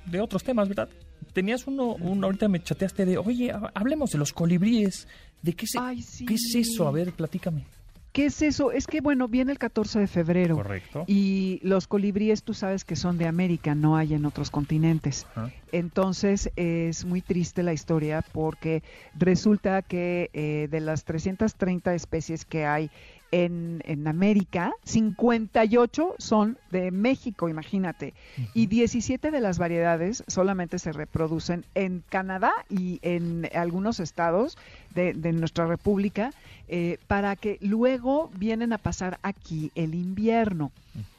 de 0.07 0.21
otros 0.23 0.43
temas, 0.43 0.67
¿verdad? 0.67 0.89
Tenías 1.35 1.67
uno, 1.67 1.97
uno, 1.97 2.27
ahorita 2.27 2.49
me 2.49 2.63
chateaste 2.63 3.05
de, 3.05 3.19
oye, 3.19 3.51
ha- 3.51 3.71
hablemos 3.75 4.13
de 4.13 4.17
los 4.19 4.33
colibríes. 4.33 5.07
¿De 5.43 5.53
qué, 5.53 5.67
se, 5.67 5.79
Ay, 5.79 6.01
sí. 6.01 6.25
qué 6.25 6.35
es 6.35 6.55
eso? 6.55 6.89
A 6.89 6.91
ver, 6.91 7.13
platícame. 7.13 7.67
¿Qué 8.13 8.27
es 8.27 8.41
eso? 8.43 8.71
Es 8.71 8.87
que, 8.87 9.01
bueno, 9.01 9.27
viene 9.27 9.51
el 9.51 9.59
14 9.59 9.99
de 9.99 10.07
febrero. 10.07 10.55
Correcto. 10.55 11.03
Y 11.09 11.59
los 11.65 11.89
colibríes, 11.89 12.45
tú 12.45 12.55
sabes 12.55 12.85
que 12.85 12.95
son 12.95 13.19
de 13.19 13.27
América, 13.27 13.75
no 13.75 13.97
hay 13.97 14.15
en 14.15 14.25
otros 14.25 14.51
continentes. 14.53 15.27
Ajá. 15.35 15.51
Entonces 15.73 16.49
es 16.55 17.05
muy 17.05 17.23
triste 17.23 17.65
la 17.65 17.73
historia 17.73 18.23
porque 18.33 18.85
resulta 19.19 19.83
que 19.83 20.31
eh, 20.33 20.69
de 20.71 20.79
las 20.81 21.03
330 21.05 21.93
especies 21.97 22.45
que 22.45 22.65
hay 22.67 22.89
en, 23.35 23.83
en 23.85 24.07
América, 24.07 24.73
58 24.85 26.15
son 26.19 26.57
de 26.71 26.93
México, 26.93 27.49
imagínate. 27.49 28.15
Y 28.55 28.67
17 28.67 29.33
de 29.33 29.41
las 29.41 29.59
variedades 29.59 30.23
solamente 30.29 30.79
se 30.79 30.93
reproducen 30.93 31.65
en 31.75 32.05
Canadá 32.09 32.53
y 32.71 33.01
en 33.03 33.51
algunos 33.53 33.99
estados 33.99 34.57
de, 34.95 35.15
de 35.15 35.33
nuestra 35.33 35.67
república 35.67 36.31
eh, 36.69 36.99
para 37.07 37.37
que 37.37 37.59
luego 37.61 38.31
vienen 38.37 38.73
a 38.73 38.79
pasar 38.79 39.19
aquí 39.23 39.71
el 39.75 39.95
invierno. 39.95 40.73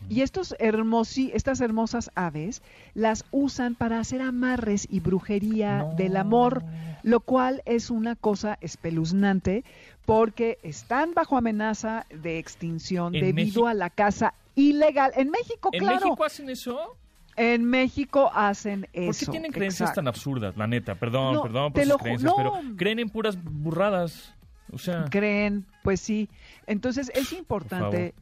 Y 0.09 0.21
estos 0.21 0.55
hermosi, 0.59 1.31
estas 1.33 1.59
hermosas 1.61 2.09
aves 2.15 2.61
las 2.93 3.25
usan 3.31 3.75
para 3.75 3.99
hacer 3.99 4.21
amarres 4.21 4.87
y 4.89 4.99
brujería 5.01 5.79
No. 5.79 5.93
del 5.95 6.15
amor, 6.17 6.63
lo 7.03 7.19
cual 7.19 7.61
es 7.65 7.89
una 7.89 8.15
cosa 8.15 8.57
espeluznante 8.61 9.63
porque 10.05 10.57
están 10.63 11.13
bajo 11.13 11.35
amenaza 11.37 12.05
de 12.09 12.37
extinción 12.39 13.15
¿En 13.15 13.21
debido 13.21 13.35
México? 13.45 13.67
a 13.67 13.73
la 13.73 13.89
caza 13.89 14.33
ilegal. 14.55 15.11
En 15.15 15.29
México, 15.31 15.69
¿En 15.73 15.79
claro. 15.79 16.05
México 16.05 16.23
hacen 16.23 16.49
eso? 16.49 16.95
En 17.35 17.65
México 17.65 18.31
hacen 18.33 18.87
eso. 18.93 19.07
¿Por 19.07 19.17
qué 19.17 19.25
tienen 19.25 19.51
creencias 19.51 19.81
exacto. 19.89 19.99
tan 19.99 20.07
absurdas, 20.07 20.55
la 20.55 20.67
neta? 20.67 20.95
Perdón, 20.95 21.33
No, 21.33 21.41
perdón 21.43 21.73
por 21.73 21.83
sus 21.83 21.97
creencias, 21.97 22.31
no. 22.31 22.37
pero 22.37 22.53
creen 22.77 22.99
en 22.99 23.09
puras 23.09 23.37
burradas. 23.43 24.31
O 24.71 24.77
sea, 24.77 25.05
creen, 25.09 25.65
pues 25.83 26.01
sí. 26.01 26.29
Entonces 26.67 27.11
es 27.15 27.33
importante, 27.33 28.13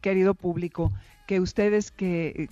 querido 0.00 0.34
público, 0.34 0.92
que 1.26 1.40
ustedes 1.40 1.90
que, 1.90 2.48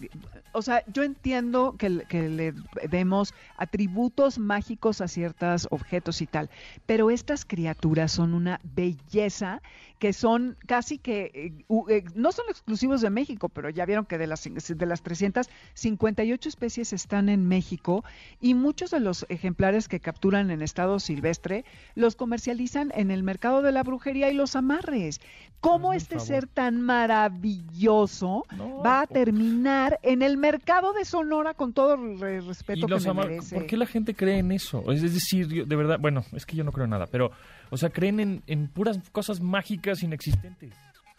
o 0.53 0.63
sea, 0.63 0.83
yo 0.87 1.03
entiendo 1.03 1.77
que, 1.79 1.91
le- 1.91 2.05
que 2.07 2.29
le 2.29 2.55
demos 2.89 3.35
atributos 3.57 4.39
mágicos 4.39 5.01
a 5.01 5.09
ciertos 5.09 5.69
objetos 5.71 6.23
y 6.23 6.27
tal, 6.27 6.49
pero 6.87 7.11
estas 7.11 7.45
criaturas 7.45 8.13
son 8.13 8.33
una 8.35 8.61
belleza 8.63 9.61
que 9.99 10.13
son 10.13 10.57
casi 10.67 10.99
que, 10.99 11.31
eh, 11.35 11.65
eh, 11.89 12.05
no 12.15 12.33
son 12.33 12.47
exclusivos 12.49 13.01
de 13.03 13.11
México, 13.11 13.49
pero 13.49 13.71
ya 13.71 13.85
vieron 13.87 14.05
que 14.07 14.19
de 14.19 14.27
las, 14.27 14.43
de 14.45 14.87
las 14.87 15.03
358 15.03 16.49
especies 16.49 16.93
están 16.93 17.29
en 17.29 17.47
México 17.47 18.05
y 18.41 18.55
muchos 18.55 18.91
de 18.91 19.01
los 19.01 19.27
ejemplares 19.29 19.87
que 19.89 20.01
capturan 20.01 20.51
en 20.51 20.63
estado 20.63 20.99
silvestre 20.99 21.65
los 21.95 22.17
comercializan 22.17 22.91
en 22.95 23.11
el 23.11 23.23
mercado 23.23 23.63
de 23.63 23.73
la 23.73 23.83
brujería 23.83 24.31
y 24.31 24.35
los 24.35 24.57
amarres. 24.57 25.21
¿Cómo 25.61 25.93
este 25.93 26.19
ser 26.19 26.47
tan 26.49 26.81
maravilloso 26.81 28.45
No, 28.57 28.62
va 28.85 29.03
a 29.03 29.07
terminar 29.07 29.99
en 30.03 30.23
el 30.23 30.37
mercado 30.37 30.93
de 30.93 31.05
Sonora 31.05 31.55
con 31.55 31.73
todo 31.73 31.95
el 31.95 32.21
respeto 32.47 32.87
que 32.87 32.95
me 33.01 33.15
merece? 33.15 33.55
¿Por 33.55 33.67
qué 33.67 33.77
la 33.77 33.87
gente 33.87 34.15
cree 34.15 34.39
en 34.39 34.53
eso? 34.53 34.91
Es 34.93 35.03
es 35.03 35.15
decir, 35.15 35.49
yo- 35.49 35.65
de 35.67 35.77
verdad, 35.77 35.99
bueno, 36.01 36.25
es 36.33 36.47
que 36.47 36.57
yo 36.57 36.65
no 36.65 36.73
creo 36.73 36.85
en 36.85 36.91
nada, 36.91 37.07
pero, 37.07 37.31
o 37.71 37.77
sea, 37.77 37.91
creen 37.91 38.21
en, 38.21 38.43
en 38.47 38.69
puras 38.69 38.99
cosas 39.13 39.41
mágicas 39.41 40.03
inexistentes. 40.03 40.73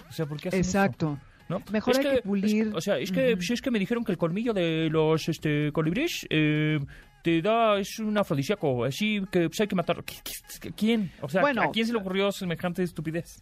O 0.10 0.12
sea, 0.14 0.26
¿por 0.26 0.39
qué 0.39 0.50
hacen 0.50 0.60
eso? 0.62 0.70
Exacto. 0.70 1.20
¿no? 1.50 1.62
Mejor 1.72 1.91
Es 1.94 2.06
hay 2.06 2.16
que 2.16 2.22
pulir. 2.22 2.68
es- 2.70 2.74
o 2.74 2.80
sea, 2.82 2.98
es 2.98 3.12
que, 3.12 3.34
Ujú. 3.34 3.41
si 3.41 3.54
es 3.54 3.62
que 3.62 3.70
me 3.70 3.78
dijeron 3.80 4.04
que 4.06 4.12
el 4.14 4.18
colmillo 4.18 4.54
de 4.54 4.88
los 4.89 5.28
este, 5.28 5.72
colibríes 5.74 6.26
eh, 6.30 6.80
te 7.22 7.41
da, 7.41 7.78
es 7.80 8.00
un 8.00 8.18
afrodisíaco, 8.18 8.86
así 8.86 9.22
que 9.32 9.50
pues, 9.50 9.60
hay 9.60 9.68
que 9.68 9.76
matarlo. 9.76 10.04
¿Qui- 10.04 10.22
qui- 10.24 10.74
¿Quién? 10.76 11.12
O 11.22 11.28
sea, 11.30 11.41
Bueno, 11.41 11.64
¿a 11.64 11.72
quién 11.72 11.86
se 11.86 11.91
le 11.94 12.00
ocurrió 12.00 12.32
semejante 12.32 12.82
estupidez? 12.84 13.39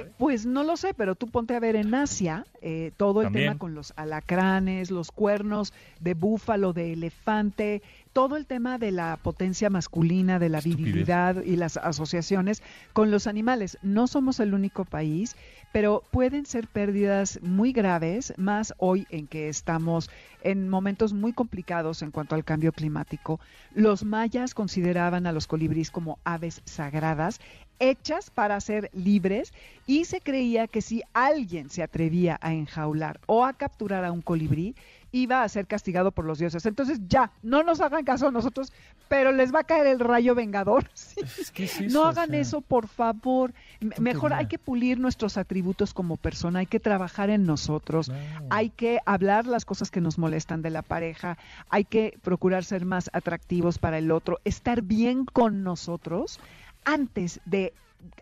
Eh, 0.00 0.10
Pues 0.18 0.46
no 0.46 0.64
lo 0.64 0.76
sé, 0.76 0.94
pero 0.94 1.14
tú 1.14 1.28
ponte 1.28 1.54
a 1.54 1.60
ver 1.60 1.76
en 1.76 1.94
Asia 1.94 2.44
eh, 2.60 2.92
todo 2.96 3.20
el 3.22 3.26
También. 3.26 3.46
tema 3.50 3.58
con 3.58 3.74
los 3.74 3.92
alacranes, 3.96 4.90
los 4.90 5.10
cuernos 5.12 5.72
de 6.00 6.14
búfalo, 6.14 6.72
de 6.72 6.92
elefante, 6.92 7.82
todo 8.12 8.36
el 8.36 8.46
tema 8.46 8.78
de 8.78 8.90
la 8.90 9.16
potencia 9.22 9.70
masculina, 9.70 10.38
de 10.38 10.48
la 10.48 10.58
Estupidez. 10.58 10.84
virilidad 10.84 11.42
y 11.42 11.56
las 11.56 11.76
asociaciones 11.76 12.62
con 12.92 13.10
los 13.10 13.26
animales. 13.26 13.78
No 13.82 14.06
somos 14.06 14.40
el 14.40 14.54
único 14.54 14.84
país, 14.84 15.36
pero 15.72 16.02
pueden 16.10 16.46
ser 16.46 16.66
pérdidas 16.66 17.38
muy 17.42 17.72
graves, 17.72 18.32
más 18.36 18.74
hoy 18.78 19.06
en 19.10 19.26
que 19.26 19.48
estamos 19.48 20.10
en 20.42 20.68
momentos 20.68 21.12
muy 21.12 21.32
complicados 21.32 22.02
en 22.02 22.10
cuanto 22.10 22.34
al 22.34 22.44
cambio 22.44 22.72
climático. 22.72 23.38
Los 23.74 24.04
mayas 24.04 24.54
consideraban 24.54 25.26
a 25.26 25.32
los 25.32 25.46
colibríes 25.46 25.90
como 25.90 26.18
aves 26.24 26.62
sagradas, 26.64 27.40
hechas 27.78 28.30
para 28.30 28.60
ser 28.60 28.90
libres, 28.92 29.52
y 29.86 30.04
se 30.04 30.20
creía 30.20 30.66
que 30.66 30.82
si 30.82 31.02
alguien 31.14 31.70
se 31.70 31.82
atrevía 31.82 32.38
a 32.42 32.52
enjaular 32.52 33.20
o 33.26 33.44
a 33.44 33.54
capturar 33.54 34.04
a 34.04 34.12
un 34.12 34.20
colibrí, 34.20 34.74
iba 35.12 35.42
a 35.42 35.48
ser 35.48 35.66
castigado 35.66 36.10
por 36.12 36.24
los 36.24 36.38
dioses. 36.38 36.66
Entonces 36.66 37.00
ya, 37.08 37.30
no 37.42 37.62
nos 37.62 37.80
hagan 37.80 38.04
caso 38.04 38.28
a 38.28 38.30
nosotros, 38.30 38.72
pero 39.08 39.32
les 39.32 39.54
va 39.54 39.60
a 39.60 39.64
caer 39.64 39.86
el 39.86 40.00
rayo 40.00 40.34
vengador. 40.34 40.88
Sí. 40.98 41.20
Es 41.40 41.50
que 41.50 41.64
es 41.64 41.80
No 41.80 41.86
eso, 41.86 42.02
o 42.02 42.06
hagan 42.06 42.30
sea, 42.30 42.40
eso, 42.40 42.60
por 42.60 42.86
favor. 42.86 43.54
Mejor 43.98 44.34
hay 44.34 44.46
que 44.46 44.58
pulir 44.58 44.98
nuestros 44.98 45.38
atributos 45.38 45.94
como 45.94 46.16
persona, 46.16 46.58
hay 46.58 46.66
que 46.66 46.80
trabajar 46.80 47.30
en 47.30 47.46
nosotros, 47.46 48.10
hay 48.50 48.70
que 48.70 48.98
hablar 49.06 49.46
las 49.46 49.64
cosas 49.64 49.90
que 49.90 50.00
nos 50.00 50.18
molestan 50.18 50.60
de 50.60 50.70
la 50.70 50.82
pareja, 50.82 51.38
hay 51.70 51.84
que 51.84 52.18
procurar 52.22 52.64
ser 52.64 52.84
más 52.84 53.08
atractivos 53.12 53.78
para 53.78 53.98
el 53.98 54.10
otro, 54.10 54.38
estar 54.44 54.82
bien 54.82 55.24
con 55.24 55.62
nosotros 55.62 56.40
antes 56.88 57.40
de 57.44 57.74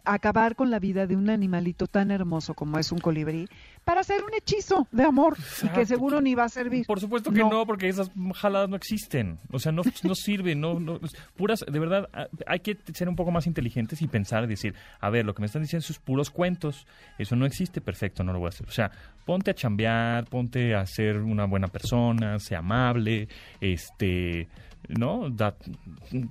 acabar 0.05 0.57
con 0.57 0.71
la 0.71 0.79
vida 0.79 1.07
de 1.07 1.17
un 1.17 1.29
animalito 1.29 1.87
tan 1.87 2.11
hermoso 2.11 2.55
como 2.55 2.79
es 2.79 2.93
un 2.93 2.99
colibrí 2.99 3.47
para 3.85 4.01
hacer 4.01 4.23
un 4.25 4.33
hechizo 4.35 4.89
de 4.91 5.05
amor 5.05 5.37
y 5.63 5.69
que 5.69 5.85
seguro 5.85 6.21
ni 6.23 6.35
va 6.35 6.45
a 6.45 6.49
servir. 6.49 6.87
Por 6.87 6.99
supuesto 6.99 7.31
que 7.31 7.41
No. 7.41 7.51
no. 7.51 7.67
porque 7.67 7.89
esas 7.89 8.11
jaladas 8.35 8.69
no 8.71 8.77
existen. 8.77 9.39
O 9.53 9.59
sea, 9.59 9.73
no, 9.73 9.83
no 10.03 10.15
sirven, 10.15 10.61
no, 10.61 10.81
no, 10.81 10.99
puras, 11.37 11.65
de 11.71 11.79
verdad, 11.79 12.09
hay 12.47 12.61
que 12.61 12.79
ser 12.95 13.09
un 13.09 13.17
poco 13.17 13.31
más 13.31 13.47
inteligentes 13.47 14.01
y 14.01 14.09
pensar 14.09 14.45
y 14.45 14.47
decir, 14.47 14.75
a 14.99 15.11
ver, 15.11 15.27
lo 15.27 15.35
que 15.35 15.41
me 15.43 15.47
están 15.47 15.63
diciendo 15.63 15.87
son 15.87 15.97
puros 16.05 16.31
cuentos, 16.31 16.87
eso 17.19 17.37
no 17.37 17.45
existe, 17.45 17.81
perfecto, 17.81 18.25
no 18.25 18.33
lo 18.33 18.39
voy 18.39 18.47
a 18.47 18.49
hacer. 18.51 18.67
O 18.67 18.73
sea, 18.73 18.91
ponte 19.27 19.51
a 19.51 19.55
chambear, 19.55 20.25
ponte 20.25 20.75
a 20.75 20.87
ser 20.87 21.19
una 21.19 21.45
buena 21.45 21.69
persona, 21.69 22.39
sea 22.39 22.61
amable, 22.61 23.29
este, 23.61 24.49
¿no? 24.89 25.29
Da- 25.31 25.57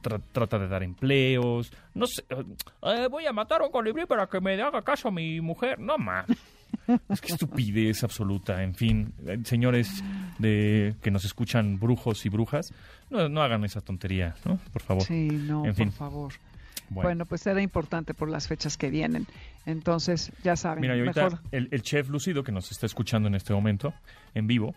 tra- 0.02 0.22
trata 0.32 0.60
de 0.60 0.68
dar 0.68 0.84
empleos, 0.84 1.72
no 1.94 2.08
sé, 2.08 2.24
eh, 2.30 3.08
voy 3.10 3.26
a 3.26 3.34
matar 3.34 3.62
a 3.62 3.66
un 3.66 3.72
colibrí 3.72 4.06
para 4.06 4.28
que 4.28 4.40
me 4.42 4.62
haga 4.62 4.82
caso 4.82 5.08
a 5.08 5.12
mi 5.12 5.42
mujer, 5.42 5.80
no 5.80 5.98
más. 5.98 6.26
Es 7.10 7.22
que 7.22 7.32
estupidez 7.34 8.04
absoluta. 8.04 8.62
En 8.62 8.76
fin, 8.76 9.14
eh, 9.26 9.40
señores 9.44 10.04
de 10.40 10.96
que 11.02 11.10
nos 11.10 11.24
escuchan 11.26 11.80
brujos 11.80 12.26
y 12.26 12.30
brujas, 12.30 12.74
no, 13.10 13.30
no 13.30 13.42
hagan 13.42 13.64
esa 13.64 13.82
tontería, 13.82 14.36
¿no? 14.46 14.58
Por 14.74 14.82
favor. 14.82 15.04
Sí, 15.04 15.28
no, 15.32 15.66
En 15.66 15.74
fin. 15.76 15.86
por 15.90 15.98
favor. 15.98 16.34
Bueno, 16.90 17.08
Bueno. 17.08 17.26
pues 17.26 17.48
era 17.48 17.62
importante 17.64 18.14
por 18.14 18.30
las 18.30 18.48
fechas 18.48 18.78
que 18.78 18.92
vienen. 18.92 19.26
Entonces, 19.66 20.32
ya 20.44 20.56
saben, 20.56 20.82
mira, 20.82 20.96
y 20.96 21.00
ahorita 21.00 21.24
mejor 21.24 21.40
el, 21.52 21.68
el 21.72 21.82
chef 21.82 22.10
Lucido, 22.10 22.44
que 22.44 22.52
nos 22.52 22.72
está 22.72 22.86
escuchando 22.86 23.28
en 23.28 23.34
este 23.36 23.54
momento, 23.54 23.94
en 24.36 24.46
vivo, 24.46 24.76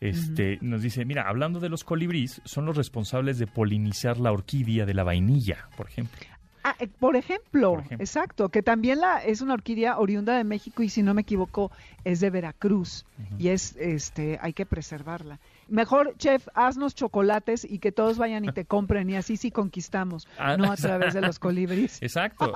este, 0.00 0.58
nos 0.62 0.82
dice, 0.82 1.04
mira, 1.04 1.28
hablando 1.28 1.60
de 1.60 1.68
los 1.68 1.84
colibríes, 1.84 2.40
son 2.44 2.64
los 2.66 2.76
responsables 2.76 3.38
de 3.38 3.46
polinizar 3.46 4.18
la 4.18 4.32
orquídea 4.32 4.86
de 4.86 4.94
la 4.94 5.04
vainilla, 5.04 5.68
por 5.76 5.88
ejemplo. 5.88 6.18
Ah, 6.62 6.74
eh, 6.78 6.88
por, 6.88 7.16
ejemplo, 7.16 7.70
Por 7.76 7.80
ejemplo. 7.80 8.04
exacto, 8.04 8.48
que 8.50 8.62
también 8.62 9.00
la, 9.00 9.24
es 9.24 9.40
una 9.40 9.54
orquídea 9.54 9.98
oriunda 9.98 10.36
de 10.36 10.44
México 10.44 10.82
y 10.82 10.90
si 10.90 11.02
no 11.02 11.14
me 11.14 11.22
equivoco 11.22 11.72
es 12.04 12.20
de 12.20 12.28
Veracruz 12.28 13.06
y 13.38 13.48
es, 13.48 13.76
este, 13.76 14.38
hay 14.42 14.52
que 14.52 14.66
preservarla. 14.66 15.38
Mejor, 15.68 16.14
chef, 16.18 16.48
haznos 16.54 16.94
chocolates 16.94 17.64
y 17.64 17.78
que 17.78 17.92
todos 17.92 18.18
vayan 18.18 18.44
y 18.44 18.52
te 18.52 18.66
compren 18.66 19.08
y 19.08 19.16
así 19.16 19.38
sí 19.38 19.50
conquistamos, 19.50 20.28
Ah, 20.38 20.58
no 20.58 20.70
a 20.70 20.76
través 20.76 21.14
de 21.14 21.22
los 21.22 21.38
colibríes. 21.38 21.96
Exacto, 22.02 22.52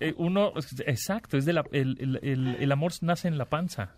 eh, 0.00 0.12
uno, 0.18 0.52
exacto, 0.86 1.38
es 1.38 1.46
de 1.46 1.54
la, 1.54 1.64
el, 1.72 1.96
el- 1.98 2.20
el- 2.22 2.56
el 2.60 2.72
amor 2.72 2.92
nace 3.00 3.26
en 3.26 3.38
la 3.38 3.46
panza. 3.46 3.92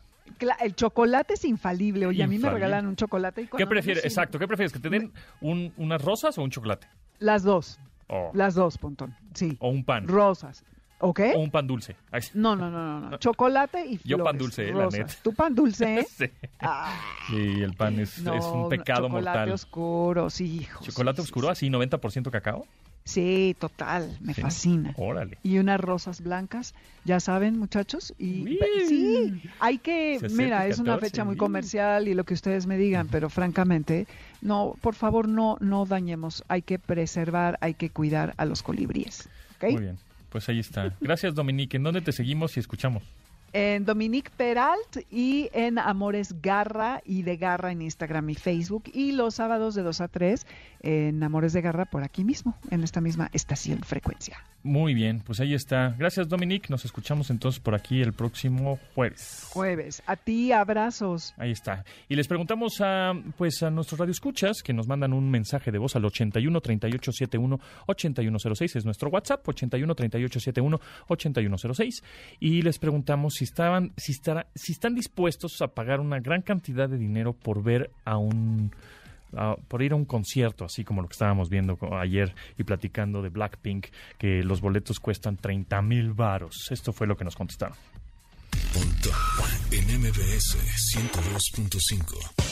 El 0.61 0.75
chocolate 0.75 1.35
es 1.35 1.45
infalible. 1.45 2.07
Oye, 2.07 2.23
a 2.23 2.27
mí 2.27 2.39
me 2.39 2.51
regalan 2.51 2.87
un 2.87 2.97
chocolate 2.97 3.43
y 3.43 3.47
¿Qué 3.47 3.67
prefieres? 3.67 4.03
sí, 4.03 4.09
Exacto, 4.09 4.39
¿qué 4.39 4.47
prefieres? 4.49 4.73
¿Que 4.73 4.79
te 4.79 4.89
den 4.91 5.13
un- 5.41 5.73
unas 5.77 6.03
rosas 6.03 6.37
o 6.39 6.43
un 6.43 6.51
chocolate? 6.51 6.87
Las 7.19 7.43
dos, 7.43 7.79
O, 8.09 8.31
las 8.35 8.55
dos, 8.55 8.79
Pontón. 8.79 9.15
Sí. 9.35 9.57
o 9.61 9.69
un 9.69 9.85
pan. 9.85 10.07
Rosas. 10.09 10.65
¿Ok? 11.01 11.21
O 11.37 11.39
un 11.39 11.51
pan 11.51 11.67
dulce. 11.67 11.95
Ay, 12.11 12.23
sí. 12.23 12.31
No, 12.35 12.57
no, 12.57 12.71
no, 12.71 13.01
no. 13.11 13.17
Chocolate 13.19 13.81
y 13.87 13.99
flores. 13.99 14.05
Yo 14.05 14.25
pan 14.25 14.37
dulce, 14.39 14.69
eh, 14.69 14.75
la 14.75 14.85
rosas. 14.85 14.99
neta. 15.01 15.15
¿Tu 15.23 15.33
pan 15.35 15.55
dulce? 15.55 16.07
Sí. 16.17 16.25
Ah, 16.59 16.93
Y 17.33 17.63
el 17.63 17.75
pan 17.75 18.01
es, 18.01 18.19
no, 18.21 18.35
es 18.35 18.45
un 18.47 18.69
pecado 18.69 19.07
chocolate 19.07 19.39
mortal. 19.39 19.53
oscuro, 19.53 20.29
sí, 20.31 20.57
hijo. 20.63 20.85
¿Chocolate 20.85 21.21
sí, 21.21 21.27
sí, 21.27 21.29
oscuro 21.31 21.51
así, 21.51 21.71
90% 21.71 22.31
cacao? 22.33 22.67
Sí, 23.09 23.57
total, 23.59 24.19
me 24.21 24.35
Sí. 24.35 24.43
fascina. 24.43 24.93
Órale. 24.99 25.39
Y 25.43 25.57
unas 25.57 25.81
rosas 25.81 26.21
blancas, 26.21 26.75
ya 27.07 27.21
saben, 27.21 27.59
muchachos. 27.59 28.13
Y 28.19 28.43
Bien. 28.45 28.59
sí, 28.87 29.43
hay 29.61 29.79
que, 29.79 30.19
mira, 30.33 30.67
es 30.67 30.79
una 30.79 30.93
14, 30.97 31.07
fecha 31.07 31.25
muy 31.25 31.39
comercial 31.39 32.07
y 32.07 32.13
lo 32.13 32.25
que 32.25 32.35
ustedes 32.35 32.67
me 32.67 32.77
digan, 32.77 33.09
pero 33.09 33.31
francamente, 33.31 34.07
no, 34.43 34.75
por 34.83 34.95
favor, 34.95 35.27
no, 35.27 35.57
no 35.61 35.87
dañemos. 35.87 36.45
Hay 36.49 36.61
que 36.61 36.79
preservar, 36.79 37.57
hay 37.63 37.73
que 37.73 37.89
cuidar 37.89 38.35
a 38.37 38.45
los 38.45 38.63
colibríes. 38.63 39.27
Muy 39.63 39.77
bien. 39.81 39.97
Pues 40.29 40.47
ahí 40.51 40.59
está. 40.59 40.95
Gracias, 41.01 41.35
Dominique. 41.35 41.79
¿En 41.79 41.85
dónde 41.85 42.03
te 42.03 42.13
seguimos 42.13 42.59
y 42.59 42.61
escuchamos? 42.61 43.03
En 43.55 43.87
Dominique 43.87 44.31
Peralt 44.37 44.99
y 45.11 45.49
en 45.55 45.79
Amores 45.79 46.43
Garra 46.43 47.01
y 47.07 47.23
de 47.23 47.39
Garra 47.39 47.73
en 47.73 47.81
Instagram 47.81 48.29
y 48.29 48.35
Facebook. 48.35 48.85
Y 48.93 49.13
los 49.13 49.37
sábados 49.37 49.75
de 49.75 49.83
2 49.83 50.03
a 50.03 50.09
3 50.09 50.47
en 50.83 51.23
Amores 51.23 51.53
de 51.53 51.61
Garra 51.61 51.85
por 51.87 52.03
aquí 52.03 52.25
mismo, 52.25 52.57
en 52.71 52.85
esta 52.85 53.01
misma 53.01 53.31
estación 53.33 53.81
frecuencia. 53.81 54.39
Muy 54.63 54.93
bien, 54.93 55.21
pues 55.25 55.41
ahí 55.41 55.55
está. 55.55 55.95
Gracias, 55.99 56.29
Dominique. 56.29 56.67
Nos 56.69 56.85
escuchamos 56.85 57.31
entonces 57.31 57.61
por 57.61 57.75
aquí 57.75 58.03
el 58.03 58.13
próximo 58.13 58.79
jueves. 58.95 59.49
Jueves. 59.51 60.03
A 60.07 60.17
ti, 60.17 60.51
abrazos. 60.53 61.33
Ahí 61.39 61.53
está. 61.53 61.85
Y 62.09 62.17
les 62.17 62.27
preguntamos 62.27 62.81
a 62.81 63.13
pues 63.37 63.63
a 63.63 63.71
nuestros 63.71 64.01
radioescuchas 64.01 64.63
que 64.63 64.73
nos 64.73 64.89
mandan 64.89 65.13
un 65.13 65.31
mensaje 65.31 65.71
de 65.71 65.79
voz 65.79 65.95
al 65.97 66.05
81 66.05 66.61
38 66.61 67.13
71 67.13 67.61
8106 67.87 68.77
es 68.77 68.85
nuestro 68.85 69.11
WhatsApp 69.11 69.49
81 69.49 69.95
38 69.95 70.41
71 70.41 70.81
8106 71.07 72.03
y 72.41 72.63
les 72.63 72.79
preguntamos 72.79 73.35
si 73.35 73.45
estaban, 73.45 73.93
si 73.97 74.13
estará, 74.13 74.49
si 74.55 74.73
están 74.73 74.95
dispuestos 74.95 75.63
a 75.63 75.69
pagar 75.69 76.01
una 76.01 76.19
gran 76.19 76.43
cantidad 76.43 76.89
de 76.89 76.99
dinero 76.99 77.33
por 77.33 77.63
ver 77.63 77.91
a 78.05 78.19
un 78.19 78.73
por 79.69 79.83
ir 79.83 79.93
a 79.93 79.97
un 79.97 80.05
concierto, 80.05 80.65
así 80.65 80.85
como 80.85 81.03
lo 81.03 81.09
que 81.09 81.13
estábamos 81.13 81.49
viendo 81.49 81.79
ayer 81.99 82.35
y 82.57 82.65
platicando 82.65 83.23
de 83.23 83.29
Blackpink, 83.29 83.87
que 84.19 84.43
los 84.43 84.61
boletos 84.61 85.01
cuestan 85.01 85.37
30 85.37 85.83
mil 85.83 86.13
varos. 86.13 86.69
Esto 86.71 86.93
fue 86.93 87.07
lo 87.07 87.17
que 87.17 87.25
nos 87.25 87.37
contestaron. 87.37 87.77
En 89.71 90.01
MBS 90.01 90.57
102.5. 90.97 92.48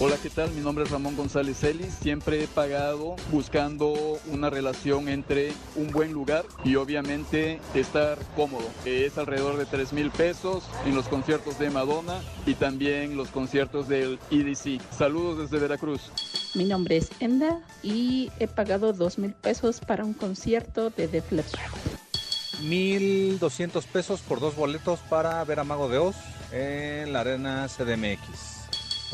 Hola, 0.00 0.16
¿qué 0.20 0.28
tal? 0.28 0.50
Mi 0.50 0.60
nombre 0.60 0.82
es 0.82 0.90
Ramón 0.90 1.14
González 1.14 1.56
Celis. 1.56 1.94
Siempre 1.94 2.42
he 2.42 2.48
pagado 2.48 3.14
buscando 3.30 4.18
una 4.26 4.50
relación 4.50 5.08
entre 5.08 5.52
un 5.76 5.92
buen 5.92 6.12
lugar 6.12 6.44
y 6.64 6.74
obviamente 6.74 7.60
estar 7.74 8.18
cómodo. 8.34 8.66
Es 8.84 9.16
alrededor 9.18 9.56
de 9.56 9.66
3 9.66 9.92
mil 9.92 10.10
pesos 10.10 10.64
en 10.84 10.96
los 10.96 11.06
conciertos 11.06 11.60
de 11.60 11.70
Madonna 11.70 12.20
y 12.44 12.54
también 12.54 13.16
los 13.16 13.28
conciertos 13.28 13.86
del 13.86 14.18
EDC. 14.32 14.80
Saludos 14.90 15.38
desde 15.38 15.62
Veracruz. 15.62 16.10
Mi 16.56 16.64
nombre 16.64 16.96
es 16.96 17.10
Enda 17.20 17.60
y 17.84 18.32
he 18.40 18.48
pagado 18.48 18.92
dos 18.92 19.16
mil 19.16 19.32
pesos 19.32 19.78
para 19.78 20.04
un 20.04 20.12
concierto 20.12 20.90
de 20.90 21.06
Def 21.06 21.30
Leppard. 21.30 21.70
1.200 22.62 23.84
pesos 23.84 24.20
por 24.22 24.40
dos 24.40 24.56
boletos 24.56 24.98
para 25.08 25.44
ver 25.44 25.60
a 25.60 25.64
Mago 25.64 25.88
de 25.88 25.98
Oz 25.98 26.16
en 26.50 27.12
la 27.12 27.20
arena 27.20 27.68
CDMX. 27.68 28.53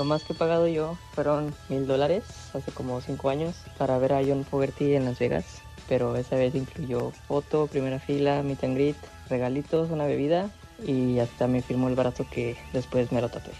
Lo 0.01 0.07
más 0.07 0.25
que 0.25 0.33
he 0.33 0.37
pagado 0.37 0.67
yo 0.67 0.97
fueron 1.13 1.55
mil 1.69 1.87
dólares 1.87 2.25
hace 2.55 2.73
como 2.73 3.03
cinco 3.03 3.29
años 3.29 3.55
para 3.77 3.99
ver 3.99 4.15
a 4.15 4.23
John 4.27 4.47
Fogerty 4.47 4.95
en 4.95 5.05
Las 5.05 5.19
Vegas. 5.19 5.61
Pero 5.91 6.17
esa 6.17 6.37
vez 6.37 6.55
incluyó 6.55 7.11
foto, 7.29 7.67
primera 7.67 7.99
fila, 7.99 8.43
meet 8.43 8.65
and 8.65 8.77
greet, 8.77 8.97
regalitos, 9.29 9.91
una 9.91 10.07
bebida 10.07 10.49
y 10.87 11.19
hasta 11.19 11.49
me 11.49 11.61
firmó 11.61 11.91
el 11.91 11.97
brazo 11.97 12.25
que 12.31 12.57
después 12.73 13.13
me 13.13 13.21
lo 13.21 13.29
tatué. 13.29 13.53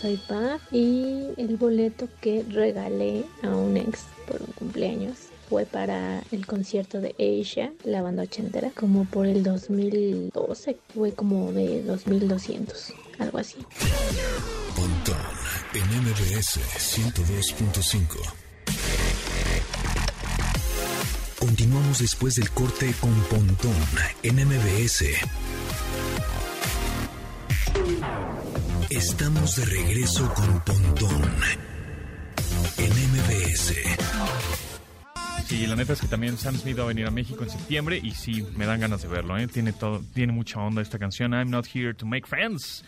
Soy 0.00 0.16
Pa 0.16 0.58
y 0.72 1.32
el 1.36 1.58
boleto 1.58 2.08
que 2.22 2.42
regalé 2.48 3.26
a 3.42 3.48
un 3.48 3.76
ex 3.76 4.04
por 4.26 4.40
un 4.40 4.52
cumpleaños 4.52 5.28
fue 5.46 5.66
para 5.66 6.22
el 6.32 6.46
concierto 6.46 7.02
de 7.02 7.14
Asia, 7.42 7.74
la 7.84 8.00
banda 8.00 8.22
ochentera, 8.22 8.70
como 8.70 9.04
por 9.04 9.26
el 9.26 9.42
2012, 9.42 10.78
fue 10.94 11.12
como 11.12 11.52
de 11.52 11.82
2200, 11.82 12.94
algo 13.18 13.36
así. 13.36 13.58
En 15.76 15.82
MBS 15.82 16.58
102.5. 16.78 18.16
Continuamos 21.38 21.98
después 21.98 22.36
del 22.36 22.50
corte 22.50 22.94
con 22.98 23.12
Pontón 23.24 23.74
en 24.22 24.36
MBS. 24.36 25.04
Estamos 28.88 29.56
de 29.56 29.64
regreso 29.66 30.32
con 30.32 30.64
Pontón 30.64 31.22
en 32.78 32.92
MBS. 33.12 33.74
Sí, 35.46 35.66
la 35.66 35.76
neta 35.76 35.92
es 35.92 36.00
que 36.00 36.08
también 36.08 36.38
Sam 36.38 36.56
Smith 36.56 36.78
va 36.78 36.84
a 36.84 36.86
venir 36.86 37.04
a 37.06 37.10
México 37.10 37.44
en 37.44 37.50
septiembre 37.50 38.00
y 38.02 38.12
sí, 38.12 38.46
me 38.56 38.64
dan 38.64 38.80
ganas 38.80 39.02
de 39.02 39.08
verlo, 39.08 39.36
¿eh? 39.36 39.46
Tiene, 39.46 39.74
todo, 39.74 40.02
tiene 40.14 40.32
mucha 40.32 40.58
onda 40.58 40.80
esta 40.80 40.98
canción, 40.98 41.34
I'm 41.34 41.50
Not 41.50 41.66
Here 41.66 41.92
to 41.92 42.06
Make 42.06 42.26
Friends, 42.26 42.82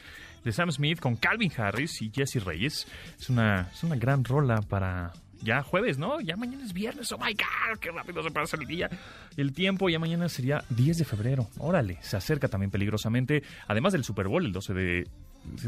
de 0.45 0.53
Sam 0.53 0.71
Smith 0.71 1.01
con 1.01 1.17
Calvin 1.17 1.53
Harris 1.57 2.03
y 2.03 2.11
Jesse 2.11 2.45
Reyes. 2.45 2.87
Es 3.19 3.29
una, 3.31 3.69
es 3.73 3.83
una 3.83 3.97
gran 3.97 4.25
rola 4.25 4.61
para 4.63 5.13
ya 5.43 5.63
jueves, 5.63 5.99
¿no? 5.99 6.21
Ya 6.21 6.37
mañana 6.37 6.65
es 6.65 6.73
viernes, 6.73 7.13
oh 7.13 7.19
my 7.19 7.33
God, 7.33 7.79
qué 7.81 7.91
rápido 7.91 8.23
se 8.23 8.31
pasa 8.31 8.57
el 8.57 8.67
día. 8.67 8.91
El 9.37 9.53
tiempo 9.53 9.89
ya 9.89 9.99
mañana 9.99 10.29
sería 10.29 10.65
10 10.71 10.99
de 10.99 11.05
febrero. 11.05 11.49
Órale, 11.59 11.99
se 12.03 12.17
acerca 12.17 12.49
también 12.49 12.71
peligrosamente, 12.71 13.43
además 13.67 13.93
del 13.93 14.05
Super 14.05 14.29
Bowl 14.29 14.45
el 14.45 14.53
12 14.53 14.75
de, 14.75 15.07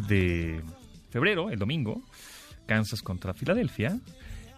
de 0.08 0.62
febrero, 1.10 1.50
el 1.50 1.58
domingo, 1.58 2.02
Kansas 2.66 3.02
contra 3.02 3.34
Filadelfia. 3.34 3.98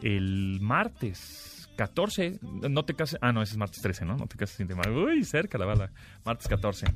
El 0.03 0.59
martes 0.61 1.69
14, 1.77 2.39
no 2.43 2.85
te 2.85 2.95
cases, 2.95 3.19
ah, 3.23 3.33
no, 3.33 3.43
ese 3.43 3.53
es 3.53 3.59
martes 3.59 3.81
13, 3.83 4.05
¿no? 4.05 4.17
No 4.17 4.27
te 4.27 4.37
cases 4.37 4.57
sin 4.57 4.67
tema. 4.67 4.83
Uy, 4.89 5.25
cerca 5.25 5.59
la 5.59 5.67
bala. 5.67 5.91
Martes 6.25 6.49
14. 6.49 6.87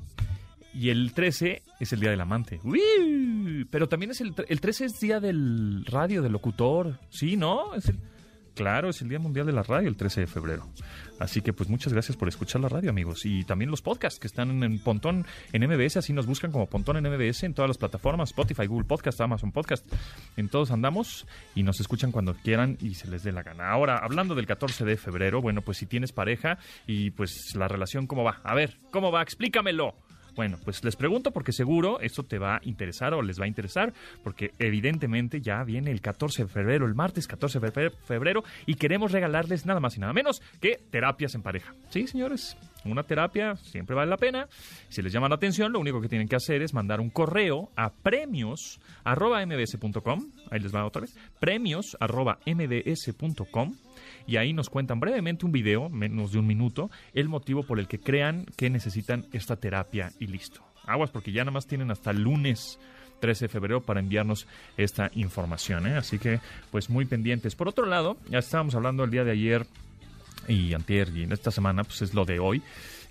Y 0.79 0.91
el 0.91 1.13
13 1.15 1.63
es 1.81 1.93
el 1.93 2.01
día 2.01 2.11
del 2.11 2.21
amante. 2.21 2.61
Uy, 2.63 3.67
pero 3.71 3.89
también 3.89 4.11
es 4.11 4.21
el, 4.21 4.35
tre- 4.35 4.45
el 4.49 4.61
13 4.61 4.85
es 4.85 5.01
día 5.01 5.21
del 5.21 5.85
radio, 5.87 6.21
del 6.23 6.33
locutor. 6.33 6.99
Sí, 7.09 7.37
¿no? 7.37 7.75
Es 7.75 7.89
el, 7.89 7.99
claro, 8.55 8.91
es 8.91 9.01
el 9.01 9.09
Día 9.09 9.19
Mundial 9.19 9.47
de 9.47 9.53
la 9.53 9.63
Radio, 9.63 9.89
el 9.89 9.97
13 9.97 10.21
de 10.23 10.27
febrero. 10.27 10.69
Así 11.19 11.41
que 11.41 11.55
pues 11.55 11.71
muchas 11.71 11.95
gracias 11.95 12.15
por 12.19 12.29
escuchar 12.29 12.61
la 12.61 12.69
radio, 12.69 12.91
amigos. 12.91 13.25
Y 13.25 13.45
también 13.45 13.71
los 13.71 13.81
podcasts 13.81 14.21
que 14.21 14.27
están 14.27 14.63
en 14.63 14.79
Pontón 14.79 15.25
en 15.55 15.67
MBS, 15.67 15.97
así 15.97 16.13
nos 16.13 16.27
buscan 16.27 16.53
como 16.53 16.67
Pontón 16.67 16.99
en 16.99 17.11
MBS 17.11 17.45
en 17.45 17.55
todas 17.55 17.71
las 17.71 17.79
plataformas, 17.79 18.29
Spotify, 18.31 18.67
Google 18.67 18.87
Podcast, 18.87 19.19
Amazon 19.23 19.53
Podcast. 19.53 19.87
En 20.37 20.51
todos 20.51 20.71
andamos 20.73 21.27
y 21.55 21.63
nos 21.63 21.81
escuchan 21.81 22.13
cuando 22.13 22.35
quieran 22.35 22.77
y 22.83 22.97
se 22.97 23.09
les 23.09 23.23
dé 23.23 23.33
la 23.33 23.43
gana. 23.43 23.71
Ahora, 23.71 23.97
hablando 23.97 24.35
del 24.35 24.45
14 24.47 24.85
de 24.85 24.99
febrero, 24.99 25.41
bueno, 25.41 25.63
pues 25.63 25.79
si 25.79 25.87
tienes 25.87 26.13
pareja 26.13 26.59
y 26.87 27.13
pues 27.13 27.55
la 27.57 27.67
relación, 27.67 28.07
¿cómo 28.07 28.25
va? 28.25 28.41
A 28.45 28.55
ver, 28.55 28.77
¿cómo 28.91 29.11
va? 29.11 29.23
Explícamelo. 29.23 29.95
Bueno, 30.37 30.59
pues 30.65 30.85
les 30.85 30.97
pregunto 30.97 31.31
porque 31.33 31.51
seguro 31.51 31.99
esto 32.01 32.23
te 32.23 32.39
va 32.39 32.57
a 32.57 32.61
interesar 32.63 33.15
o 33.15 33.23
les 33.23 33.41
va 33.41 33.47
a 33.47 33.49
interesar, 33.49 33.95
porque 34.23 34.53
evidentemente 34.59 35.41
ya 35.41 35.65
viene 35.65 35.91
el 35.91 36.03
14 36.03 36.43
de 36.45 36.49
febrero, 36.49 36.85
el 36.87 36.95
martes 36.95 37.27
14 37.27 37.59
de 37.59 37.71
fe- 37.73 37.91
febrero, 38.07 38.45
y 38.67 38.75
queremos 38.75 39.13
regalarles 39.13 39.65
nada 39.65 39.81
más 39.81 39.97
y 39.97 40.01
nada 40.01 40.13
menos 40.13 40.43
que 40.61 40.79
terapias 40.91 41.35
en 41.35 41.43
pareja. 41.43 41.75
Sí, 41.89 42.07
señores, 42.07 42.57
una 42.85 43.03
terapia 43.03 43.57
siempre 43.57 43.97
vale 43.97 44.11
la 44.11 44.19
pena. 44.19 44.47
Si 44.91 45.01
les 45.01 45.11
llama 45.13 45.29
la 45.31 45.37
atención, 45.37 45.73
lo 45.73 45.81
único 45.81 46.03
que 46.03 46.09
tienen 46.09 46.29
que 46.29 46.37
hacer 46.37 46.61
es 46.61 46.75
mandar 46.75 47.01
un 47.01 47.09
correo 47.09 47.71
a 47.75 47.91
premios 47.95 48.79
arroba 49.05 49.45
mbs.com, 49.47 50.33
ahí 50.51 50.61
les 50.61 50.75
va 50.75 50.85
otra 50.85 51.01
vez, 51.01 51.17
premios 51.41 51.97
arroba 51.99 52.39
mbs.com 52.45 53.75
y 54.27 54.37
ahí 54.37 54.53
nos 54.53 54.71
cuentan 54.71 55.01
brevemente 55.01 55.47
un 55.47 55.53
video, 55.53 55.89
menos 55.89 56.33
de 56.33 56.39
un 56.39 56.47
minuto, 56.47 56.91
el 57.15 57.29
motivo 57.29 57.63
por 57.63 57.79
el 57.79 57.89
que 57.89 58.01
crean 58.01 58.47
que 58.57 58.71
necesitan 58.71 59.27
esta 59.33 59.57
terapia 59.57 60.13
y 60.19 60.27
listo. 60.27 60.63
Aguas 60.85 61.11
porque 61.11 61.33
ya 61.33 61.43
nada 61.43 61.53
más 61.53 61.67
tienen 61.67 61.91
hasta 61.91 62.13
lunes 62.13 62.79
13 63.21 63.47
de 63.47 63.49
febrero 63.49 63.81
para 63.81 64.01
enviarnos 64.01 64.47
esta 64.77 65.11
información, 65.15 65.87
¿eh? 65.87 65.97
así 65.97 66.19
que 66.19 66.41
pues 66.71 66.91
muy 66.91 67.07
pendientes. 67.07 67.55
Por 67.55 67.69
otro 67.69 67.87
lado, 67.87 68.17
ya 68.29 68.39
estábamos 68.39 68.75
hablando 68.75 69.05
el 69.05 69.11
día 69.11 69.25
de 69.25 69.33
ayer 69.33 69.67
y 70.49 70.75
antier 70.75 71.09
y 71.17 71.23
en 71.23 71.33
esta 71.33 71.51
semana 71.51 71.83
pues 71.85 72.03
es 72.03 72.15
lo 72.15 72.25
de 72.25 72.39
hoy 72.39 72.63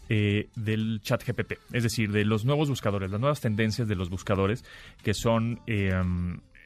eh, 0.08 0.48
del 0.56 1.02
chat 1.02 1.26
GPT, 1.26 1.54
es 1.74 1.84
decir, 1.84 2.12
de 2.12 2.26
los 2.26 2.46
nuevos 2.46 2.70
buscadores, 2.70 3.10
las 3.10 3.20
nuevas 3.20 3.42
tendencias 3.42 3.88
de 3.88 3.96
los 3.96 4.10
buscadores 4.10 4.64
que 5.04 5.14
son 5.14 5.60
eh, 5.66 5.92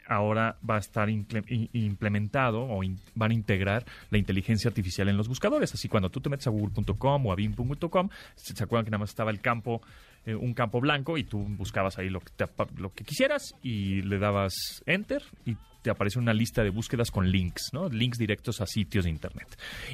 ahora 0.10 0.58
va 0.68 0.76
a 0.76 0.80
estar 0.80 1.10
implementado 1.10 2.64
o 2.64 2.82
van 3.16 3.32
a 3.32 3.34
integrar 3.34 3.86
la 4.10 4.18
inteligencia 4.18 4.68
artificial 4.68 5.08
en 5.08 5.16
los 5.16 5.28
buscadores. 5.28 5.74
Así 5.74 5.88
cuando 5.88 6.10
tú 6.10 6.20
te 6.20 6.30
metes 6.30 6.48
a 6.48 6.50
google.com 6.50 7.26
o 7.26 7.32
a 7.32 7.36
bing.com, 7.36 8.10
se 8.36 8.64
acuerdan 8.64 8.86
que 8.86 8.92
nada 8.92 9.00
más 9.00 9.12
estaba 9.12 9.32
el 9.32 9.40
campo, 9.40 9.82
eh, 10.26 10.36
un 10.36 10.54
campo 10.54 10.82
blanco 10.82 11.18
y 11.18 11.24
tú 11.24 11.40
buscabas 11.40 11.98
ahí 12.00 12.10
lo 12.10 12.20
que, 12.20 12.32
te 12.36 12.46
lo 12.78 12.92
que 12.92 13.04
quisieras 13.04 13.54
y 13.62 14.02
le 14.02 14.18
dabas 14.18 14.84
enter 14.86 15.24
y 15.46 15.56
te 15.82 15.90
aparece 15.90 16.20
una 16.20 16.34
lista 16.34 16.64
de 16.64 16.72
búsquedas 16.72 17.12
con 17.12 17.30
links, 17.30 17.70
¿no? 17.72 17.88
Links 17.88 18.18
directos 18.18 18.60
a 18.62 18.66
sitios 18.66 19.06
de 19.06 19.12
internet. 19.12 19.48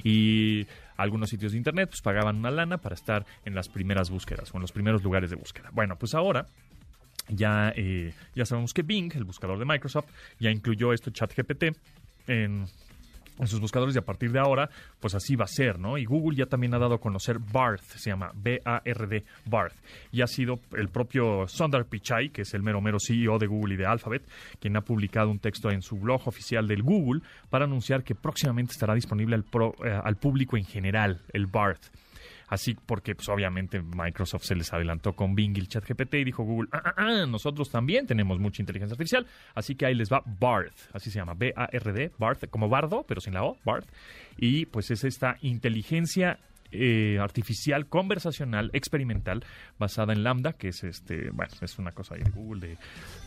Y 0.03 0.65
algunos 0.97 1.29
sitios 1.29 1.51
de 1.51 1.57
internet 1.57 1.89
pues 1.89 2.01
pagaban 2.01 2.37
una 2.37 2.51
lana 2.51 2.77
para 2.77 2.95
estar 2.95 3.25
en 3.43 3.53
las 3.53 3.69
primeras 3.69 4.09
búsquedas 4.09 4.51
o 4.53 4.57
en 4.57 4.61
los 4.61 4.71
primeros 4.71 5.03
lugares 5.03 5.29
de 5.29 5.35
búsqueda. 5.35 5.69
Bueno, 5.73 5.97
pues 5.97 6.15
ahora 6.15 6.47
ya, 7.29 7.73
eh, 7.75 8.13
ya 8.35 8.45
sabemos 8.45 8.73
que 8.73 8.83
Bing, 8.83 9.11
el 9.15 9.23
buscador 9.23 9.57
de 9.59 9.65
Microsoft, 9.65 10.09
ya 10.39 10.51
incluyó 10.51 10.93
esto 10.93 11.11
ChatGPT 11.11 11.75
en, 12.27 12.65
en 13.39 13.47
sus 13.47 13.59
buscadores 13.59 13.95
y 13.95 13.99
a 13.99 14.05
partir 14.05 14.31
de 14.31 14.39
ahora, 14.39 14.69
pues 14.99 15.15
así 15.15 15.35
va 15.35 15.45
a 15.45 15.47
ser, 15.47 15.79
¿no? 15.79 15.97
Y 15.97 16.05
Google 16.05 16.37
ya 16.37 16.45
también 16.45 16.73
ha 16.73 16.79
dado 16.79 16.95
a 16.95 16.99
conocer 16.99 17.39
Barth, 17.39 17.83
se 17.83 18.09
llama 18.09 18.31
B-A-R-D, 18.33 19.25
Barth. 19.45 19.75
Y 20.11 20.21
ha 20.21 20.27
sido 20.27 20.59
el 20.73 20.89
propio 20.89 21.47
Sundar 21.47 21.85
Pichai, 21.85 22.29
que 22.29 22.43
es 22.43 22.53
el 22.53 22.63
mero 22.63 22.81
mero 22.81 22.97
CEO 22.99 23.37
de 23.37 23.47
Google 23.47 23.75
y 23.75 23.77
de 23.77 23.85
Alphabet, 23.85 24.23
quien 24.59 24.77
ha 24.77 24.81
publicado 24.81 25.29
un 25.29 25.39
texto 25.39 25.69
en 25.69 25.81
su 25.81 25.97
blog 25.97 26.27
oficial 26.27 26.67
del 26.67 26.83
Google 26.83 27.21
para 27.49 27.65
anunciar 27.65 28.03
que 28.03 28.15
próximamente 28.15 28.71
estará 28.71 28.93
disponible 28.93 29.35
al, 29.35 29.45
eh, 29.83 29.99
al 30.03 30.15
público 30.15 30.57
en 30.57 30.65
general, 30.65 31.21
el 31.33 31.47
Barth. 31.47 31.91
Así 32.47 32.75
porque, 32.85 33.15
pues 33.15 33.27
obviamente, 33.29 33.81
Microsoft 33.81 34.43
se 34.43 34.55
les 34.55 34.71
adelantó 34.73 35.13
con 35.13 35.35
Bing 35.35 35.55
y 35.57 35.59
el 35.61 35.67
ChatGPT 35.67 36.15
y 36.15 36.23
dijo 36.23 36.43
Google, 36.43 36.69
"Ah, 36.71 36.81
ah, 36.85 36.93
ah, 36.97 37.25
nosotros 37.27 37.69
también 37.69 38.05
tenemos 38.05 38.39
mucha 38.39 38.61
inteligencia 38.61 38.93
artificial, 38.93 39.25
así 39.53 39.75
que 39.75 39.85
ahí 39.85 39.95
les 39.95 40.11
va 40.11 40.21
Barth, 40.25 40.89
así 40.93 41.09
se 41.09 41.19
llama, 41.19 41.33
B-A-R-D, 41.33 42.11
Barth, 42.17 42.49
como 42.49 42.69
bardo, 42.69 43.05
pero 43.07 43.21
sin 43.21 43.33
la 43.33 43.43
O, 43.43 43.57
Barth. 43.65 43.87
Y 44.37 44.65
pues 44.67 44.91
es 44.91 45.03
esta 45.03 45.37
inteligencia 45.41 46.39
eh, 46.71 47.19
artificial 47.21 47.87
conversacional 47.87 48.69
experimental 48.73 49.45
basada 49.77 50.13
en 50.13 50.23
Lambda, 50.23 50.53
que 50.53 50.69
es 50.69 50.83
este, 50.83 51.29
bueno, 51.29 51.53
es 51.61 51.77
una 51.79 51.91
cosa 51.91 52.15
ahí 52.15 52.23
de 52.23 52.31
Google 52.31 52.77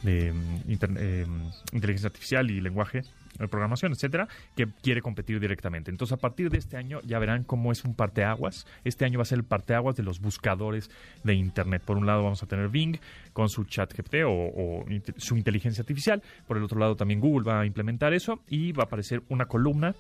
de, 0.03 0.33
mm, 0.33 0.97
eh, 0.99 1.27
inteligencia 1.73 2.09
artificial 2.09 2.51
y 2.51 2.61
lenguaje 2.61 3.03
programación, 3.47 3.93
etcétera, 3.93 4.27
que 4.57 4.67
quiere 4.83 5.01
competir 5.01 5.39
directamente. 5.39 5.93
Entonces, 5.93 6.15
a 6.15 6.21
partir 6.21 6.51
de 6.51 6.59
este 6.59 6.77
año 6.77 7.01
ya 7.03 7.21
verán 7.21 7.45
cómo 7.45 7.71
es 7.71 7.85
un 7.85 7.95
parteaguas. 7.95 8.67
Este 8.83 9.05
año 9.05 9.21
va 9.21 9.23
a 9.23 9.27
ser 9.27 9.39
el 9.39 9.45
parteaguas 9.45 9.95
de 9.95 10.03
los 10.03 10.21
buscadores 10.21 10.91
de 11.23 11.35
Internet. 11.35 11.83
Por 11.85 11.97
un 11.97 12.07
lado 12.07 12.25
vamos 12.25 12.43
a 12.43 12.47
tener 12.47 12.69
Bing 12.69 12.99
con 13.33 13.49
su 13.49 13.65
chat 13.65 13.95
GPT 13.95 14.25
o, 14.27 14.33
o 14.33 14.85
su 15.17 15.37
inteligencia 15.37 15.83
artificial. 15.83 16.23
Por 16.49 16.57
el 16.57 16.65
otro 16.65 16.81
lado 16.81 16.97
también 16.97 17.21
Google 17.21 17.49
va 17.49 17.61
a 17.61 17.67
implementar 17.67 18.13
eso 18.13 18.41
y 18.49 18.73
va 18.73 18.83
a 18.83 18.87
aparecer 18.87 19.23
una 19.29 19.47
columna 19.47 19.95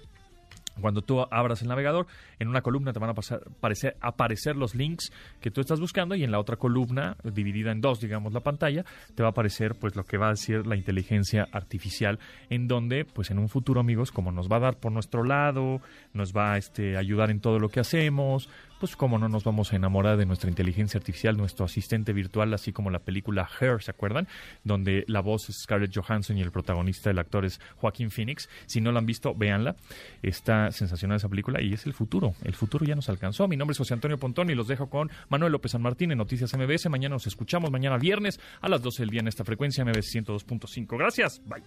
cuando 0.80 1.02
tú 1.02 1.20
abras 1.30 1.62
el 1.62 1.68
navegador, 1.68 2.06
en 2.38 2.48
una 2.48 2.62
columna 2.62 2.92
te 2.92 2.98
van 2.98 3.10
a 3.10 3.14
pasar, 3.14 3.42
aparecer, 3.58 3.96
aparecer 4.00 4.56
los 4.56 4.74
links 4.74 5.12
que 5.40 5.50
tú 5.50 5.60
estás 5.60 5.80
buscando 5.80 6.14
y 6.14 6.24
en 6.24 6.30
la 6.30 6.38
otra 6.38 6.56
columna, 6.56 7.16
dividida 7.24 7.72
en 7.72 7.80
dos, 7.80 8.00
digamos, 8.00 8.32
la 8.32 8.40
pantalla, 8.40 8.84
te 9.14 9.22
va 9.22 9.28
a 9.28 9.32
aparecer 9.32 9.74
pues 9.74 9.96
lo 9.96 10.04
que 10.04 10.18
va 10.18 10.26
a 10.26 10.30
decir 10.30 10.66
la 10.66 10.76
inteligencia 10.76 11.48
artificial, 11.52 12.18
en 12.50 12.68
donde, 12.68 13.04
pues 13.04 13.30
en 13.30 13.38
un 13.38 13.48
futuro, 13.48 13.80
amigos, 13.80 14.12
como 14.12 14.32
nos 14.32 14.50
va 14.50 14.56
a 14.56 14.60
dar 14.60 14.76
por 14.76 14.92
nuestro 14.92 15.24
lado, 15.24 15.80
nos 16.12 16.32
va 16.32 16.52
a 16.52 16.58
este, 16.58 16.96
ayudar 16.96 17.30
en 17.30 17.40
todo 17.40 17.58
lo 17.58 17.68
que 17.68 17.80
hacemos, 17.80 18.48
pues 18.78 18.96
como 18.96 19.18
no 19.18 19.28
nos 19.28 19.44
vamos 19.44 19.72
a 19.72 19.76
enamorar 19.76 20.16
de 20.16 20.26
nuestra 20.26 20.48
inteligencia 20.48 20.98
artificial, 20.98 21.36
nuestro 21.36 21.64
asistente 21.64 22.12
virtual, 22.12 22.52
así 22.54 22.72
como 22.72 22.90
la 22.90 23.00
película 23.00 23.48
Her, 23.60 23.82
¿se 23.82 23.90
acuerdan? 23.90 24.28
Donde 24.64 25.04
la 25.08 25.20
voz 25.20 25.48
es 25.48 25.62
Scarlett 25.62 25.94
Johansson 25.94 26.38
y 26.38 26.42
el 26.42 26.50
protagonista 26.50 27.10
del 27.10 27.18
actor 27.18 27.44
es 27.44 27.60
Joaquín 27.76 28.10
Phoenix. 28.10 28.48
Si 28.66 28.80
no 28.80 28.92
la 28.92 28.98
han 28.98 29.06
visto, 29.06 29.34
véanla. 29.34 29.76
Está 30.22 30.70
sensacional 30.70 31.16
esa 31.16 31.28
película 31.28 31.60
y 31.60 31.72
es 31.72 31.86
el 31.86 31.94
futuro. 31.94 32.34
El 32.44 32.54
futuro 32.54 32.84
ya 32.84 32.94
nos 32.94 33.08
alcanzó. 33.08 33.48
Mi 33.48 33.56
nombre 33.56 33.72
es 33.72 33.78
José 33.78 33.94
Antonio 33.94 34.18
Pontón 34.18 34.50
y 34.50 34.54
los 34.54 34.68
dejo 34.68 34.88
con 34.88 35.10
Manuel 35.28 35.52
López 35.52 35.72
San 35.72 35.82
Martín 35.82 36.12
en 36.12 36.18
Noticias 36.18 36.56
MBS. 36.56 36.88
Mañana 36.88 37.14
nos 37.14 37.26
escuchamos, 37.26 37.70
mañana 37.70 37.98
viernes 37.98 38.40
a 38.60 38.68
las 38.68 38.82
12 38.82 39.02
del 39.02 39.10
día 39.10 39.20
en 39.20 39.28
esta 39.28 39.44
frecuencia 39.44 39.84
MBS 39.84 40.14
102.5. 40.14 40.98
Gracias. 40.98 41.40
Bye. 41.46 41.62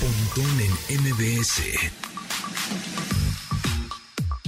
Pontón 0.00 0.60
en 0.60 1.02
MBS. 1.02 2.13